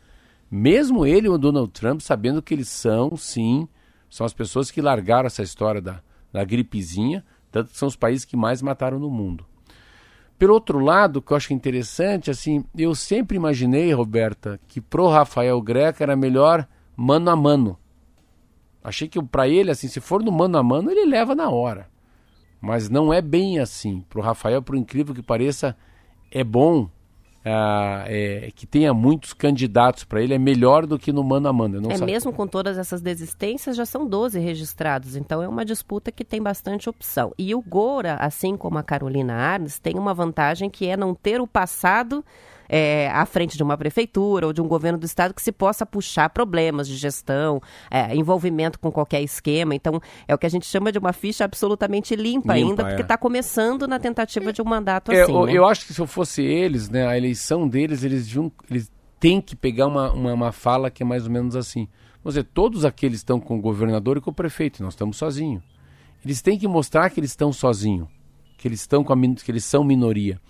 mesmo 0.51 1.05
ele 1.05 1.27
e 1.27 1.31
o 1.31 1.37
Donald 1.37 1.71
Trump 1.73 2.01
sabendo 2.01 2.41
que 2.41 2.55
eles 2.55 2.69
são, 2.69 3.17
sim, 3.17 3.69
são 4.09 4.25
as 4.25 4.33
pessoas 4.33 4.71
que 4.71 4.81
largaram 4.81 5.27
essa 5.27 5.43
história 5.43 5.81
da, 5.81 6.01
da 6.33 6.43
gripezinha, 6.43 7.23
tanto 7.53 7.71
que 7.71 7.77
são 7.77 7.89
os 7.89 7.97
países 7.97 8.25
que 8.25 8.37
mais 8.37 8.63
mataram 8.63 8.99
no 8.99 9.11
mundo. 9.11 9.45
Pelo 10.39 10.55
outro 10.55 10.79
lado, 10.79 11.21
que 11.21 11.33
eu 11.33 11.37
acho 11.37 11.53
interessante, 11.53 12.31
assim, 12.31 12.65
eu 12.77 12.95
sempre 12.95 13.37
imaginei, 13.37 13.93
Roberta, 13.93 14.59
que 14.69 14.81
pro 14.81 15.09
Rafael 15.09 15.61
Greca 15.61 16.03
era 16.03 16.17
melhor 16.17 16.67
mano 16.95 17.31
a 17.31 17.37
mano. 17.37 17.79
Achei 18.83 19.09
que 19.09 19.23
para 19.23 19.49
ele, 19.49 19.71
assim, 19.71 19.89
se 19.89 20.01
for 20.01 20.23
no 20.23 20.31
mano 20.31 20.57
a 20.57 20.63
mano, 20.63 20.91
ele 20.91 21.05
leva 21.05 21.35
na 21.35 21.51
hora. 21.51 21.95
Mas 22.61 22.89
não 22.89 23.13
é 23.13 23.21
bem 23.21 23.59
assim. 23.59 24.05
Para 24.09 24.21
o 24.21 24.23
Rafael, 24.23 24.63
por 24.63 24.77
incrível 24.77 25.15
que 25.15 25.23
pareça, 25.23 25.77
é 26.31 26.43
bom 26.43 26.89
ah, 27.49 28.05
é, 28.09 28.51
que 28.57 28.67
tenha 28.67 28.93
muitos 28.93 29.33
candidatos 29.33 30.03
para 30.03 30.21
ele, 30.21 30.35
é 30.35 30.39
melhor 30.39 30.85
do 30.85 30.99
que 30.99 31.13
no 31.13 31.23
mano 31.23 31.49
a 31.49 31.53
mano. 31.53 31.79
é 31.93 31.97
sabe. 31.97 32.11
mesmo 32.11 32.33
com 32.33 32.45
todas 32.45 32.77
essas 32.77 33.01
desistências, 33.01 33.77
já 33.77 33.87
são 33.87 34.05
12 34.05 34.41
registrados, 34.41 35.15
então 35.15 35.41
é 35.41 35.47
uma 35.47 35.65
disputa 35.65 36.11
que 36.11 36.25
tem 36.25 36.43
bastante 36.43 36.91
opção. 36.91 37.33
E 37.39 37.55
o 37.55 37.63
Gora, 37.63 38.17
assim 38.17 38.57
como 38.57 38.79
a 38.79 38.83
Carolina 38.83 39.35
Arnes, 39.35 39.79
tem 39.79 39.97
uma 39.97 40.13
vantagem 40.13 40.69
que 40.69 40.89
é 40.89 40.97
não 40.97 41.15
ter 41.15 41.41
o 41.41 41.47
passado 41.47 42.25
é, 42.69 43.09
à 43.11 43.25
frente 43.27 43.57
de 43.57 43.63
uma 43.63 43.77
prefeitura 43.77 44.47
ou 44.47 44.53
de 44.53 44.61
um 44.61 44.69
governo 44.69 44.99
do 44.99 45.07
estado 45.07 45.35
que 45.35 45.43
se 45.43 45.53
possa 45.53 45.85
puxar 45.85 46.31
problemas 46.31 46.89
de 46.89 46.97
gestão, 46.97 47.61
é, 47.91 48.15
envolvimento 48.15 48.79
com 48.79 48.91
qualquer 48.91 49.23
esquema. 49.23 49.75
Então, 49.75 50.01
é 50.27 50.35
o 50.35 50.39
que 50.39 50.47
a 50.47 50.51
gente 50.51 50.67
chama 50.67 50.91
de 50.93 50.99
uma 50.99 51.13
ficha 51.13 51.45
absolutamente 51.45 52.15
limpa, 52.15 52.53
limpa 52.53 52.53
ainda, 52.53 52.85
porque 52.85 53.03
está 53.03 53.15
é. 53.15 53.19
começando 53.19 53.87
na 53.87 53.99
tentativa 53.99 54.53
de 54.53 54.63
um 54.63 54.65
mandato 54.65 55.13
é, 55.13 55.23
assim. 55.23 55.33
Eu, 55.33 55.47
né? 55.47 55.53
eu 55.53 55.67
acho 55.67 55.87
que 55.87 55.95
se 55.95 56.01
eu 56.01 56.07
fosse 56.07 56.43
eles, 56.43 56.89
né, 56.89 57.07
a 57.07 57.17
eleição 57.17 57.69
deles, 57.69 58.03
eles, 58.03 58.27
deviam, 58.27 58.51
eles 58.71 58.91
tem 59.19 59.41
que 59.41 59.57
pegar 59.57 59.87
uma, 59.87 60.13
uma, 60.13 60.33
uma 60.33 60.53
fala 60.53 60.91
que 60.91 61.03
é 61.03 61.07
mais 61.07 61.25
ou 61.25 61.31
menos 61.31 61.57
assim. 61.57 61.89
Vamos 62.23 62.35
dizer, 62.35 62.45
todos 62.53 62.85
aqueles 62.85 63.19
estão 63.19 63.39
com 63.39 63.57
o 63.57 63.61
governador 63.61 64.17
e 64.17 64.21
com 64.21 64.31
o 64.31 64.35
prefeito, 64.35 64.83
nós 64.83 64.95
estamos 64.95 65.17
sozinhos. 65.17 65.63
Eles 66.25 66.43
têm 66.43 66.59
que 66.59 66.67
mostrar 66.67 67.09
que 67.11 67.21
eles 67.21 67.31
estão 67.31 67.53
sozinhos, 67.53 68.09
que 68.59 68.67
eles 68.67 68.81
estão 68.81 69.05
com 69.05 69.13
a, 69.13 69.17
que 69.17 69.51
eles 69.51 69.65
são 69.65 69.85
minoria. 69.85 70.41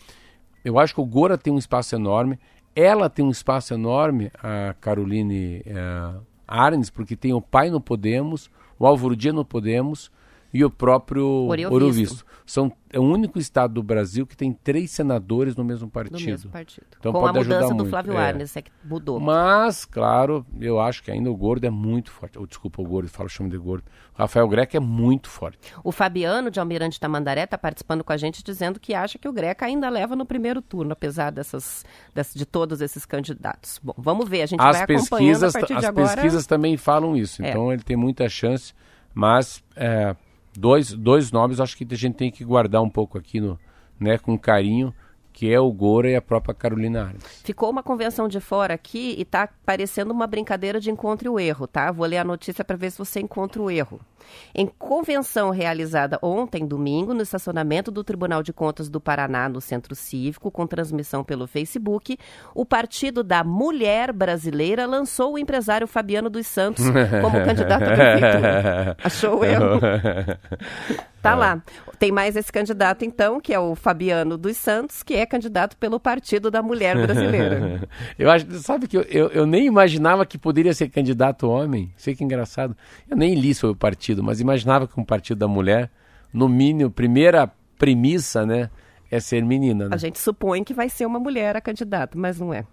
Eu 0.67 0.81
acho 0.81 0.93
que 0.93 1.01
o 1.01 1.07
Gora 1.07 1.39
tem 1.39 1.53
um 1.53 1.59
espaço 1.59 1.95
enorme, 1.95 2.41
ela 2.75 3.09
tem 3.09 3.25
um 3.25 3.31
espaço 3.31 3.73
enorme, 3.73 4.33
a 4.43 4.75
Caroline 4.81 5.63
é, 5.65 6.13
Arnes, 6.45 6.91
porque 6.91 7.15
tem 7.15 7.33
o 7.33 7.41
pai 7.41 7.71
no 7.71 7.81
Podemos, 7.81 8.51
o 8.77 8.85
Álvaro 8.85 9.15
Dia 9.15 9.33
no 9.33 9.45
Podemos 9.45 10.11
e 10.53 10.65
o 10.65 10.69
próprio 10.69 11.25
Ouro 11.71 11.93
Visto. 11.93 12.27
São, 12.47 12.73
é 12.93 13.01
o 13.01 13.03
único 13.03 13.41
estado 13.41 13.75
do 13.75 13.83
Brasil 13.83 14.25
que 14.25 14.37
tem 14.37 14.53
três 14.53 14.93
senadores 14.93 15.57
no 15.57 15.65
mesmo 15.65 15.91
partido. 15.91 16.21
No 16.21 16.27
mesmo 16.27 16.51
partido. 16.53 16.87
Então 16.97 17.13
Com 17.13 17.21
pode 17.21 17.39
a 17.39 17.43
mudança 17.43 17.75
do 17.75 17.87
Flávio 17.87 18.13
é. 18.13 18.17
Arnes, 18.19 18.57
é 18.57 18.63
que 18.63 18.71
mudou. 18.85 19.19
Mas, 19.19 19.85
claro, 19.85 20.47
eu 20.61 20.79
acho 20.79 21.03
que 21.03 21.11
ainda 21.11 21.29
o 21.29 21.37
Gordo 21.37 21.67
é 21.67 21.71
muito 21.71 22.13
forte. 22.13 22.39
Oh, 22.39 22.47
desculpa, 22.47 22.81
o 22.81 22.85
Gordo, 22.85 23.09
fala 23.09 23.29
chama 23.29 23.51
de 23.51 23.59
Gordo. 23.59 23.85
O 24.15 24.19
Rafael 24.19 24.47
Greca 24.47 24.77
é 24.77 24.81
muito 24.81 25.29
forte. 25.29 25.59
O 25.83 25.91
Fabiano, 25.91 26.49
de 26.49 26.61
Almirante 26.61 27.01
Tamandaré, 27.01 27.43
está 27.43 27.59
participando 27.59 28.05
com 28.05 28.13
a 28.13 28.17
gente 28.17 28.45
dizendo 28.45 28.79
que 28.79 28.95
acha 28.95 29.19
que 29.19 29.29
o 29.29 29.33
Greca 29.33 29.67
ainda 29.67 29.89
leva 29.89 30.15
no 30.15 30.25
primeiro 30.25 30.63
turno, 30.63 30.93
apesar 30.93 31.31
dessas, 31.33 31.85
dessas 32.15 32.35
de 32.35 32.47
todos 32.47 32.81
esses 32.81 33.05
candidatos. 33.05 33.81
Bom, 33.83 33.95
vamos 33.99 34.29
ver, 34.29 34.43
a 34.43 34.47
gente 34.47 34.61
as 34.61 34.77
vai 34.77 34.87
pesquisas, 34.87 35.57
a 35.57 35.59
partir 35.59 35.75
As 35.75 35.81
de 35.81 35.87
agora... 35.87 36.13
pesquisas 36.13 36.47
também 36.47 36.77
falam 36.77 37.17
isso, 37.17 37.43
é. 37.43 37.51
então 37.51 37.73
ele 37.73 37.83
tem 37.83 37.97
muita 37.97 38.29
chance, 38.29 38.73
mas... 39.13 39.65
É, 39.75 40.15
dois, 40.57 40.93
dois 40.93 41.31
nomes 41.31 41.61
acho 41.61 41.77
que 41.77 41.87
a 41.91 41.97
gente 41.97 42.15
tem 42.15 42.31
que 42.31 42.45
guardar 42.45 42.83
um 42.83 42.91
pouco 42.91 43.19
aqui 43.19 43.41
no, 43.41 43.59
né, 43.99 44.19
com 44.19 44.39
carinho, 44.39 44.95
que 45.37 45.53
é 45.53 45.61
o 45.61 45.71
Gora 45.71 46.09
e 46.09 46.17
a 46.17 46.23
própria 46.23 46.55
Carolina 46.55 47.09
Ares. 47.09 47.43
Ficou 47.45 47.69
uma 47.69 47.83
convenção 47.83 48.27
de 48.27 48.41
fora 48.41 48.73
aqui 48.73 49.15
e 49.19 49.21
está 49.21 49.47
parecendo 49.67 50.11
uma 50.11 50.27
brincadeira 50.27 50.81
de 50.81 50.91
encontro 50.91 51.27
e 51.27 51.29
o 51.29 51.39
erro, 51.39 51.67
tá? 51.67 51.93
Vou 51.93 52.07
ler 52.07 52.17
a 52.17 52.25
notícia 52.25 52.65
para 52.65 52.75
ver 52.75 52.91
se 52.91 52.97
você 52.97 53.21
encontra 53.21 53.61
o 53.61 53.71
erro. 53.71 54.01
Em 54.55 54.67
convenção 54.67 55.51
realizada 55.51 56.19
ontem, 56.23 56.67
domingo, 56.67 57.13
no 57.13 57.21
estacionamento 57.21 57.91
do 57.91 58.03
Tribunal 58.03 58.43
de 58.43 58.51
Contas 58.51 58.89
do 58.89 58.99
Paraná, 58.99 59.47
no 59.47 59.61
Centro 59.61 59.95
Cívico, 59.95 60.51
com 60.51 60.67
transmissão 60.67 61.23
pelo 61.23 61.47
Facebook, 61.47 62.17
o 62.55 62.65
Partido 62.65 63.23
da 63.23 63.45
Mulher 63.45 64.15
Brasileira 64.15 64.87
lançou 64.87 65.35
o 65.35 65.39
empresário 65.39 65.87
Fabiano 65.87 66.31
dos 66.31 66.47
Santos 66.47 66.83
como 67.21 67.45
candidato 67.45 67.83
a 67.83 67.95
prefeitura. 67.95 68.97
Achou 69.05 69.41
o 69.41 69.45
erro? 69.45 69.81
Tá 71.31 71.35
lá. 71.35 71.63
Tem 71.99 72.13
mais 72.13 72.37
esse 72.37 72.53
candidato, 72.53 73.05
então, 73.05 73.41
que 73.41 73.55
é 73.55 73.59
o 73.59 73.75
Fabiano 73.75 74.37
dos 74.37 74.57
Santos, 74.57 75.03
que 75.03 75.15
é 75.15 75.25
candidato 75.25 75.77
pelo 75.77 75.99
Partido 75.99 76.51
da 76.51 76.63
Mulher 76.63 76.97
Brasileira. 76.97 77.89
eu 78.19 78.31
acho, 78.31 78.47
sabe 78.59 78.87
que 78.87 78.99
eu, 78.99 79.03
eu, 79.03 79.29
eu, 79.29 79.47
nem 79.47 79.67
imaginava 79.67 80.27
que 80.27 80.37
poderia 80.37 80.75
ser 80.75 80.89
candidato 80.89 81.49
homem. 81.49 81.91
Sei 81.97 82.15
que 82.15 82.23
engraçado. 82.23 82.77
Eu 83.09 83.17
nem 83.17 83.35
li 83.35 83.55
sobre 83.55 83.75
o 83.75 83.79
partido, 83.79 84.23
mas 84.23 84.41
imaginava 84.41 84.87
que 84.87 85.01
um 85.01 85.05
partido 85.05 85.39
da 85.39 85.49
mulher, 85.49 85.91
no 86.33 86.49
mínimo, 86.49 86.91
primeira 86.91 87.51
premissa, 87.79 88.45
né, 88.45 88.69
é 89.11 89.19
ser 89.19 89.43
menina. 89.43 89.89
Né? 89.89 89.95
A 89.95 89.97
gente 89.97 90.19
supõe 90.19 90.63
que 90.63 90.75
vai 90.75 90.89
ser 90.89 91.07
uma 91.07 91.19
mulher 91.19 91.57
a 91.57 91.61
candidata, 91.61 92.19
mas 92.19 92.39
não 92.39 92.53
é. 92.53 92.65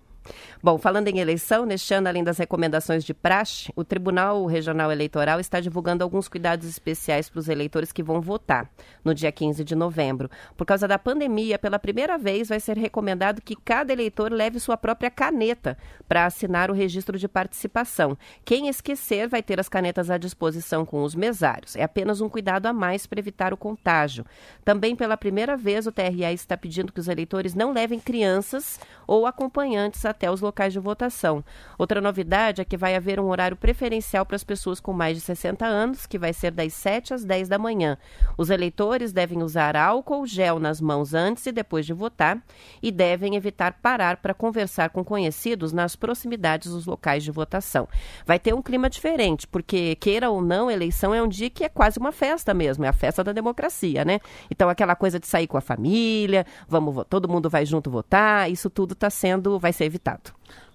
Bom, 0.61 0.77
falando 0.77 1.07
em 1.07 1.19
eleição, 1.19 1.65
neste 1.65 1.93
ano, 1.93 2.07
além 2.07 2.23
das 2.23 2.37
recomendações 2.37 3.03
de 3.03 3.13
praxe, 3.13 3.71
o 3.75 3.83
Tribunal 3.83 4.45
Regional 4.45 4.91
Eleitoral 4.91 5.39
está 5.39 5.59
divulgando 5.59 6.03
alguns 6.03 6.27
cuidados 6.27 6.67
especiais 6.67 7.29
para 7.29 7.39
os 7.39 7.49
eleitores 7.49 7.91
que 7.91 8.03
vão 8.03 8.21
votar 8.21 8.69
no 9.03 9.13
dia 9.13 9.31
15 9.31 9.63
de 9.63 9.75
novembro. 9.75 10.29
Por 10.55 10.65
causa 10.65 10.87
da 10.87 10.97
pandemia, 10.97 11.59
pela 11.59 11.77
primeira 11.77 12.17
vez 12.17 12.49
vai 12.49 12.59
ser 12.59 12.77
recomendado 12.77 13.41
que 13.41 13.55
cada 13.55 13.91
eleitor 13.91 14.31
leve 14.31 14.59
sua 14.59 14.77
própria 14.77 15.11
caneta 15.11 15.77
para 16.07 16.25
assinar 16.25 16.71
o 16.71 16.73
registro 16.73 17.17
de 17.17 17.27
participação. 17.27 18.17
Quem 18.45 18.67
esquecer 18.67 19.27
vai 19.27 19.43
ter 19.43 19.59
as 19.59 19.67
canetas 19.67 20.09
à 20.09 20.17
disposição 20.17 20.85
com 20.85 21.03
os 21.03 21.15
mesários. 21.15 21.75
É 21.75 21.83
apenas 21.83 22.21
um 22.21 22.29
cuidado 22.29 22.65
a 22.67 22.73
mais 22.73 23.05
para 23.05 23.19
evitar 23.19 23.53
o 23.53 23.57
contágio. 23.57 24.25
Também 24.63 24.95
pela 24.95 25.17
primeira 25.17 25.57
vez, 25.57 25.87
o 25.87 25.91
TRE 25.91 26.23
está 26.33 26.55
pedindo 26.55 26.91
que 26.91 26.99
os 26.99 27.07
eleitores 27.07 27.53
não 27.53 27.73
levem 27.73 27.99
crianças 27.99 28.79
ou 29.05 29.25
acompanhantes 29.25 30.05
até 30.13 30.31
os 30.31 30.39
locais 30.39 30.71
de 30.71 30.79
votação. 30.79 31.43
Outra 31.77 31.99
novidade 31.99 32.61
é 32.61 32.65
que 32.65 32.77
vai 32.77 32.95
haver 32.95 33.19
um 33.19 33.27
horário 33.27 33.57
preferencial 33.57 34.25
para 34.25 34.35
as 34.35 34.43
pessoas 34.43 34.79
com 34.79 34.93
mais 34.93 35.17
de 35.17 35.21
60 35.21 35.65
anos, 35.65 36.05
que 36.05 36.17
vai 36.17 36.31
ser 36.31 36.51
das 36.51 36.73
7 36.73 37.13
às 37.13 37.25
10 37.25 37.49
da 37.49 37.57
manhã. 37.57 37.97
Os 38.37 38.49
eleitores 38.49 39.11
devem 39.11 39.43
usar 39.43 39.75
álcool 39.75 40.25
gel 40.25 40.59
nas 40.59 40.79
mãos 40.79 41.13
antes 41.13 41.45
e 41.45 41.51
depois 41.51 41.85
de 41.85 41.93
votar 41.93 42.41
e 42.81 42.91
devem 42.91 43.35
evitar 43.35 43.73
parar 43.81 44.17
para 44.17 44.33
conversar 44.33 44.91
com 44.91 45.03
conhecidos 45.03 45.73
nas 45.73 45.95
proximidades 45.95 46.71
dos 46.71 46.85
locais 46.85 47.23
de 47.23 47.31
votação. 47.31 47.87
Vai 48.25 48.39
ter 48.39 48.53
um 48.53 48.61
clima 48.61 48.89
diferente, 48.89 49.47
porque 49.47 49.95
queira 49.95 50.29
ou 50.29 50.41
não, 50.41 50.69
eleição 50.69 51.13
é 51.13 51.21
um 51.21 51.27
dia 51.27 51.49
que 51.49 51.63
é 51.63 51.69
quase 51.69 51.99
uma 51.99 52.11
festa 52.11 52.53
mesmo, 52.53 52.85
é 52.85 52.87
a 52.87 52.93
festa 52.93 53.23
da 53.23 53.31
democracia, 53.31 54.05
né? 54.05 54.19
Então 54.49 54.69
aquela 54.69 54.95
coisa 54.95 55.19
de 55.19 55.27
sair 55.27 55.47
com 55.47 55.57
a 55.57 55.61
família, 55.61 56.45
vamos 56.67 57.03
todo 57.09 57.27
mundo 57.27 57.49
vai 57.49 57.65
junto 57.65 57.89
votar, 57.89 58.51
isso 58.51 58.69
tudo 58.69 58.93
está 58.93 59.09
sendo 59.09 59.57
vai 59.57 59.73
ser 59.73 59.85
evitado 59.85 60.02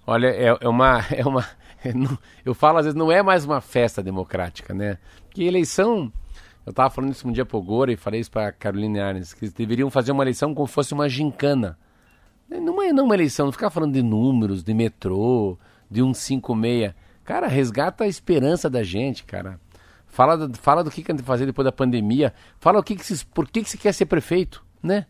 Olha, 0.06 0.28
é, 0.28 0.56
é 0.60 0.68
uma. 0.68 1.04
É 1.12 1.26
uma 1.26 1.44
é, 1.84 1.92
eu 2.44 2.54
falo 2.54 2.78
às 2.78 2.86
vezes, 2.86 2.98
não 2.98 3.12
é 3.12 3.22
mais 3.22 3.44
uma 3.44 3.60
festa 3.60 4.02
democrática, 4.02 4.74
né? 4.74 4.98
Porque 5.24 5.44
eleição. 5.44 6.12
Eu 6.66 6.70
estava 6.70 6.90
falando 6.90 7.12
isso 7.12 7.26
um 7.26 7.32
dia 7.32 7.46
pro 7.46 7.62
e 7.88 7.96
falei 7.96 8.20
isso 8.20 8.30
para 8.30 8.52
Carolina 8.52 9.02
Arnes, 9.02 9.32
que 9.32 9.48
deveriam 9.48 9.88
fazer 9.90 10.12
uma 10.12 10.22
eleição 10.22 10.54
como 10.54 10.66
fosse 10.66 10.92
uma 10.92 11.08
gincana. 11.08 11.78
Não 12.48 12.82
é 12.82 12.92
não 12.92 13.04
uma 13.04 13.14
eleição, 13.14 13.46
não 13.46 13.52
ficar 13.52 13.70
falando 13.70 13.92
de 13.92 14.02
números, 14.02 14.62
de 14.62 14.74
metrô, 14.74 15.58
de 15.90 16.00
156. 16.00 16.94
Cara, 17.24 17.46
resgata 17.46 18.04
a 18.04 18.08
esperança 18.08 18.68
da 18.68 18.82
gente, 18.82 19.24
cara. 19.24 19.60
Fala, 20.06 20.36
do, 20.36 20.58
fala 20.58 20.82
do 20.82 20.90
que 20.90 21.02
quer 21.02 21.16
fazer 21.22 21.46
depois 21.46 21.64
da 21.64 21.72
pandemia. 21.72 22.32
Fala 22.58 22.80
o 22.80 22.82
que, 22.82 22.96
que 22.96 23.04
se, 23.04 23.24
por 23.24 23.48
que, 23.48 23.62
que 23.62 23.70
você 23.70 23.76
quer 23.76 23.92
ser 23.92 24.06
prefeito, 24.06 24.64
né? 24.82 25.06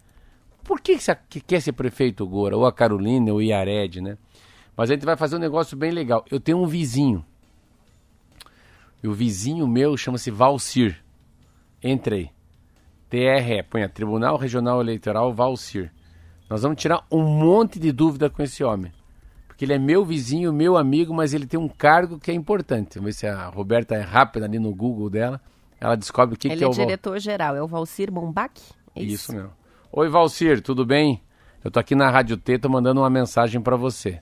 Por 0.68 0.82
que, 0.82 1.00
você 1.00 1.16
quer 1.46 1.62
ser 1.62 1.72
prefeito, 1.72 2.26
Gora? 2.26 2.54
Ou 2.54 2.66
a 2.66 2.70
Carolina, 2.70 3.32
ou 3.32 3.38
o 3.38 3.42
Iared, 3.42 4.02
né? 4.02 4.18
Mas 4.76 4.90
a 4.90 4.92
gente 4.92 5.06
vai 5.06 5.16
fazer 5.16 5.36
um 5.36 5.38
negócio 5.38 5.74
bem 5.74 5.90
legal. 5.90 6.26
Eu 6.30 6.38
tenho 6.38 6.58
um 6.58 6.66
vizinho. 6.66 7.24
E 9.02 9.08
o 9.08 9.14
vizinho 9.14 9.66
meu 9.66 9.96
chama-se 9.96 10.30
Valcir. 10.30 11.02
Entrei. 11.82 12.30
TRE, 13.08 13.62
põe 13.70 13.88
Tribunal 13.88 14.36
Regional 14.36 14.82
Eleitoral 14.82 15.32
Valcir. 15.32 15.90
Nós 16.50 16.60
vamos 16.60 16.78
tirar 16.78 17.02
um 17.10 17.22
monte 17.22 17.78
de 17.80 17.90
dúvida 17.90 18.28
com 18.28 18.42
esse 18.42 18.62
homem. 18.62 18.92
Porque 19.46 19.64
ele 19.64 19.72
é 19.72 19.78
meu 19.78 20.04
vizinho, 20.04 20.52
meu 20.52 20.76
amigo, 20.76 21.14
mas 21.14 21.32
ele 21.32 21.46
tem 21.46 21.58
um 21.58 21.66
cargo 21.66 22.18
que 22.18 22.30
é 22.30 22.34
importante. 22.34 22.96
Vamos 22.98 23.06
ver 23.06 23.12
se 23.20 23.26
a 23.26 23.46
Roberta 23.46 23.94
é 23.94 24.02
rápida 24.02 24.44
ali 24.44 24.58
no 24.58 24.74
Google 24.74 25.08
dela. 25.08 25.40
Ela 25.80 25.96
descobre 25.96 26.34
o 26.34 26.38
que, 26.38 26.46
ele 26.46 26.58
que 26.58 26.64
é 26.64 26.66
o... 26.66 26.72
Ele 26.72 26.82
é 26.82 26.84
diretor-geral, 26.84 27.56
é 27.56 27.62
o 27.62 27.66
Valcir 27.66 28.12
Bombach? 28.12 28.60
É 28.94 29.02
isso? 29.02 29.14
isso 29.14 29.32
mesmo. 29.32 29.58
Oi, 29.90 30.06
Valcir, 30.10 30.60
tudo 30.60 30.84
bem? 30.84 31.22
Eu 31.64 31.70
tô 31.70 31.80
aqui 31.80 31.94
na 31.94 32.10
Rádio 32.10 32.36
T, 32.36 32.58
tô 32.58 32.68
mandando 32.68 33.00
uma 33.00 33.08
mensagem 33.08 33.58
para 33.58 33.74
você. 33.74 34.20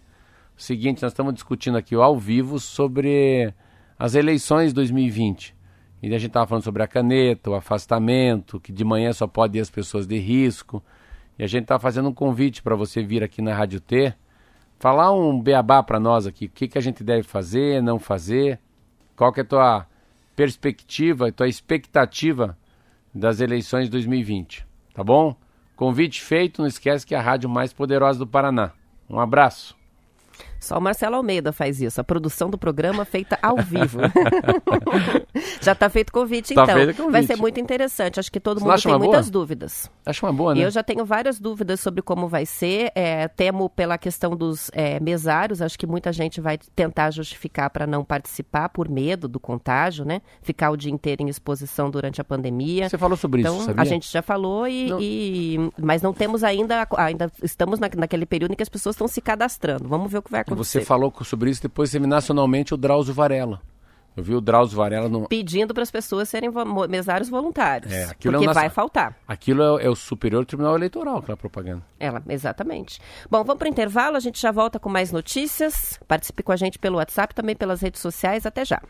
O 0.56 0.62
seguinte, 0.62 1.02
nós 1.02 1.10
estamos 1.10 1.34
discutindo 1.34 1.76
aqui 1.76 1.92
ao 1.96 2.16
vivo 2.16 2.60
sobre 2.60 3.52
as 3.98 4.14
eleições 4.14 4.72
2020. 4.72 5.56
E 6.00 6.14
a 6.14 6.18
gente 6.18 6.28
estava 6.28 6.46
falando 6.46 6.62
sobre 6.62 6.84
a 6.84 6.86
caneta, 6.86 7.50
o 7.50 7.54
afastamento, 7.56 8.60
que 8.60 8.72
de 8.72 8.84
manhã 8.84 9.12
só 9.12 9.26
pode 9.26 9.58
ir 9.58 9.60
as 9.60 9.68
pessoas 9.68 10.06
de 10.06 10.16
risco. 10.18 10.80
E 11.36 11.42
a 11.42 11.48
gente 11.48 11.62
está 11.62 11.80
fazendo 11.80 12.10
um 12.10 12.14
convite 12.14 12.62
para 12.62 12.76
você 12.76 13.02
vir 13.02 13.24
aqui 13.24 13.42
na 13.42 13.52
Rádio 13.52 13.80
T, 13.80 14.14
falar 14.78 15.12
um 15.12 15.42
beabá 15.42 15.82
para 15.82 15.98
nós 15.98 16.28
aqui, 16.28 16.46
o 16.46 16.50
que, 16.50 16.68
que 16.68 16.78
a 16.78 16.80
gente 16.80 17.02
deve 17.02 17.24
fazer, 17.24 17.82
não 17.82 17.98
fazer, 17.98 18.60
qual 19.16 19.32
que 19.32 19.40
é 19.40 19.42
a 19.42 19.46
tua 19.46 19.86
perspectiva, 20.36 21.26
a 21.26 21.32
tua 21.32 21.48
expectativa 21.48 22.56
das 23.12 23.40
eleições 23.40 23.88
2020, 23.88 24.64
tá 24.94 25.02
bom? 25.02 25.36
Convite 25.76 26.22
feito, 26.22 26.62
não 26.62 26.66
esquece 26.66 27.06
que 27.06 27.14
é 27.14 27.18
a 27.18 27.22
rádio 27.22 27.50
mais 27.50 27.72
poderosa 27.72 28.18
do 28.18 28.26
Paraná. 28.26 28.72
Um 29.08 29.20
abraço. 29.20 29.76
Só 30.66 30.78
o 30.78 30.80
Marcelo 30.80 31.14
Almeida 31.14 31.52
faz 31.52 31.80
isso. 31.80 32.00
A 32.00 32.04
produção 32.04 32.50
do 32.50 32.58
programa 32.58 33.04
feita 33.04 33.38
ao 33.40 33.56
vivo. 33.58 34.00
Já 35.62 35.72
está 35.72 35.88
feito 35.88 36.12
convite, 36.12 36.54
tá 36.54 36.64
então. 36.64 36.74
Feito 36.74 36.96
convite. 36.96 37.12
Vai 37.12 37.22
ser 37.22 37.36
muito 37.36 37.60
interessante. 37.60 38.18
Acho 38.18 38.32
que 38.32 38.40
todo 38.40 38.58
Você 38.58 38.66
mundo 38.66 38.82
tem 38.82 39.08
muitas 39.08 39.30
boa? 39.30 39.44
dúvidas. 39.44 39.90
Acho 40.04 40.26
uma 40.26 40.32
boa, 40.32 40.54
né? 40.54 40.64
Eu 40.64 40.70
já 40.70 40.82
tenho 40.82 41.04
várias 41.04 41.38
dúvidas 41.38 41.78
sobre 41.78 42.02
como 42.02 42.26
vai 42.26 42.44
ser. 42.44 42.90
É, 42.96 43.28
temo 43.28 43.70
pela 43.70 43.96
questão 43.96 44.34
dos 44.34 44.70
é, 44.72 44.98
mesários. 44.98 45.62
Acho 45.62 45.78
que 45.78 45.86
muita 45.86 46.12
gente 46.12 46.40
vai 46.40 46.58
tentar 46.58 47.12
justificar 47.12 47.70
para 47.70 47.86
não 47.86 48.04
participar 48.04 48.68
por 48.68 48.88
medo 48.88 49.28
do 49.28 49.38
contágio, 49.38 50.04
né? 50.04 50.20
Ficar 50.42 50.70
o 50.70 50.76
dia 50.76 50.90
inteiro 50.90 51.22
em 51.22 51.28
exposição 51.28 51.90
durante 51.90 52.20
a 52.20 52.24
pandemia. 52.24 52.88
Você 52.88 52.98
falou 52.98 53.16
sobre 53.16 53.42
então, 53.42 53.56
isso, 53.56 53.66
sabia? 53.66 53.82
A 53.82 53.84
gente 53.84 54.10
já 54.10 54.22
falou, 54.22 54.66
e, 54.66 54.88
não. 54.88 54.98
e 55.00 55.70
mas 55.78 56.02
não 56.02 56.12
temos 56.12 56.42
ainda, 56.42 56.88
ainda 56.96 57.30
estamos 57.42 57.78
na, 57.78 57.88
naquele 57.96 58.26
período 58.26 58.52
em 58.52 58.56
que 58.56 58.62
as 58.62 58.68
pessoas 58.68 58.96
estão 58.96 59.06
se 59.06 59.20
cadastrando. 59.20 59.88
Vamos 59.88 60.10
ver 60.10 60.18
o 60.18 60.22
que 60.22 60.30
vai 60.30 60.40
acontecer. 60.40 60.55
Você 60.56 60.80
falou 60.80 61.12
sobre 61.22 61.50
isso, 61.50 61.62
depois 61.62 61.90
teve 61.90 62.06
nacionalmente 62.06 62.74
o 62.74 62.76
Drauzio 62.76 63.14
Varela. 63.14 63.60
Eu 64.16 64.24
vi 64.24 64.34
o 64.34 64.40
Drauzio 64.40 64.78
Varela 64.78 65.10
no... 65.10 65.28
pedindo 65.28 65.74
para 65.74 65.82
as 65.82 65.90
pessoas 65.90 66.26
serem 66.28 66.48
vo 66.48 66.64
mesários 66.88 67.28
voluntários, 67.28 67.92
é, 67.92 68.06
porque 68.06 68.28
é 68.28 68.52
vai 68.52 68.70
faltar. 68.70 69.14
Aquilo 69.28 69.78
é, 69.78 69.84
é, 69.84 69.90
o 69.90 69.94
Superior 69.94 70.46
Tribunal 70.46 70.74
Eleitoral, 70.74 71.18
aquela 71.18 71.36
propaganda. 71.36 71.82
Ela, 72.00 72.22
exatamente. 72.30 72.98
Bom, 73.30 73.44
vamos 73.44 73.58
para 73.58 73.66
o 73.66 73.70
intervalo, 73.70 74.16
a 74.16 74.20
gente 74.20 74.40
já 74.40 74.50
volta 74.50 74.78
com 74.78 74.88
mais 74.88 75.12
notícias. 75.12 76.00
Participe 76.08 76.42
com 76.42 76.52
a 76.52 76.56
gente 76.56 76.78
pelo 76.78 76.96
WhatsApp, 76.96 77.34
também 77.34 77.54
pelas 77.54 77.82
redes 77.82 78.00
sociais. 78.00 78.46
Até 78.46 78.64
já. 78.64 78.80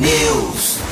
News. 0.00 0.86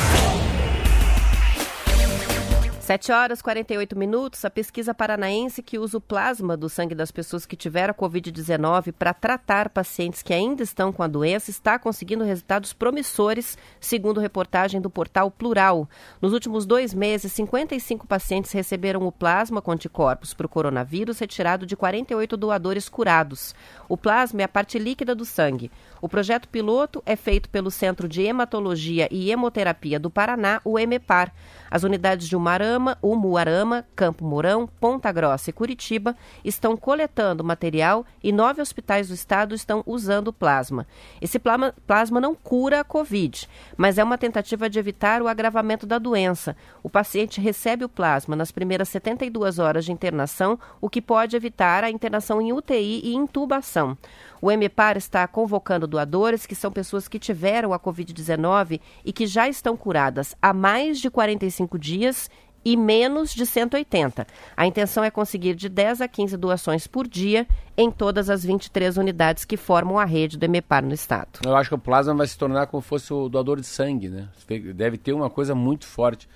7 2.85 3.13
horas 3.13 3.41
e 3.41 3.43
48 3.43 3.99
minutos, 3.99 4.45
a 4.45 4.51
pesquisa 4.51 4.93
paranaense 4.93 5.63
que 5.63 5.79
usa 5.79 5.97
o 5.97 6.01
plasma 6.03 6.55
do 6.55 6.69
sangue 6.69 6.95
das 6.95 7.11
pessoas 7.11 7.47
que 7.47 7.57
tiveram 7.57 7.93
a 7.93 7.95
Covid-19 7.95 8.93
para 8.93 9.15
tratar 9.15 9.71
pacientes 9.71 10.23
que 10.23 10.35
ainda 10.35 10.63
estão 10.63 10.93
com 10.93 11.03
a 11.03 11.07
doença 11.07 11.49
está 11.49 11.79
conseguindo 11.79 12.25
resultados 12.25 12.75
promissores, 12.75 13.57
segundo 13.81 14.21
reportagem 14.21 14.83
do 14.83 14.91
portal 14.91 15.31
Plural. 15.31 15.89
Nos 16.21 16.35
últimos 16.35 16.67
dois 16.67 16.93
meses, 16.93 17.33
55 17.33 18.07
pacientes 18.07 18.53
receberam 18.53 19.07
o 19.07 19.11
plasma 19.11 19.63
com 19.63 19.73
anticorpos 19.73 20.35
para 20.35 20.45
o 20.45 20.51
coronavírus, 20.51 21.19
retirado 21.19 21.65
de 21.65 21.77
48 21.77 22.37
doadores 22.37 22.87
curados. 22.91 23.55
O 23.89 23.97
plasma 23.97 24.43
é 24.43 24.45
a 24.45 24.49
parte 24.49 24.79
líquida 24.79 25.15
do 25.15 25.25
sangue. 25.25 25.71
O 26.01 26.09
projeto 26.09 26.49
piloto 26.49 27.03
é 27.07 27.17
feito 27.17 27.49
pelo 27.49 27.71
Centro 27.71 28.09
de 28.09 28.23
Hematologia 28.23 29.09
e 29.11 29.31
Hemoterapia 29.31 29.99
do 29.99 30.11
Paraná, 30.11 30.61
o 30.65 30.79
EMEPAR. 30.79 31.33
As 31.71 31.83
unidades 31.83 32.29
de 32.29 32.37
Umarama, 32.37 32.97
Umuarama, 33.03 33.85
Campo 33.97 34.25
Mourão, 34.25 34.69
Ponta 34.79 35.11
Grossa 35.11 35.51
e 35.51 35.53
Curitiba 35.53 36.15
estão 36.45 36.77
coletando 36.77 37.43
material 37.43 38.07
e 38.23 38.31
nove 38.31 38.63
hospitais 38.63 39.09
do 39.09 39.15
estado 39.15 39.55
estão 39.55 39.83
usando 39.87 40.33
plasma. 40.33 40.87
Esse 41.21 41.39
plasma, 41.39 42.21
não 42.21 42.35
cura 42.35 42.81
a 42.81 42.85
Covid, 42.85 43.49
mas 43.77 43.99
é 43.99 44.05
uma 44.05 44.19
tentativa 44.19 44.71
de 44.71 44.79
evitar 44.79 45.21
o 45.21 45.27
agravamento 45.27 45.87
da 45.87 45.99
doença. 45.99 46.57
O 46.83 46.91
paciente 46.91 47.41
recebe 47.41 47.85
o 47.85 47.89
plasma 47.89 48.37
nas 48.37 48.53
primeiras 48.53 48.89
72 48.91 49.59
horas 49.59 49.85
de 49.85 49.93
internação, 49.93 50.59
o 50.81 50.89
que 50.89 51.01
pode 51.01 51.35
evitar 51.35 51.83
a 51.83 51.91
internação 51.91 52.41
em 52.41 52.53
UTI 52.53 53.01
e 53.03 53.15
intubação. 53.15 53.97
O 54.45 54.53
MPAR 54.53 54.99
está 54.99 55.27
convocando 55.27 55.87
doadores 55.87 56.45
que 56.45 56.55
são 56.55 56.71
pessoas 56.71 57.09
que 57.09 57.19
tiveram 57.19 57.73
a 57.73 57.81
Covid-19 57.81 58.79
e 59.03 59.11
que 59.11 59.27
já 59.27 59.49
estão 59.49 59.75
curadas 59.75 60.37
há 60.43 60.53
mais 60.53 61.01
de 61.01 61.09
45 61.09 61.79
dias 61.79 62.29
e 62.63 62.77
menos 62.77 63.33
de 63.33 63.47
180. 63.47 64.27
A 64.55 64.67
intenção 64.67 65.03
é 65.03 65.11
conseguir 65.11 65.55
de 65.55 65.71
10 65.71 66.03
a 66.03 66.09
15 66.09 66.37
doações 66.37 66.87
por 66.87 67.09
dia 67.09 67.49
em 67.75 67.91
todas 67.91 68.29
as 68.29 68.45
23 68.45 68.99
unidades 68.99 69.47
que 69.47 69.57
formam 69.57 69.99
a 69.99 70.05
rede 70.05 70.37
do 70.37 70.45
EMEPAR 70.45 70.85
no 70.85 70.93
estado. 70.93 71.41
Eu 71.43 71.57
acho 71.57 71.71
que 71.71 71.77
o 71.77 71.79
plasma 71.79 72.13
vai 72.15 72.27
se 72.27 72.37
tornar 72.37 72.67
como 72.67 72.83
se 72.83 72.89
fosse 72.91 73.15
o 73.15 73.31
doador 73.31 73.59
de 73.59 73.67
sangue, 73.67 74.11
né? 74.11 74.29
Deve 74.75 74.99
ter 74.99 75.15
uma 75.15 75.31
coisa 75.31 75.55
muito 75.55 75.87
forte. 75.87 76.29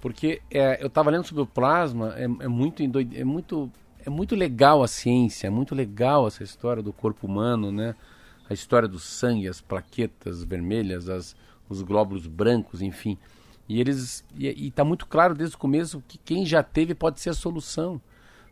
Porque 0.00 0.40
é, 0.50 0.82
eu 0.82 0.86
estava 0.86 1.10
lendo 1.10 1.26
sobre 1.26 1.42
o 1.42 1.46
plasma, 1.46 2.14
é, 2.16 2.24
é 2.24 2.48
muito, 2.48 2.82
é 3.14 3.22
muito 3.22 3.70
é 4.04 4.10
muito 4.10 4.34
legal 4.34 4.82
a 4.82 4.88
ciência, 4.88 5.46
é 5.46 5.50
muito 5.50 5.74
legal 5.74 6.26
essa 6.26 6.42
história 6.42 6.82
do 6.82 6.92
corpo 6.92 7.26
humano, 7.26 7.70
né? 7.70 7.94
A 8.48 8.54
história 8.54 8.88
do 8.88 8.98
sangue, 8.98 9.48
as 9.48 9.60
plaquetas 9.60 10.42
vermelhas, 10.42 11.08
as, 11.08 11.36
os 11.68 11.82
glóbulos 11.82 12.26
brancos, 12.26 12.82
enfim. 12.82 13.16
E 13.68 13.80
eles 13.80 14.24
e 14.36 14.66
está 14.66 14.84
muito 14.84 15.06
claro 15.06 15.34
desde 15.34 15.54
o 15.54 15.58
começo 15.58 16.02
que 16.08 16.18
quem 16.18 16.44
já 16.44 16.62
teve 16.62 16.94
pode 16.94 17.20
ser 17.20 17.30
a 17.30 17.34
solução. 17.34 18.00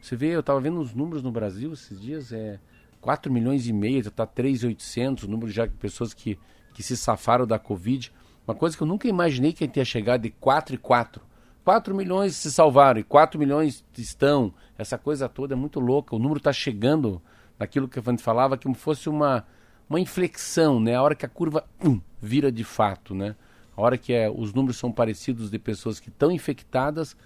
Você 0.00 0.14
vê, 0.14 0.28
eu 0.28 0.40
estava 0.40 0.60
vendo 0.60 0.80
os 0.80 0.94
números 0.94 1.22
no 1.22 1.32
Brasil 1.32 1.72
esses 1.72 2.00
dias, 2.00 2.32
é 2.32 2.60
4 3.00 3.32
milhões 3.32 3.66
e 3.66 3.72
meio, 3.72 4.00
está 4.00 4.26
3.800, 4.26 5.24
o 5.24 5.28
número 5.28 5.50
já 5.50 5.66
de 5.66 5.74
pessoas 5.74 6.14
que, 6.14 6.38
que 6.72 6.82
se 6.82 6.96
safaram 6.96 7.46
da 7.46 7.58
Covid. 7.58 8.12
Uma 8.46 8.54
coisa 8.54 8.76
que 8.76 8.82
eu 8.82 8.86
nunca 8.86 9.08
imaginei 9.08 9.52
que 9.52 9.68
ia 9.76 9.84
chegar 9.84 10.16
de 10.16 10.30
4 10.30 10.76
e 10.76 10.78
4. 10.78 11.20
4 11.64 11.94
milhões 11.94 12.36
se 12.36 12.50
salvaram 12.50 13.00
e 13.00 13.04
4 13.04 13.38
milhões 13.38 13.84
estão. 13.96 14.54
Essa 14.78 14.96
coisa 14.96 15.28
toda 15.28 15.54
é 15.54 15.56
muito 15.56 15.80
louca. 15.80 16.14
O 16.14 16.18
número 16.18 16.38
está 16.38 16.52
chegando 16.52 17.20
naquilo 17.58 17.88
que 17.88 17.98
a 17.98 18.02
gente 18.02 18.22
falava, 18.22 18.56
como 18.56 18.76
fosse 18.76 19.08
uma, 19.08 19.44
uma 19.90 19.98
inflexão, 19.98 20.78
né? 20.78 20.94
A 20.94 21.02
hora 21.02 21.16
que 21.16 21.26
a 21.26 21.28
curva 21.28 21.64
um, 21.84 22.00
vira 22.20 22.52
de 22.52 22.62
fato, 22.62 23.12
né? 23.12 23.34
A 23.76 23.82
hora 23.82 23.98
que 23.98 24.12
é, 24.12 24.30
os 24.30 24.54
números 24.54 24.76
são 24.76 24.92
parecidos 24.92 25.50
de 25.50 25.58
pessoas 25.58 25.98
que 25.98 26.08
estão 26.08 26.30
infectadas, 26.30 27.16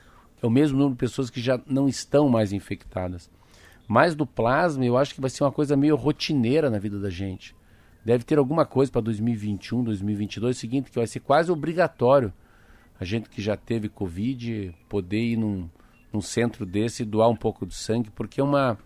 é 0.42 0.46
o 0.46 0.50
mesmo 0.50 0.78
número 0.78 0.94
de 0.94 0.98
pessoas 0.98 1.28
que 1.28 1.40
já 1.40 1.60
não 1.66 1.88
estão 1.88 2.28
mais 2.28 2.52
infectadas. 2.52 3.30
Mas 3.86 4.14
do 4.14 4.26
plasma, 4.26 4.84
eu 4.84 4.96
acho 4.96 5.14
que 5.14 5.20
vai 5.20 5.28
ser 5.28 5.44
uma 5.44 5.52
coisa 5.52 5.76
meio 5.76 5.94
rotineira 5.96 6.70
na 6.70 6.78
vida 6.78 6.98
da 6.98 7.10
gente. 7.10 7.54
Deve 8.04 8.24
ter 8.24 8.38
alguma 8.38 8.64
coisa 8.64 8.90
para 8.90 9.02
2021, 9.02 9.84
2022, 9.84 10.56
o 10.56 10.58
seguinte, 10.58 10.90
que 10.90 10.98
vai 10.98 11.06
ser 11.06 11.20
quase 11.20 11.52
obrigatório 11.52 12.32
a 12.98 13.04
gente 13.04 13.28
que 13.28 13.42
já 13.42 13.56
teve 13.56 13.88
Covid 13.88 14.74
poder 14.88 15.20
ir 15.20 15.36
num, 15.36 15.68
num 16.12 16.20
centro 16.20 16.66
desse 16.66 17.02
e 17.02 17.06
doar 17.06 17.28
um 17.28 17.36
pouco 17.36 17.66
de 17.66 17.74
sangue, 17.74 18.10
porque 18.10 18.40
é 18.40 18.44
uma. 18.44 18.78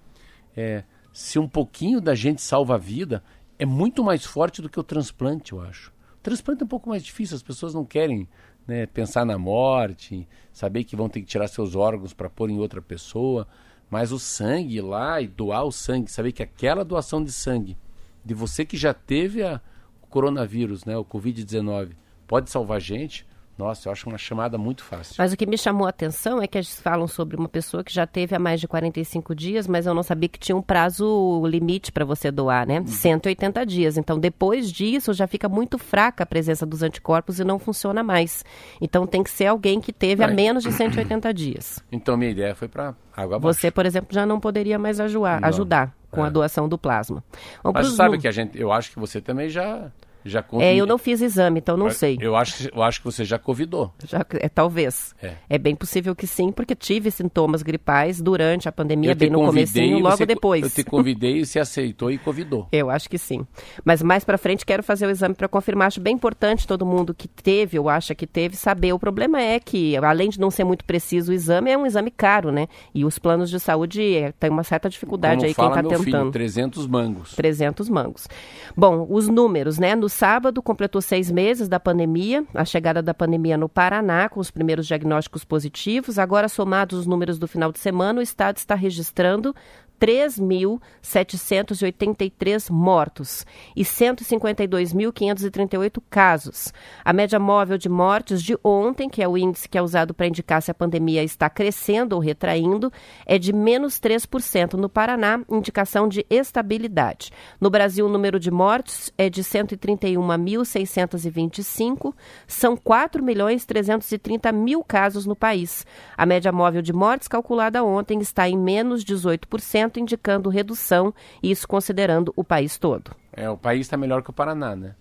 É, 0.57 0.85
se 1.13 1.39
um 1.39 1.49
pouquinho 1.49 2.01
da 2.01 2.15
gente 2.15 2.43
salva 2.43 2.75
a 2.75 2.79
vida, 2.79 3.23
é 3.59 3.65
muito 3.65 4.05
mais 4.05 4.25
forte 4.25 4.61
do 4.61 4.69
que 4.69 4.79
o 4.79 4.85
transplante, 4.85 5.53
eu 5.53 5.61
acho. 5.61 5.91
O 6.19 6.23
transplante 6.23 6.63
é 6.63 6.65
um 6.65 6.69
pouco 6.69 6.89
mais 6.89 7.03
difícil, 7.03 7.37
as 7.37 7.43
pessoas 7.43 7.75
não 7.75 7.85
querem 7.85 8.29
né, 8.67 8.87
pensar 8.87 9.25
na 9.25 9.39
morte, 9.39 10.29
saber 10.53 10.85
que 10.85 10.97
vão 10.97 11.09
ter 11.09 11.21
que 11.21 11.27
tirar 11.27 11.49
seus 11.49 11.75
órgãos 11.75 12.13
para 12.13 12.29
pôr 12.29 12.51
em 12.51 12.59
outra 12.59 12.83
pessoa. 12.83 13.47
Mas 13.89 14.11
o 14.13 14.19
sangue 14.19 14.81
lá 14.81 15.21
e 15.21 15.29
doar 15.29 15.65
o 15.65 15.73
sangue, 15.73 16.11
saber 16.11 16.33
que 16.33 16.43
aquela 16.43 16.85
doação 16.85 17.23
de 17.23 17.33
sangue 17.33 17.79
de 18.25 18.35
você 18.35 18.65
que 18.65 18.77
já 18.77 18.93
teve 18.93 19.45
a, 19.45 19.61
o 20.03 20.07
coronavírus, 20.09 20.85
né, 20.85 20.97
o 20.97 21.05
Covid-19, 21.05 21.93
pode 22.27 22.51
salvar 22.51 22.81
gente, 22.81 23.25
nossa, 23.59 23.89
eu 23.89 23.93
acho 23.93 24.07
uma 24.07 24.19
chamada 24.19 24.59
muito 24.59 24.85
fácil. 24.85 25.15
Mas 25.19 25.33
o 25.33 25.37
que 25.37 25.47
me 25.47 25.57
chamou 25.57 25.87
a 25.87 25.91
atenção 25.91 26.43
é 26.43 26.47
que 26.47 26.59
eles 26.59 26.79
falam 26.79 27.07
sobre 27.07 27.37
uma 27.37 27.49
pessoa 27.49 27.83
que 27.83 27.93
já 27.93 28.07
teve 28.07 28.37
há 28.37 28.39
mais 28.39 28.61
de 28.61 28.69
45 28.69 29.35
dias, 29.35 29.67
mas 29.67 29.87
eu 29.87 29.95
não 29.95 30.03
sabia 30.03 30.29
que 30.29 30.39
tinha 30.39 30.55
um 30.55 30.61
prazo 30.61 31.43
limite 31.47 31.91
para 31.91 32.05
você 32.05 32.31
doar, 32.31 32.67
né? 32.67 32.81
Uhum. 32.81 32.87
180 32.87 33.65
dias. 33.65 33.97
Então, 33.97 34.19
depois 34.19 34.71
disso, 34.71 35.15
já 35.15 35.27
fica 35.27 35.49
muito 35.49 35.79
fraca 35.79 36.25
a 36.25 36.27
presença 36.27 36.67
dos 36.67 36.83
anticorpos 36.83 37.41
e 37.41 37.45
não 37.45 37.59
funciona 37.59 38.03
mais. 38.03 38.45
Então, 38.79 39.07
tem 39.07 39.23
que 39.23 39.31
ser 39.31 39.47
alguém 39.47 39.81
que 39.81 39.93
teve 39.93 40.23
há 40.23 40.29
menos 40.29 40.63
de 40.63 40.71
180 40.73 41.33
dias. 41.33 41.83
Então, 41.91 42.15
minha 42.17 42.31
ideia 42.31 42.55
foi 42.55 42.69
para 42.69 42.95
água 43.17 43.37
abaixo. 43.37 43.59
Você, 43.59 43.71
por 43.71 43.87
exemplo, 43.87 44.09
já 44.13 44.27
não 44.27 44.39
poderia 44.39 44.79
mais 44.79 45.01
ajudar, 45.01 45.43
ajudar 45.43 45.97
com 46.11 46.23
é. 46.23 46.27
a 46.27 46.31
doação 46.31 46.69
do 46.69 46.77
plasma. 46.77 47.25
Vamos 47.63 47.81
mas 47.81 47.97
sabe 47.97 48.19
que 48.19 48.29
a 48.29 48.33
gente, 48.33 48.61
eu 48.61 48.71
acho 48.71 48.91
que 48.91 48.99
você 48.99 49.19
também 49.21 49.49
já 49.49 49.91
já 50.29 50.45
É, 50.61 50.75
eu 50.75 50.87
não 50.87 50.99
fiz 50.99 51.21
exame, 51.21 51.61
então 51.61 51.77
não 51.77 51.91
sei. 51.91 52.19
Eu 52.21 52.37
acho, 52.37 52.69
eu 52.75 52.83
acho 52.83 53.01
que 53.01 53.05
você 53.05 53.25
já 53.25 53.39
covidou. 53.39 53.93
Já, 54.05 54.25
é, 54.41 54.49
talvez. 54.49 55.15
É. 55.23 55.35
é 55.49 55.59
bem 55.59 55.75
possível 55.75 56.15
que 56.15 56.27
sim, 56.27 56.53
porque 56.53 56.75
tive 56.75 57.11
sintomas 57.11 57.63
gripais 57.63 58.21
durante 58.21 58.69
a 58.69 58.73
pandemia, 58.73 59.15
bem 59.15 59.31
no 59.31 59.45
comecinho, 59.45 59.99
logo 59.99 60.17
você, 60.17 60.27
depois. 60.27 60.63
Eu 60.63 60.71
te 60.71 60.85
convidei 60.85 61.39
e 61.39 61.47
você 61.47 61.59
aceitou 61.59 62.11
e 62.11 62.19
covidou. 62.19 62.69
Eu 62.73 62.91
acho 62.91 63.09
que 63.09 63.19
sim. 63.19 63.47
Mas 63.85 64.03
mais 64.03 64.25
para 64.25 64.39
frente 64.39 64.65
quero 64.65 64.83
fazer 64.83 65.07
o 65.07 65.11
exame 65.11 65.35
para 65.35 65.49
confirmar. 65.49 65.89
Acho 65.89 66.01
bem 66.01 66.15
importante 66.15 66.67
todo 66.67 66.85
mundo 66.85 67.15
que 67.15 67.29
teve 67.29 67.79
ou 67.79 67.89
acha 67.89 68.15
que 68.15 68.27
teve 68.27 68.57
saber. 68.57 68.93
O 68.93 68.99
problema 68.99 69.41
é 69.41 69.59
que, 69.61 69.97
além 69.97 70.29
de 70.29 70.41
não 70.41 70.51
ser 70.51 70.65
muito 70.65 70.85
preciso 70.85 71.31
o 71.31 71.35
exame, 71.35 71.71
é 71.71 71.79
um 71.79 71.87
exame 71.87 72.11
caro, 72.11 72.51
né? 72.51 72.69
E 72.95 73.05
os 73.05 73.19
planos 73.19 73.51
de 73.51 73.61
saúde 73.61 74.15
é, 74.15 74.33
tem 74.33 74.51
uma 74.51 74.65
certa 74.65 74.89
dificuldade 74.89 75.37
Como 75.37 75.47
aí 75.47 75.55
fala 75.55 75.75
quem 75.75 75.83
está 75.83 75.97
tentando. 75.99 76.21
Filho, 76.21 76.33
300 76.33 76.87
mangos. 76.87 77.35
300 77.35 77.89
mangos. 77.89 78.29
Bom, 78.77 79.07
os 79.09 79.29
números, 79.29 79.79
né? 79.79 79.95
Sábado 80.17 80.63
completou 80.63 81.03
seis 81.03 81.31
meses 81.31 81.69
da 81.69 81.79
pandemia, 81.79 82.43
a 82.55 82.65
chegada 82.65 83.03
da 83.03 83.13
pandemia 83.13 83.59
no 83.59 83.69
Paraná, 83.69 84.31
com 84.31 84.41
os 84.41 84.51
primeiros 84.51 84.87
diagnósticos 84.87 85.45
positivos. 85.45 86.19
Agora, 86.19 86.49
somados 86.49 87.01
os 87.01 87.07
números 87.07 87.39
do 87.39 87.47
final 87.47 87.71
de 87.71 87.79
semana, 87.79 88.21
o 88.21 88.23
estado 88.23 88.57
está 88.57 88.75
registrando 88.75 89.55
3.783 90.01 92.71
mortos 92.71 93.45
e 93.75 93.83
152.538 93.83 96.03
casos. 96.09 96.73
A 97.05 97.13
média 97.13 97.39
móvel 97.39 97.77
de 97.79 97.89
mortes 97.89 98.43
de 98.43 98.59
ontem, 98.63 99.09
que 99.09 99.23
é 99.23 99.29
o 99.29 99.39
índice 99.39 99.69
que 99.69 99.79
é 99.79 99.83
usado 99.83 100.15
para 100.15 100.27
indicar 100.27 100.61
se 100.63 100.71
a 100.71 100.75
pandemia 100.75 101.23
está 101.23 101.49
crescendo 101.49 102.15
ou 102.15 102.21
retraindo, 102.21 102.93
é 103.25 103.39
de 103.39 103.53
menos 103.53 104.01
3% 104.01 104.73
no 104.75 104.89
Paraná, 104.89 105.41
indicação 105.51 106.09
de 106.09 106.27
estabilidade. 106.29 107.31
No 107.61 107.71
Brasil, 107.71 108.07
o 108.07 108.11
número 108.11 108.41
de 108.41 108.51
mortes 108.51 109.13
é 109.17 109.31
de 109.31 109.43
131.625, 109.43 112.13
são 112.47 112.77
4 112.77 113.23
milhões 113.23 113.65
330 113.65 114.53
mil 114.53 114.85
casos 114.85 115.25
no 115.27 115.37
país. 115.37 115.87
A 116.17 116.25
média 116.27 116.53
móvel 116.53 116.83
de 116.83 116.93
mortes 116.93 117.29
calculada 117.29 117.85
ontem 117.85 118.21
está 118.21 118.49
em 118.49 118.59
menos 118.59 119.05
18% 119.05 119.86
indicando 119.99 120.51
redução, 120.51 121.15
isso 121.43 121.67
considerando 121.69 122.33
o 122.37 122.43
país 122.43 122.79
todo. 122.79 123.11
É, 123.33 123.49
o 123.49 123.57
país 123.57 123.83
está 123.83 123.97
melhor 123.97 124.23
que 124.23 124.31
o 124.31 124.33
Paraná, 124.33 124.75
né? 124.75 124.95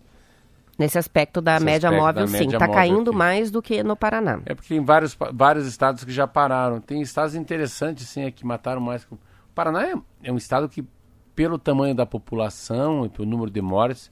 Nesse 0.77 0.97
aspecto 0.97 1.41
da 1.41 1.53
Nesse 1.53 1.65
média 1.65 1.89
aspecto 1.89 2.05
móvel, 2.05 2.25
da 2.25 2.37
sim. 2.37 2.47
Está 2.47 2.67
caindo 2.67 3.11
aqui. 3.11 3.17
mais 3.17 3.49
do 3.49 3.61
que 3.61 3.81
no 3.81 3.95
Paraná. 3.95 4.41
É 4.45 4.53
porque 4.53 4.67
tem 4.67 4.83
vários, 4.83 5.17
vários 5.33 5.65
estados 5.65 6.03
que 6.03 6.11
já 6.11 6.27
pararam. 6.27 6.81
Tem 6.81 7.01
estados 7.01 7.33
interessantes, 7.33 8.09
sim, 8.09 8.23
é 8.23 8.31
que 8.31 8.45
mataram 8.45 8.81
mais. 8.81 9.03
O 9.05 9.17
Paraná 9.53 9.87
é, 9.87 9.93
é 10.23 10.31
um 10.31 10.37
estado 10.37 10.67
que, 10.67 10.85
pelo 11.33 11.57
tamanho 11.57 11.95
da 11.95 12.05
população 12.05 13.05
e 13.05 13.09
pelo 13.09 13.25
número 13.25 13.49
de 13.49 13.61
mortes, 13.61 14.11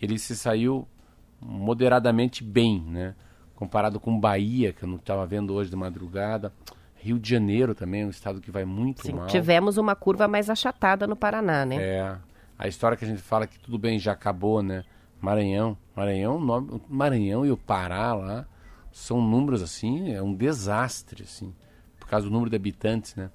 ele 0.00 0.18
se 0.18 0.36
saiu 0.36 0.86
moderadamente 1.40 2.44
bem, 2.44 2.82
né? 2.86 3.14
Comparado 3.54 3.98
com 3.98 4.18
Bahia, 4.18 4.72
que 4.74 4.84
eu 4.84 4.88
não 4.88 4.96
estava 4.96 5.24
vendo 5.24 5.54
hoje 5.54 5.70
de 5.70 5.76
madrugada. 5.76 6.52
Rio 7.04 7.18
de 7.18 7.28
Janeiro 7.28 7.74
também 7.74 8.02
é 8.02 8.06
um 8.06 8.10
estado 8.10 8.40
que 8.40 8.50
vai 8.50 8.64
muito 8.64 9.02
Sim, 9.06 9.12
mal. 9.12 9.26
tivemos 9.26 9.76
uma 9.76 9.94
curva 9.94 10.26
mais 10.26 10.48
achatada 10.48 11.06
no 11.06 11.14
Paraná, 11.14 11.66
né? 11.66 11.76
É. 11.76 12.16
A 12.58 12.66
história 12.66 12.96
que 12.96 13.04
a 13.04 13.08
gente 13.08 13.20
fala 13.20 13.46
que 13.46 13.58
tudo 13.58 13.76
bem, 13.78 13.98
já 13.98 14.12
acabou, 14.12 14.62
né? 14.62 14.84
Maranhão. 15.20 15.76
Maranhão, 15.94 16.40
nome- 16.40 16.80
Maranhão 16.88 17.44
e 17.44 17.50
o 17.50 17.56
Pará 17.58 18.14
lá 18.14 18.46
são 18.90 19.20
números 19.20 19.60
assim, 19.60 20.12
é 20.14 20.22
um 20.22 20.32
desastre, 20.34 21.24
assim, 21.24 21.52
por 22.00 22.08
causa 22.08 22.26
do 22.26 22.32
número 22.32 22.48
de 22.48 22.56
habitantes, 22.56 23.14
né? 23.16 23.30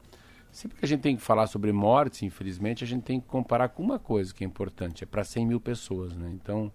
Sempre 0.52 0.80
que 0.80 0.86
a 0.86 0.88
gente 0.88 1.02
tem 1.02 1.16
que 1.16 1.22
falar 1.22 1.46
sobre 1.46 1.72
mortes, 1.72 2.24
infelizmente, 2.24 2.84
a 2.84 2.88
gente 2.88 3.04
tem 3.04 3.20
que 3.20 3.28
comparar 3.28 3.70
com 3.70 3.84
uma 3.84 4.00
coisa 4.00 4.34
que 4.34 4.44
é 4.44 4.48
importante, 4.48 5.04
é 5.04 5.08
para 5.08 5.24
100 5.24 5.46
mil 5.46 5.60
pessoas, 5.60 6.16
né? 6.16 6.28
Então, 6.34 6.72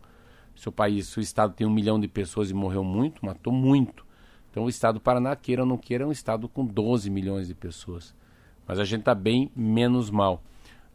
se 0.55 0.69
o 0.69 0.73
país, 0.73 1.09
se 1.09 1.19
o 1.19 1.21
estado 1.21 1.55
tem 1.55 1.67
um 1.67 1.71
milhão 1.73 1.99
de 1.99 2.07
pessoas 2.07 2.51
e 2.51 2.55
morreu 2.55 2.85
muito, 2.85 3.25
matou 3.27 3.53
muito. 3.53 4.07
Então, 4.55 4.67
o 4.67 4.69
estado 4.69 4.95
do 4.95 5.01
Paraná, 5.01 5.35
queira 5.35 5.63
ou 5.63 5.69
não 5.69 5.77
queira, 5.77 6.05
é 6.05 6.07
um 6.07 6.13
estado 6.13 6.49
com 6.49 6.65
12 6.65 7.11
milhões 7.11 7.49
de 7.49 7.57
pessoas. 7.57 8.15
Mas 8.65 8.79
a 8.79 8.85
gente 8.85 9.01
está 9.01 9.13
bem 9.13 9.51
menos 9.57 10.11
mal. 10.11 10.45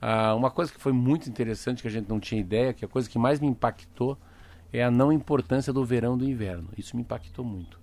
Ah, 0.02 0.34
uma 0.34 0.50
coisa 0.50 0.72
que 0.72 0.80
foi 0.80 0.94
muito 0.94 1.30
interessante, 1.30 1.82
que 1.82 1.88
a 1.90 1.92
gente 1.92 2.08
não 2.08 2.22
tinha 2.22 2.40
ideia, 2.40 2.72
que 2.72 2.86
a 2.86 2.88
coisa 2.88 3.10
que 3.10 3.20
mais 3.20 3.42
me 3.42 3.48
impactou 3.48 4.18
é 4.72 4.82
a 4.82 4.90
não 4.90 5.12
importância 5.12 5.74
do 5.74 5.84
verão 5.84 6.16
e 6.16 6.20
do 6.20 6.26
inverno. 6.30 6.70
Isso 6.78 6.96
me 6.96 7.02
impactou 7.02 7.44
muito. 7.44 7.78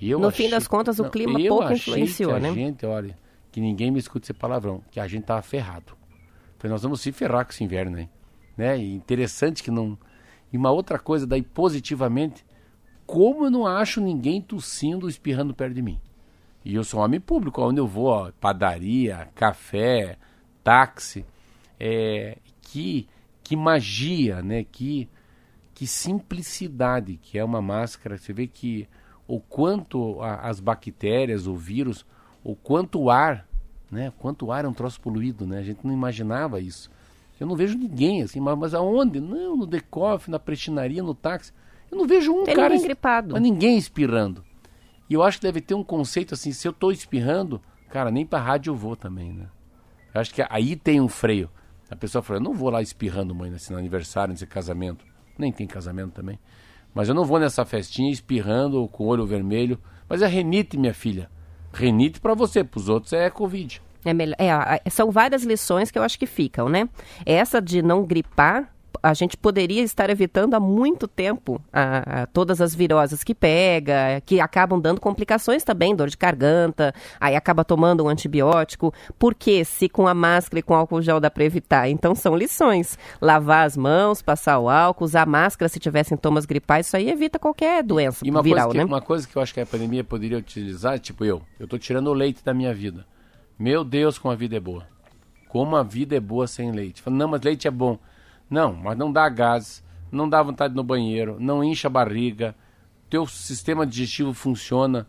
E 0.00 0.10
eu 0.10 0.18
No 0.18 0.26
achei- 0.26 0.46
fim 0.46 0.50
das 0.50 0.66
contas, 0.66 0.98
o 0.98 1.04
Não, 1.04 1.10
clima 1.10 1.40
eu 1.40 1.50
pouco 1.54 1.62
achei 1.72 1.94
influenciou, 1.94 2.32
que 2.32 2.36
a 2.38 2.40
né? 2.40 2.52
gente, 2.52 2.84
olha, 2.84 3.16
que 3.52 3.60
ninguém 3.60 3.92
me 3.92 4.00
escute 4.00 4.24
esse 4.24 4.34
palavrão, 4.34 4.82
que 4.90 4.98
a 4.98 5.06
gente 5.06 5.22
tava 5.22 5.40
ferrado. 5.40 5.92
Falei, 6.58 6.72
nós 6.72 6.82
vamos 6.82 7.00
se 7.00 7.12
ferrar 7.12 7.44
com 7.46 7.52
esse 7.52 7.62
inverno 7.62 7.96
aí. 7.98 8.08
Né? 8.56 8.76
E 8.76 8.92
interessante 8.96 9.62
que 9.62 9.70
não. 9.70 9.96
E 10.52 10.56
uma 10.56 10.72
outra 10.72 10.98
coisa, 10.98 11.24
daí 11.28 11.42
positivamente, 11.42 12.44
como 13.06 13.46
eu 13.46 13.50
não 13.50 13.66
acho 13.66 14.00
ninguém 14.00 14.40
tossindo, 14.40 15.08
espirrando 15.08 15.54
perto 15.54 15.74
de 15.74 15.82
mim. 15.82 16.00
E 16.64 16.74
eu 16.74 16.82
sou 16.82 17.00
um 17.00 17.04
homem 17.04 17.20
público, 17.20 17.62
onde 17.62 17.78
eu 17.80 17.86
vou, 17.86 18.06
ó, 18.06 18.32
padaria, 18.40 19.28
café, 19.34 20.18
táxi. 20.64 21.24
É, 21.78 22.38
que, 22.60 23.06
que 23.44 23.54
magia, 23.54 24.42
né? 24.42 24.64
Que, 24.64 25.08
que 25.74 25.86
simplicidade 25.86 27.18
que 27.22 27.38
é 27.38 27.44
uma 27.44 27.62
máscara. 27.62 28.18
Você 28.18 28.32
vê 28.32 28.46
que 28.46 28.88
o 29.28 29.38
quanto 29.40 30.20
a- 30.20 30.48
as 30.48 30.58
bactérias, 30.58 31.46
o 31.46 31.54
vírus, 31.54 32.04
o 32.42 32.56
quanto 32.56 33.00
o 33.00 33.10
ar, 33.10 33.46
né? 33.90 34.12
Quanto 34.18 34.46
o 34.46 34.52
ar 34.52 34.64
é 34.64 34.68
um 34.68 34.72
troço 34.72 35.00
poluído, 35.00 35.46
né? 35.46 35.58
A 35.58 35.62
gente 35.62 35.86
não 35.86 35.92
imaginava 35.92 36.60
isso. 36.60 36.90
Eu 37.38 37.46
não 37.46 37.54
vejo 37.54 37.78
ninguém 37.78 38.22
assim, 38.22 38.40
mas, 38.40 38.58
mas 38.58 38.74
aonde? 38.74 39.20
Não, 39.20 39.56
no 39.56 39.66
decoff, 39.66 40.28
na 40.30 40.38
prestinaria, 40.38 41.02
no 41.02 41.14
táxi. 41.14 41.52
Eu 41.90 41.98
não 41.98 42.06
vejo 42.06 42.32
um 42.32 42.44
Tem 42.44 42.54
cara 42.54 42.70
ninguém 42.70 42.84
gripado. 42.84 43.32
mas 43.34 43.42
ninguém 43.42 43.76
espirrando. 43.78 44.44
E 45.08 45.14
eu 45.14 45.22
acho 45.22 45.38
que 45.38 45.46
deve 45.46 45.60
ter 45.60 45.74
um 45.74 45.84
conceito 45.84 46.34
assim, 46.34 46.52
se 46.52 46.66
eu 46.66 46.72
tô 46.72 46.90
espirrando, 46.90 47.60
cara, 47.90 48.10
nem 48.10 48.26
pra 48.26 48.40
rádio 48.40 48.72
eu 48.72 48.76
vou 48.76 48.96
também, 48.96 49.32
né? 49.32 49.46
Eu 50.12 50.20
acho 50.20 50.34
que 50.34 50.44
aí 50.48 50.74
tem 50.74 51.00
um 51.00 51.08
freio. 51.08 51.50
A 51.90 51.94
pessoa 51.94 52.22
fala, 52.22 52.40
eu 52.40 52.42
não 52.42 52.52
vou 52.52 52.70
lá 52.70 52.82
espirrando, 52.82 53.34
mãe, 53.34 53.50
nesse 53.50 53.72
aniversário, 53.72 54.32
nesse 54.32 54.46
casamento. 54.46 55.04
Nem 55.38 55.52
tem 55.52 55.66
casamento 55.66 56.12
também. 56.12 56.38
Mas 56.92 57.08
eu 57.08 57.14
não 57.14 57.24
vou 57.24 57.38
nessa 57.38 57.64
festinha 57.64 58.10
espirrando 58.10 58.80
ou 58.80 58.88
com 58.88 59.04
o 59.04 59.06
olho 59.06 59.26
vermelho. 59.26 59.78
Mas 60.08 60.22
é 60.22 60.26
renite, 60.26 60.76
minha 60.76 60.94
filha. 60.94 61.30
Renite 61.72 62.18
pra 62.18 62.34
você, 62.34 62.64
pros 62.64 62.88
outros 62.88 63.12
é 63.12 63.28
Covid. 63.30 63.80
É 64.04 64.14
melhor, 64.14 64.36
é, 64.38 64.80
são 64.88 65.10
várias 65.10 65.42
lições 65.42 65.90
que 65.90 65.98
eu 65.98 66.02
acho 66.02 66.18
que 66.18 66.26
ficam, 66.26 66.68
né? 66.68 66.88
Essa 67.24 67.60
de 67.60 67.82
não 67.82 68.04
gripar, 68.04 68.72
a 69.02 69.14
gente 69.14 69.36
poderia 69.36 69.82
estar 69.82 70.10
evitando 70.10 70.54
há 70.54 70.60
muito 70.60 71.06
tempo 71.08 71.60
a- 71.72 72.22
a 72.22 72.26
todas 72.26 72.60
as 72.60 72.74
viroses 72.74 73.22
que 73.24 73.34
pega, 73.34 74.20
que 74.24 74.40
acabam 74.40 74.80
dando 74.80 75.00
complicações 75.00 75.64
também, 75.64 75.94
dor 75.94 76.08
de 76.08 76.16
garganta, 76.16 76.94
aí 77.20 77.34
acaba 77.36 77.64
tomando 77.64 78.04
um 78.04 78.08
antibiótico. 78.08 78.92
Porque 79.18 79.64
se 79.64 79.88
com 79.88 80.06
a 80.06 80.14
máscara 80.14 80.60
e 80.60 80.62
com 80.62 80.74
álcool 80.74 81.02
gel 81.02 81.20
dá 81.20 81.30
para 81.30 81.44
evitar? 81.44 81.88
Então 81.88 82.14
são 82.14 82.36
lições. 82.36 82.98
Lavar 83.20 83.66
as 83.66 83.76
mãos, 83.76 84.22
passar 84.22 84.58
o 84.58 84.68
álcool, 84.68 85.04
usar 85.04 85.26
máscara 85.26 85.68
se 85.68 85.78
tiver 85.78 86.04
sintomas 86.04 86.46
gripais, 86.46 86.86
isso 86.86 86.96
aí 86.96 87.10
evita 87.10 87.38
qualquer 87.38 87.82
doença 87.82 88.26
E 88.26 88.30
uma, 88.30 88.42
viral, 88.42 88.66
coisa 88.66 88.72
que, 88.72 88.78
né? 88.78 88.84
uma 88.84 89.00
coisa 89.00 89.26
que 89.28 89.36
eu 89.36 89.42
acho 89.42 89.54
que 89.54 89.60
a 89.60 89.66
pandemia 89.66 90.04
poderia 90.04 90.38
utilizar, 90.38 90.98
tipo 90.98 91.24
eu, 91.24 91.42
eu 91.58 91.66
tô 91.66 91.78
tirando 91.78 92.08
o 92.08 92.12
leite 92.14 92.44
da 92.44 92.52
minha 92.54 92.72
vida. 92.74 93.04
Meu 93.58 93.82
Deus, 93.84 94.18
como 94.18 94.32
a 94.32 94.36
vida 94.36 94.56
é 94.56 94.60
boa. 94.60 94.84
Como 95.48 95.74
a 95.76 95.82
vida 95.82 96.14
é 96.16 96.20
boa 96.20 96.46
sem 96.46 96.70
leite. 96.72 97.02
Não, 97.08 97.28
mas 97.28 97.40
leite 97.40 97.66
é 97.66 97.70
bom. 97.70 97.98
Não, 98.48 98.72
mas 98.72 98.96
não 98.96 99.12
dá 99.12 99.28
gás, 99.28 99.82
não 100.10 100.28
dá 100.28 100.42
vontade 100.42 100.74
no 100.74 100.84
banheiro, 100.84 101.36
não 101.40 101.64
incha 101.64 101.88
a 101.88 101.90
barriga, 101.90 102.54
teu 103.10 103.26
sistema 103.26 103.86
digestivo 103.86 104.32
funciona. 104.32 105.06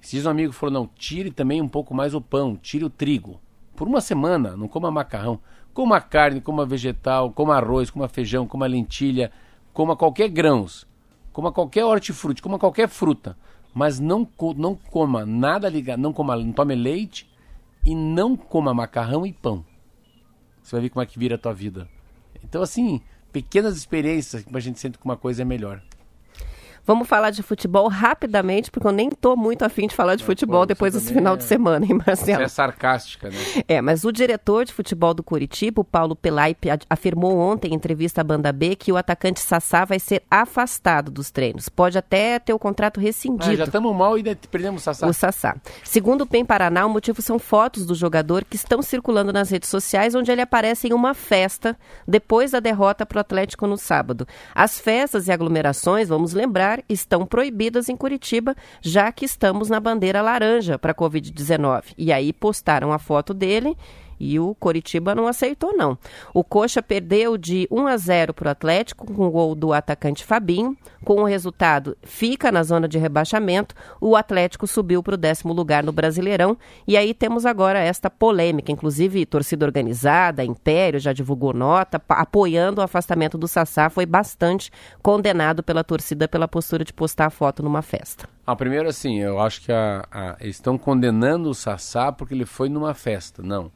Dias 0.00 0.26
um 0.26 0.30
amigo 0.30 0.52
falou, 0.52 0.72
não, 0.72 0.86
tire 0.86 1.30
também 1.30 1.60
um 1.60 1.68
pouco 1.68 1.92
mais 1.92 2.14
o 2.14 2.20
pão, 2.20 2.56
tire 2.56 2.84
o 2.84 2.90
trigo. 2.90 3.40
Por 3.74 3.88
uma 3.88 4.00
semana, 4.00 4.56
não 4.56 4.68
coma 4.68 4.90
macarrão. 4.90 5.40
Coma 5.74 6.00
carne, 6.00 6.40
coma 6.40 6.64
vegetal, 6.64 7.30
coma 7.32 7.56
arroz, 7.56 7.90
coma 7.90 8.08
feijão, 8.08 8.46
coma 8.46 8.66
lentilha, 8.66 9.30
coma 9.72 9.94
qualquer 9.94 10.28
grãos, 10.28 10.86
coma 11.32 11.52
qualquer 11.52 11.84
hortifruti, 11.84 12.40
coma 12.40 12.58
qualquer 12.58 12.88
fruta. 12.88 13.36
Mas 13.74 14.00
não, 14.00 14.26
não 14.56 14.74
coma 14.74 15.26
nada 15.26 15.68
ligado, 15.68 16.00
não, 16.00 16.12
coma, 16.12 16.34
não 16.36 16.52
tome 16.52 16.74
leite 16.74 17.28
e 17.84 17.94
não 17.94 18.36
coma 18.36 18.72
macarrão 18.72 19.26
e 19.26 19.32
pão. 19.32 19.64
Você 20.62 20.76
vai 20.76 20.82
ver 20.82 20.88
como 20.88 21.02
é 21.02 21.06
que 21.06 21.18
vira 21.18 21.34
a 21.34 21.38
tua 21.38 21.52
vida. 21.52 21.86
Então, 22.48 22.62
assim, 22.62 23.00
pequenas 23.32 23.76
experiências 23.76 24.44
que 24.44 24.56
a 24.56 24.60
gente 24.60 24.78
sente 24.78 24.98
que 24.98 25.04
uma 25.04 25.16
coisa 25.16 25.42
é 25.42 25.44
melhor. 25.44 25.82
Vamos 26.86 27.08
falar 27.08 27.30
de 27.30 27.42
futebol 27.42 27.88
rapidamente, 27.88 28.70
porque 28.70 28.86
eu 28.86 28.92
nem 28.92 29.10
tô 29.10 29.34
muito 29.36 29.64
afim 29.64 29.86
de 29.88 29.94
falar 29.94 30.14
de 30.14 30.22
futebol 30.24 30.60
pô, 30.60 30.66
depois 30.66 30.92
você 30.94 31.00
desse 31.00 31.12
final 31.12 31.34
é- 31.34 31.36
de 31.36 31.44
semana, 31.44 31.84
hein, 31.84 31.98
Você 31.98 32.04
Marcelo? 32.06 32.42
é 32.42 32.48
sarcástica, 32.48 33.28
né? 33.28 33.36
É, 33.66 33.80
mas 33.80 34.04
o 34.04 34.12
diretor 34.12 34.64
de 34.64 34.72
futebol 34.72 35.12
do 35.12 35.22
Curitiba, 35.22 35.80
o 35.80 35.84
Paulo 35.84 36.14
Pelaipe, 36.14 36.68
afirmou 36.88 37.36
ontem 37.38 37.72
em 37.72 37.74
entrevista 37.74 38.20
à 38.20 38.24
Banda 38.24 38.52
B 38.52 38.76
que 38.76 38.92
o 38.92 38.96
atacante 38.96 39.40
Sassá 39.40 39.84
vai 39.84 39.98
ser 39.98 40.22
afastado 40.30 41.10
dos 41.10 41.30
treinos. 41.30 41.68
Pode 41.68 41.98
até 41.98 42.38
ter 42.38 42.52
o 42.52 42.58
contrato 42.58 42.98
Ah, 43.00 43.02
rescindido. 43.02 43.56
já 43.56 43.64
estamos 43.64 43.94
mal 43.94 44.16
e 44.16 44.22
perdemos 44.50 44.82
o 44.82 44.84
Sassá. 44.84 45.06
O 45.06 45.12
Sassá. 45.12 45.56
Segundo 45.84 46.22
o 46.22 46.26
PEN 46.26 46.44
Paraná, 46.44 46.86
o 46.86 46.90
motivo 46.90 47.20
são 47.20 47.38
fotos 47.38 47.84
do 47.84 47.94
jogador 47.94 48.44
que 48.44 48.56
estão 48.56 48.80
circulando 48.80 49.32
nas 49.32 49.50
redes 49.50 49.68
sociais, 49.68 50.14
onde 50.14 50.30
ele 50.30 50.40
aparece 50.40 50.88
em 50.88 50.92
uma 50.92 51.14
festa 51.14 51.76
depois 52.06 52.52
da 52.52 52.60
derrota 52.60 53.04
para 53.04 53.18
o 53.18 53.20
Atlético 53.20 53.66
no 53.66 53.76
sábado. 53.76 54.26
As 54.54 54.78
festas 54.78 55.26
e 55.28 55.32
aglomerações, 55.32 56.08
vamos 56.08 56.32
lembrar, 56.32 56.75
estão 56.88 57.26
proibidas 57.26 57.88
em 57.88 57.96
Curitiba, 57.96 58.54
já 58.80 59.10
que 59.12 59.24
estamos 59.24 59.68
na 59.68 59.80
bandeira 59.80 60.22
laranja 60.22 60.78
para 60.78 60.92
a 60.92 60.94
Covid-19. 60.94 61.94
E 61.96 62.12
aí 62.12 62.32
postaram 62.32 62.92
a 62.92 62.98
foto 62.98 63.32
dele. 63.32 63.76
E 64.18 64.38
o 64.40 64.54
Coritiba 64.54 65.14
não 65.14 65.26
aceitou, 65.26 65.76
não. 65.76 65.98
O 66.32 66.42
Coxa 66.42 66.82
perdeu 66.82 67.36
de 67.36 67.66
1 67.70 67.86
a 67.86 67.96
0 67.96 68.34
para 68.34 68.48
o 68.48 68.50
Atlético, 68.50 69.06
com 69.12 69.26
o 69.26 69.30
gol 69.30 69.54
do 69.54 69.72
atacante 69.72 70.24
Fabinho. 70.24 70.76
Com 71.04 71.20
o 71.20 71.24
resultado, 71.24 71.96
fica 72.02 72.50
na 72.50 72.62
zona 72.62 72.88
de 72.88 72.98
rebaixamento. 72.98 73.74
O 74.00 74.16
Atlético 74.16 74.66
subiu 74.66 75.02
para 75.02 75.14
o 75.14 75.18
décimo 75.18 75.52
lugar 75.52 75.84
no 75.84 75.92
Brasileirão. 75.92 76.56
E 76.86 76.96
aí 76.96 77.12
temos 77.14 77.44
agora 77.46 77.78
esta 77.78 78.08
polêmica. 78.10 78.72
Inclusive, 78.72 79.24
torcida 79.26 79.64
organizada, 79.66 80.44
Império 80.44 80.98
já 80.98 81.12
divulgou 81.12 81.52
nota, 81.52 82.00
apoiando 82.08 82.80
o 82.80 82.84
afastamento 82.84 83.36
do 83.38 83.46
Sassá. 83.46 83.88
Foi 83.90 84.06
bastante 84.06 84.70
condenado 85.02 85.62
pela 85.62 85.84
torcida 85.84 86.26
pela 86.26 86.48
postura 86.48 86.84
de 86.84 86.92
postar 86.92 87.26
a 87.26 87.30
foto 87.30 87.62
numa 87.62 87.82
festa. 87.82 88.28
Ah, 88.46 88.54
primeiro 88.56 88.88
assim, 88.88 89.20
eu 89.20 89.40
acho 89.40 89.60
que 89.62 89.72
a, 89.72 90.04
a- 90.10 90.36
estão 90.40 90.78
condenando 90.78 91.50
o 91.50 91.54
Sassá 91.54 92.10
porque 92.12 92.32
ele 92.34 92.46
foi 92.46 92.68
numa 92.68 92.94
festa. 92.94 93.42
Não. 93.42 93.70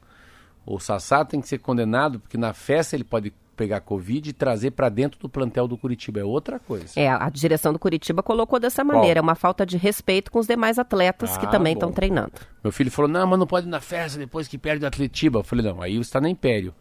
O 0.72 0.78
Sassá 0.78 1.24
tem 1.24 1.40
que 1.40 1.48
ser 1.48 1.58
condenado 1.58 2.20
porque 2.20 2.38
na 2.38 2.52
festa 2.52 2.94
ele 2.94 3.02
pode 3.02 3.32
pegar 3.56 3.80
Covid 3.80 4.30
e 4.30 4.32
trazer 4.32 4.70
para 4.70 4.88
dentro 4.88 5.18
do 5.18 5.28
plantel 5.28 5.66
do 5.66 5.76
Curitiba. 5.76 6.20
É 6.20 6.24
outra 6.24 6.60
coisa. 6.60 6.88
É, 6.94 7.08
a 7.08 7.28
direção 7.28 7.72
do 7.72 7.78
Curitiba 7.78 8.22
colocou 8.22 8.60
dessa 8.60 8.84
maneira. 8.84 9.18
É 9.18 9.20
uma 9.20 9.34
falta 9.34 9.66
de 9.66 9.76
respeito 9.76 10.30
com 10.30 10.38
os 10.38 10.46
demais 10.46 10.78
atletas 10.78 11.36
que 11.36 11.44
Ah, 11.44 11.48
também 11.50 11.74
bom. 11.74 11.78
estão 11.78 11.92
treinando. 11.92 12.32
Meu 12.62 12.72
filho 12.72 12.90
falou, 12.90 13.10
não, 13.10 13.26
mas 13.26 13.38
não 13.38 13.46
pode 13.48 13.66
ir 13.66 13.70
na 13.70 13.80
festa 13.80 14.16
depois 14.16 14.46
que 14.46 14.56
perde 14.56 14.84
o 14.84 14.88
Atletiba. 14.88 15.40
Eu 15.40 15.44
falei, 15.44 15.64
não, 15.66 15.82
aí 15.82 15.96
você 15.96 16.02
está 16.02 16.20
no 16.20 16.28
Império. 16.28 16.72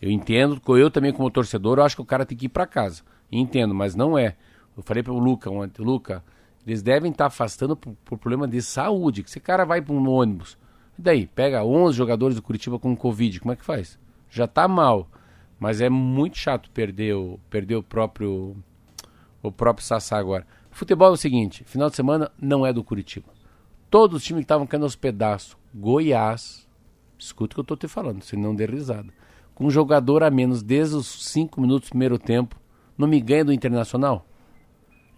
Eu 0.00 0.10
entendo, 0.10 0.60
eu 0.76 0.90
também 0.90 1.12
como 1.12 1.30
torcedor, 1.30 1.78
eu 1.78 1.84
acho 1.84 1.96
que 1.96 2.02
o 2.02 2.04
cara 2.04 2.26
tem 2.26 2.36
que 2.36 2.46
ir 2.46 2.50
para 2.50 2.66
casa. 2.66 3.02
Entendo, 3.32 3.74
mas 3.74 3.94
não 3.94 4.16
é. 4.16 4.36
Eu 4.76 4.82
falei 4.82 5.02
para 5.02 5.12
o 5.12 5.18
Luca 5.18 5.50
ontem, 5.50 5.82
Luca, 5.82 6.22
eles 6.66 6.82
devem 6.82 7.10
estar 7.10 7.26
afastando 7.26 7.74
por, 7.74 7.94
por 8.04 8.18
problema 8.18 8.46
de 8.46 8.60
saúde. 8.60 9.22
Que 9.22 9.30
esse 9.30 9.40
cara 9.40 9.64
vai 9.64 9.80
para 9.80 9.94
um 9.94 10.08
ônibus. 10.08 10.56
E 10.98 11.02
daí, 11.02 11.26
pega 11.26 11.64
11 11.64 11.96
jogadores 11.96 12.34
do 12.34 12.42
Curitiba 12.42 12.78
com 12.78 12.96
Covid, 12.96 13.38
como 13.40 13.52
é 13.52 13.56
que 13.56 13.64
faz? 13.64 13.98
Já 14.28 14.48
tá 14.48 14.66
mal. 14.66 15.08
Mas 15.58 15.80
é 15.80 15.88
muito 15.88 16.36
chato 16.36 16.70
perder 16.70 17.14
o, 17.14 17.38
perder 17.48 17.76
o 17.76 17.82
próprio 17.82 18.56
o, 19.42 19.52
próprio 19.52 19.86
Sassá 19.86 20.18
agora. 20.18 20.46
Futebol 20.70 21.08
é 21.08 21.12
o 21.12 21.16
seguinte, 21.16 21.64
final 21.64 21.88
de 21.90 21.96
semana 21.96 22.30
não 22.40 22.66
é 22.66 22.72
do 22.72 22.84
Curitiba. 22.84 23.28
Todos 23.90 24.18
os 24.18 24.24
times 24.24 24.40
que 24.40 24.44
estavam 24.44 24.66
caindo 24.66 24.84
aos 24.84 24.94
pedaços, 24.94 25.56
Goiás, 25.74 26.68
escuta 27.18 27.52
o 27.52 27.54
que 27.54 27.60
eu 27.60 27.62
estou 27.62 27.76
te 27.76 27.88
falando, 27.88 28.22
se 28.22 28.36
não 28.36 28.54
der 28.54 28.70
risada, 28.70 29.12
com 29.54 29.66
um 29.66 29.70
jogador 29.70 30.22
a 30.22 30.30
menos 30.30 30.62
desde 30.62 30.94
os 30.94 31.24
cinco 31.26 31.60
minutos 31.60 31.88
do 31.88 31.92
primeiro 31.92 32.18
tempo, 32.18 32.56
não 32.96 33.08
me 33.08 33.20
ganha 33.20 33.44
do 33.44 33.52
Internacional? 33.52 34.24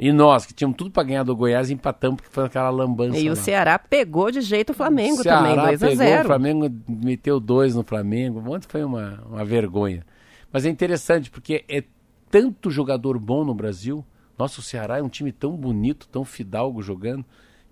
E 0.02 0.12
nós, 0.12 0.46
que 0.46 0.54
tínhamos 0.54 0.78
tudo 0.78 0.90
para 0.90 1.02
ganhar 1.02 1.22
do 1.24 1.36
Goiás, 1.36 1.70
empatamos 1.70 2.16
porque 2.16 2.32
foi 2.32 2.46
aquela 2.46 2.70
lambança. 2.70 3.18
E 3.18 3.26
lá. 3.26 3.34
o 3.34 3.36
Ceará 3.36 3.78
pegou 3.78 4.30
de 4.30 4.40
jeito 4.40 4.70
o 4.70 4.74
Flamengo 4.74 5.20
o 5.20 5.22
também, 5.22 5.54
2 5.54 5.82
a 5.82 5.86
pegou 5.86 5.96
0 5.96 6.22
O 6.22 6.24
Flamengo 6.24 6.70
meteu 6.88 7.38
dois 7.38 7.74
no 7.74 7.84
Flamengo. 7.84 8.42
Ontem 8.50 8.66
foi 8.66 8.82
uma, 8.82 9.22
uma 9.28 9.44
vergonha. 9.44 10.06
Mas 10.50 10.64
é 10.64 10.70
interessante 10.70 11.30
porque 11.30 11.66
é 11.68 11.84
tanto 12.30 12.70
jogador 12.70 13.18
bom 13.18 13.44
no 13.44 13.52
Brasil. 13.52 14.02
Nosso 14.38 14.62
Ceará 14.62 14.96
é 14.96 15.02
um 15.02 15.08
time 15.10 15.32
tão 15.32 15.54
bonito, 15.54 16.08
tão 16.08 16.24
fidalgo 16.24 16.80
jogando, 16.80 17.22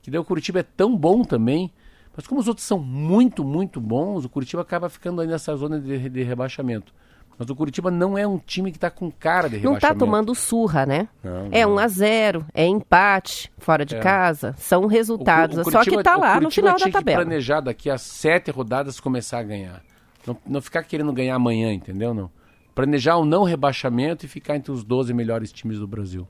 que 0.02 0.10
daí 0.10 0.20
o 0.20 0.24
Curitiba 0.24 0.60
é 0.60 0.62
tão 0.62 0.94
bom 0.94 1.24
também. 1.24 1.72
Mas 2.14 2.26
como 2.26 2.42
os 2.42 2.46
outros 2.46 2.66
são 2.66 2.78
muito, 2.78 3.42
muito 3.42 3.80
bons, 3.80 4.26
o 4.26 4.28
Curitiba 4.28 4.60
acaba 4.60 4.90
ficando 4.90 5.22
aí 5.22 5.26
nessa 5.26 5.56
zona 5.56 5.80
de, 5.80 6.10
de 6.10 6.22
rebaixamento. 6.22 6.92
Mas 7.38 7.48
o 7.48 7.54
Curitiba 7.54 7.88
não 7.90 8.18
é 8.18 8.26
um 8.26 8.36
time 8.36 8.70
que 8.72 8.76
está 8.78 8.90
com 8.90 9.10
cara 9.12 9.48
de 9.48 9.56
Não 9.58 9.74
rebaixamento. 9.74 9.86
está 9.86 9.94
tomando 9.94 10.34
surra, 10.34 10.84
né? 10.84 11.08
Não, 11.22 11.48
É 11.52 11.64
não. 11.64 11.74
1 11.74 11.78
a 11.78 11.86
0 11.88 12.44
é 12.52 12.66
empate 12.66 13.50
fora 13.58 13.84
de 13.84 13.94
É. 13.94 14.00
casa, 14.00 14.54
são 14.58 14.82
O 14.82 14.86
resultados. 14.88 15.56
o 15.58 15.64
Só 15.64 15.70
Curitiba- 15.70 15.96
que 15.96 16.00
está 16.00 16.16
o 16.16 16.20
lá 16.20 16.40
no 16.40 16.50
final 16.50 16.72
da 16.72 16.78
tinha 16.78 16.86
que 16.88 16.92
tabela. 16.92 17.22
planejar 17.22 17.60
daqui 17.60 17.88
a 17.88 17.96
sete 17.96 18.50
rodadas 18.50 18.98
começar 18.98 19.38
a 19.38 19.42
ganhar. 19.44 19.82
Não, 20.26 20.36
não 20.46 20.60
ficar 20.60 20.82
querendo 20.82 21.12
ganhar 21.12 21.36
amanhã, 21.36 21.72
entendeu? 21.72 22.12
Não. 22.12 22.28
Planejar 22.74 23.16
o 23.16 23.24
não 23.24 23.44
rebaixamento 23.44 24.24
e 24.24 24.28
ficar 24.28 24.56
entre 24.56 24.70
os 24.72 24.82
12 24.84 25.14
melhores 25.14 25.52
times 25.52 25.78
do 25.78 25.86
Brasil. 25.86 26.26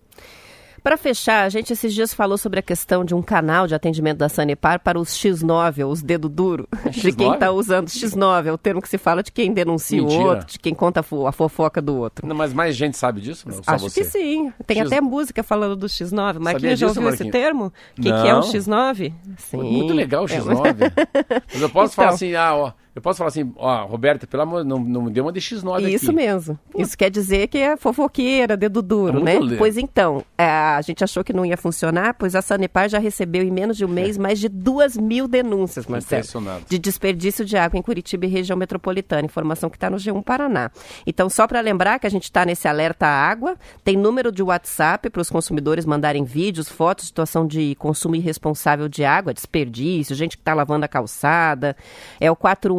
Para 0.82 0.96
fechar, 0.96 1.44
a 1.44 1.48
gente 1.48 1.72
esses 1.72 1.92
dias 1.92 2.14
falou 2.14 2.38
sobre 2.38 2.58
a 2.60 2.62
questão 2.62 3.04
de 3.04 3.14
um 3.14 3.20
canal 3.22 3.66
de 3.66 3.74
atendimento 3.74 4.18
da 4.18 4.28
Sanepar 4.28 4.80
para 4.80 4.98
os 4.98 5.10
X9, 5.10 5.84
ou 5.84 5.92
os 5.92 6.02
dedo 6.02 6.28
duro, 6.28 6.68
de 6.90 7.12
quem 7.12 7.28
X9? 7.30 7.34
está 7.34 7.50
usando 7.50 7.88
X9, 7.88 8.46
é 8.46 8.52
o 8.52 8.58
termo 8.58 8.80
que 8.80 8.88
se 8.88 8.96
fala 8.98 9.22
de 9.22 9.30
quem 9.32 9.52
denuncia 9.52 10.00
Mentira. 10.00 10.22
o 10.22 10.26
outro, 10.26 10.46
de 10.46 10.58
quem 10.58 10.74
conta 10.74 11.00
a 11.00 11.02
fo- 11.02 11.26
a 11.26 11.32
fofoca 11.32 11.82
do 11.82 11.96
outro. 11.96 12.26
Não, 12.26 12.34
mas 12.34 12.52
mais 12.52 12.74
gente 12.76 12.96
sabe 12.96 13.20
disso? 13.20 13.48
Não? 13.48 13.60
Acho 13.66 13.90
você? 13.90 14.00
que 14.02 14.06
sim. 14.06 14.52
Tem 14.66 14.78
X- 14.78 14.86
até 14.86 15.00
música 15.00 15.42
falando 15.42 15.76
do 15.76 15.86
X9. 15.86 16.38
Marquinhos 16.38 16.78
já 16.78 16.86
ouviu 16.88 17.08
esse 17.10 17.30
termo? 17.30 17.66
O 17.98 18.00
que, 18.02 18.02
que 18.02 18.08
é 18.28 18.34
um 18.34 18.40
Não. 18.40 18.42
X9? 18.42 19.12
Sim. 19.36 19.56
Muito 19.62 19.92
legal 19.94 20.24
o 20.24 20.26
É, 20.26 20.38
X9. 20.40 20.92
Mas 21.52 21.62
eu 21.62 21.70
posso 21.70 21.92
Então. 21.92 22.04
falar 22.04 22.14
assim, 22.14 22.34
ah, 22.34 22.54
ó, 22.54 22.72
eu 22.98 23.02
posso 23.02 23.18
falar 23.18 23.28
assim, 23.28 23.52
ó, 23.56 23.84
Roberta, 23.86 24.26
pelo 24.26 24.42
amor, 24.42 24.64
não, 24.64 24.78
não 24.78 25.02
me 25.02 25.10
dê 25.10 25.20
uma 25.20 25.32
de 25.32 25.40
X9 25.40 25.76
aqui. 25.76 25.94
Isso 25.94 26.12
mesmo. 26.12 26.58
Isso 26.76 26.96
quer 26.98 27.10
dizer 27.10 27.46
que 27.48 27.58
é 27.58 27.76
fofoqueira, 27.76 28.56
dedo 28.56 28.82
duro, 28.82 29.18
É 29.20 29.22
né? 29.22 29.34
muito 29.38 29.52
le- 29.52 29.56
Pois 29.56 29.76
então, 29.78 30.24
é, 30.36 30.44
a 30.44 30.80
gente 30.82 31.02
achou 31.04 31.22
que 31.24 31.32
não 31.32 31.46
ia 31.46 31.56
funcionar, 31.56 32.14
pois 32.14 32.34
a 32.34 32.42
Sanepar 32.42 32.88
já 32.88 32.98
recebeu 32.98 33.42
em 33.42 33.50
menos 33.50 33.76
de 33.76 33.84
um 33.84 33.88
mês 33.88 34.18
mais 34.18 34.38
de 34.38 34.48
duas 34.48 34.96
mil 34.96 35.26
denúncias, 35.28 35.86
Marcelo. 35.86 36.22
De 36.68 36.78
desperdício 36.78 37.44
de 37.44 37.56
água 37.56 37.78
em 37.78 37.82
Curitiba 37.82 38.26
e 38.26 38.28
região 38.28 38.56
metropolitana. 38.56 39.24
Informação 39.24 39.70
que 39.70 39.76
está 39.76 39.88
no 39.88 39.96
G1 39.96 40.22
Paraná. 40.22 40.70
Então, 41.06 41.28
só 41.30 41.46
para 41.46 41.60
lembrar 41.60 41.98
que 41.98 42.06
a 42.06 42.10
gente 42.10 42.24
está 42.24 42.44
nesse 42.44 42.66
alerta 42.66 43.06
à 43.06 43.10
água, 43.30 43.56
tem 43.84 43.96
número 43.96 44.32
de 44.32 44.42
WhatsApp 44.42 45.08
para 45.10 45.22
os 45.22 45.30
consumidores 45.30 45.84
mandarem 45.86 46.24
vídeos, 46.24 46.68
fotos 46.68 47.06
situação 47.06 47.46
de 47.46 47.74
consumo 47.76 48.16
irresponsável 48.16 48.88
de 48.88 49.04
água, 49.04 49.32
desperdício, 49.32 50.14
gente 50.16 50.36
que 50.36 50.40
está 50.42 50.54
lavando 50.54 50.84
a 50.84 50.88
calçada. 50.88 51.76
É 52.20 52.30
o 52.30 52.36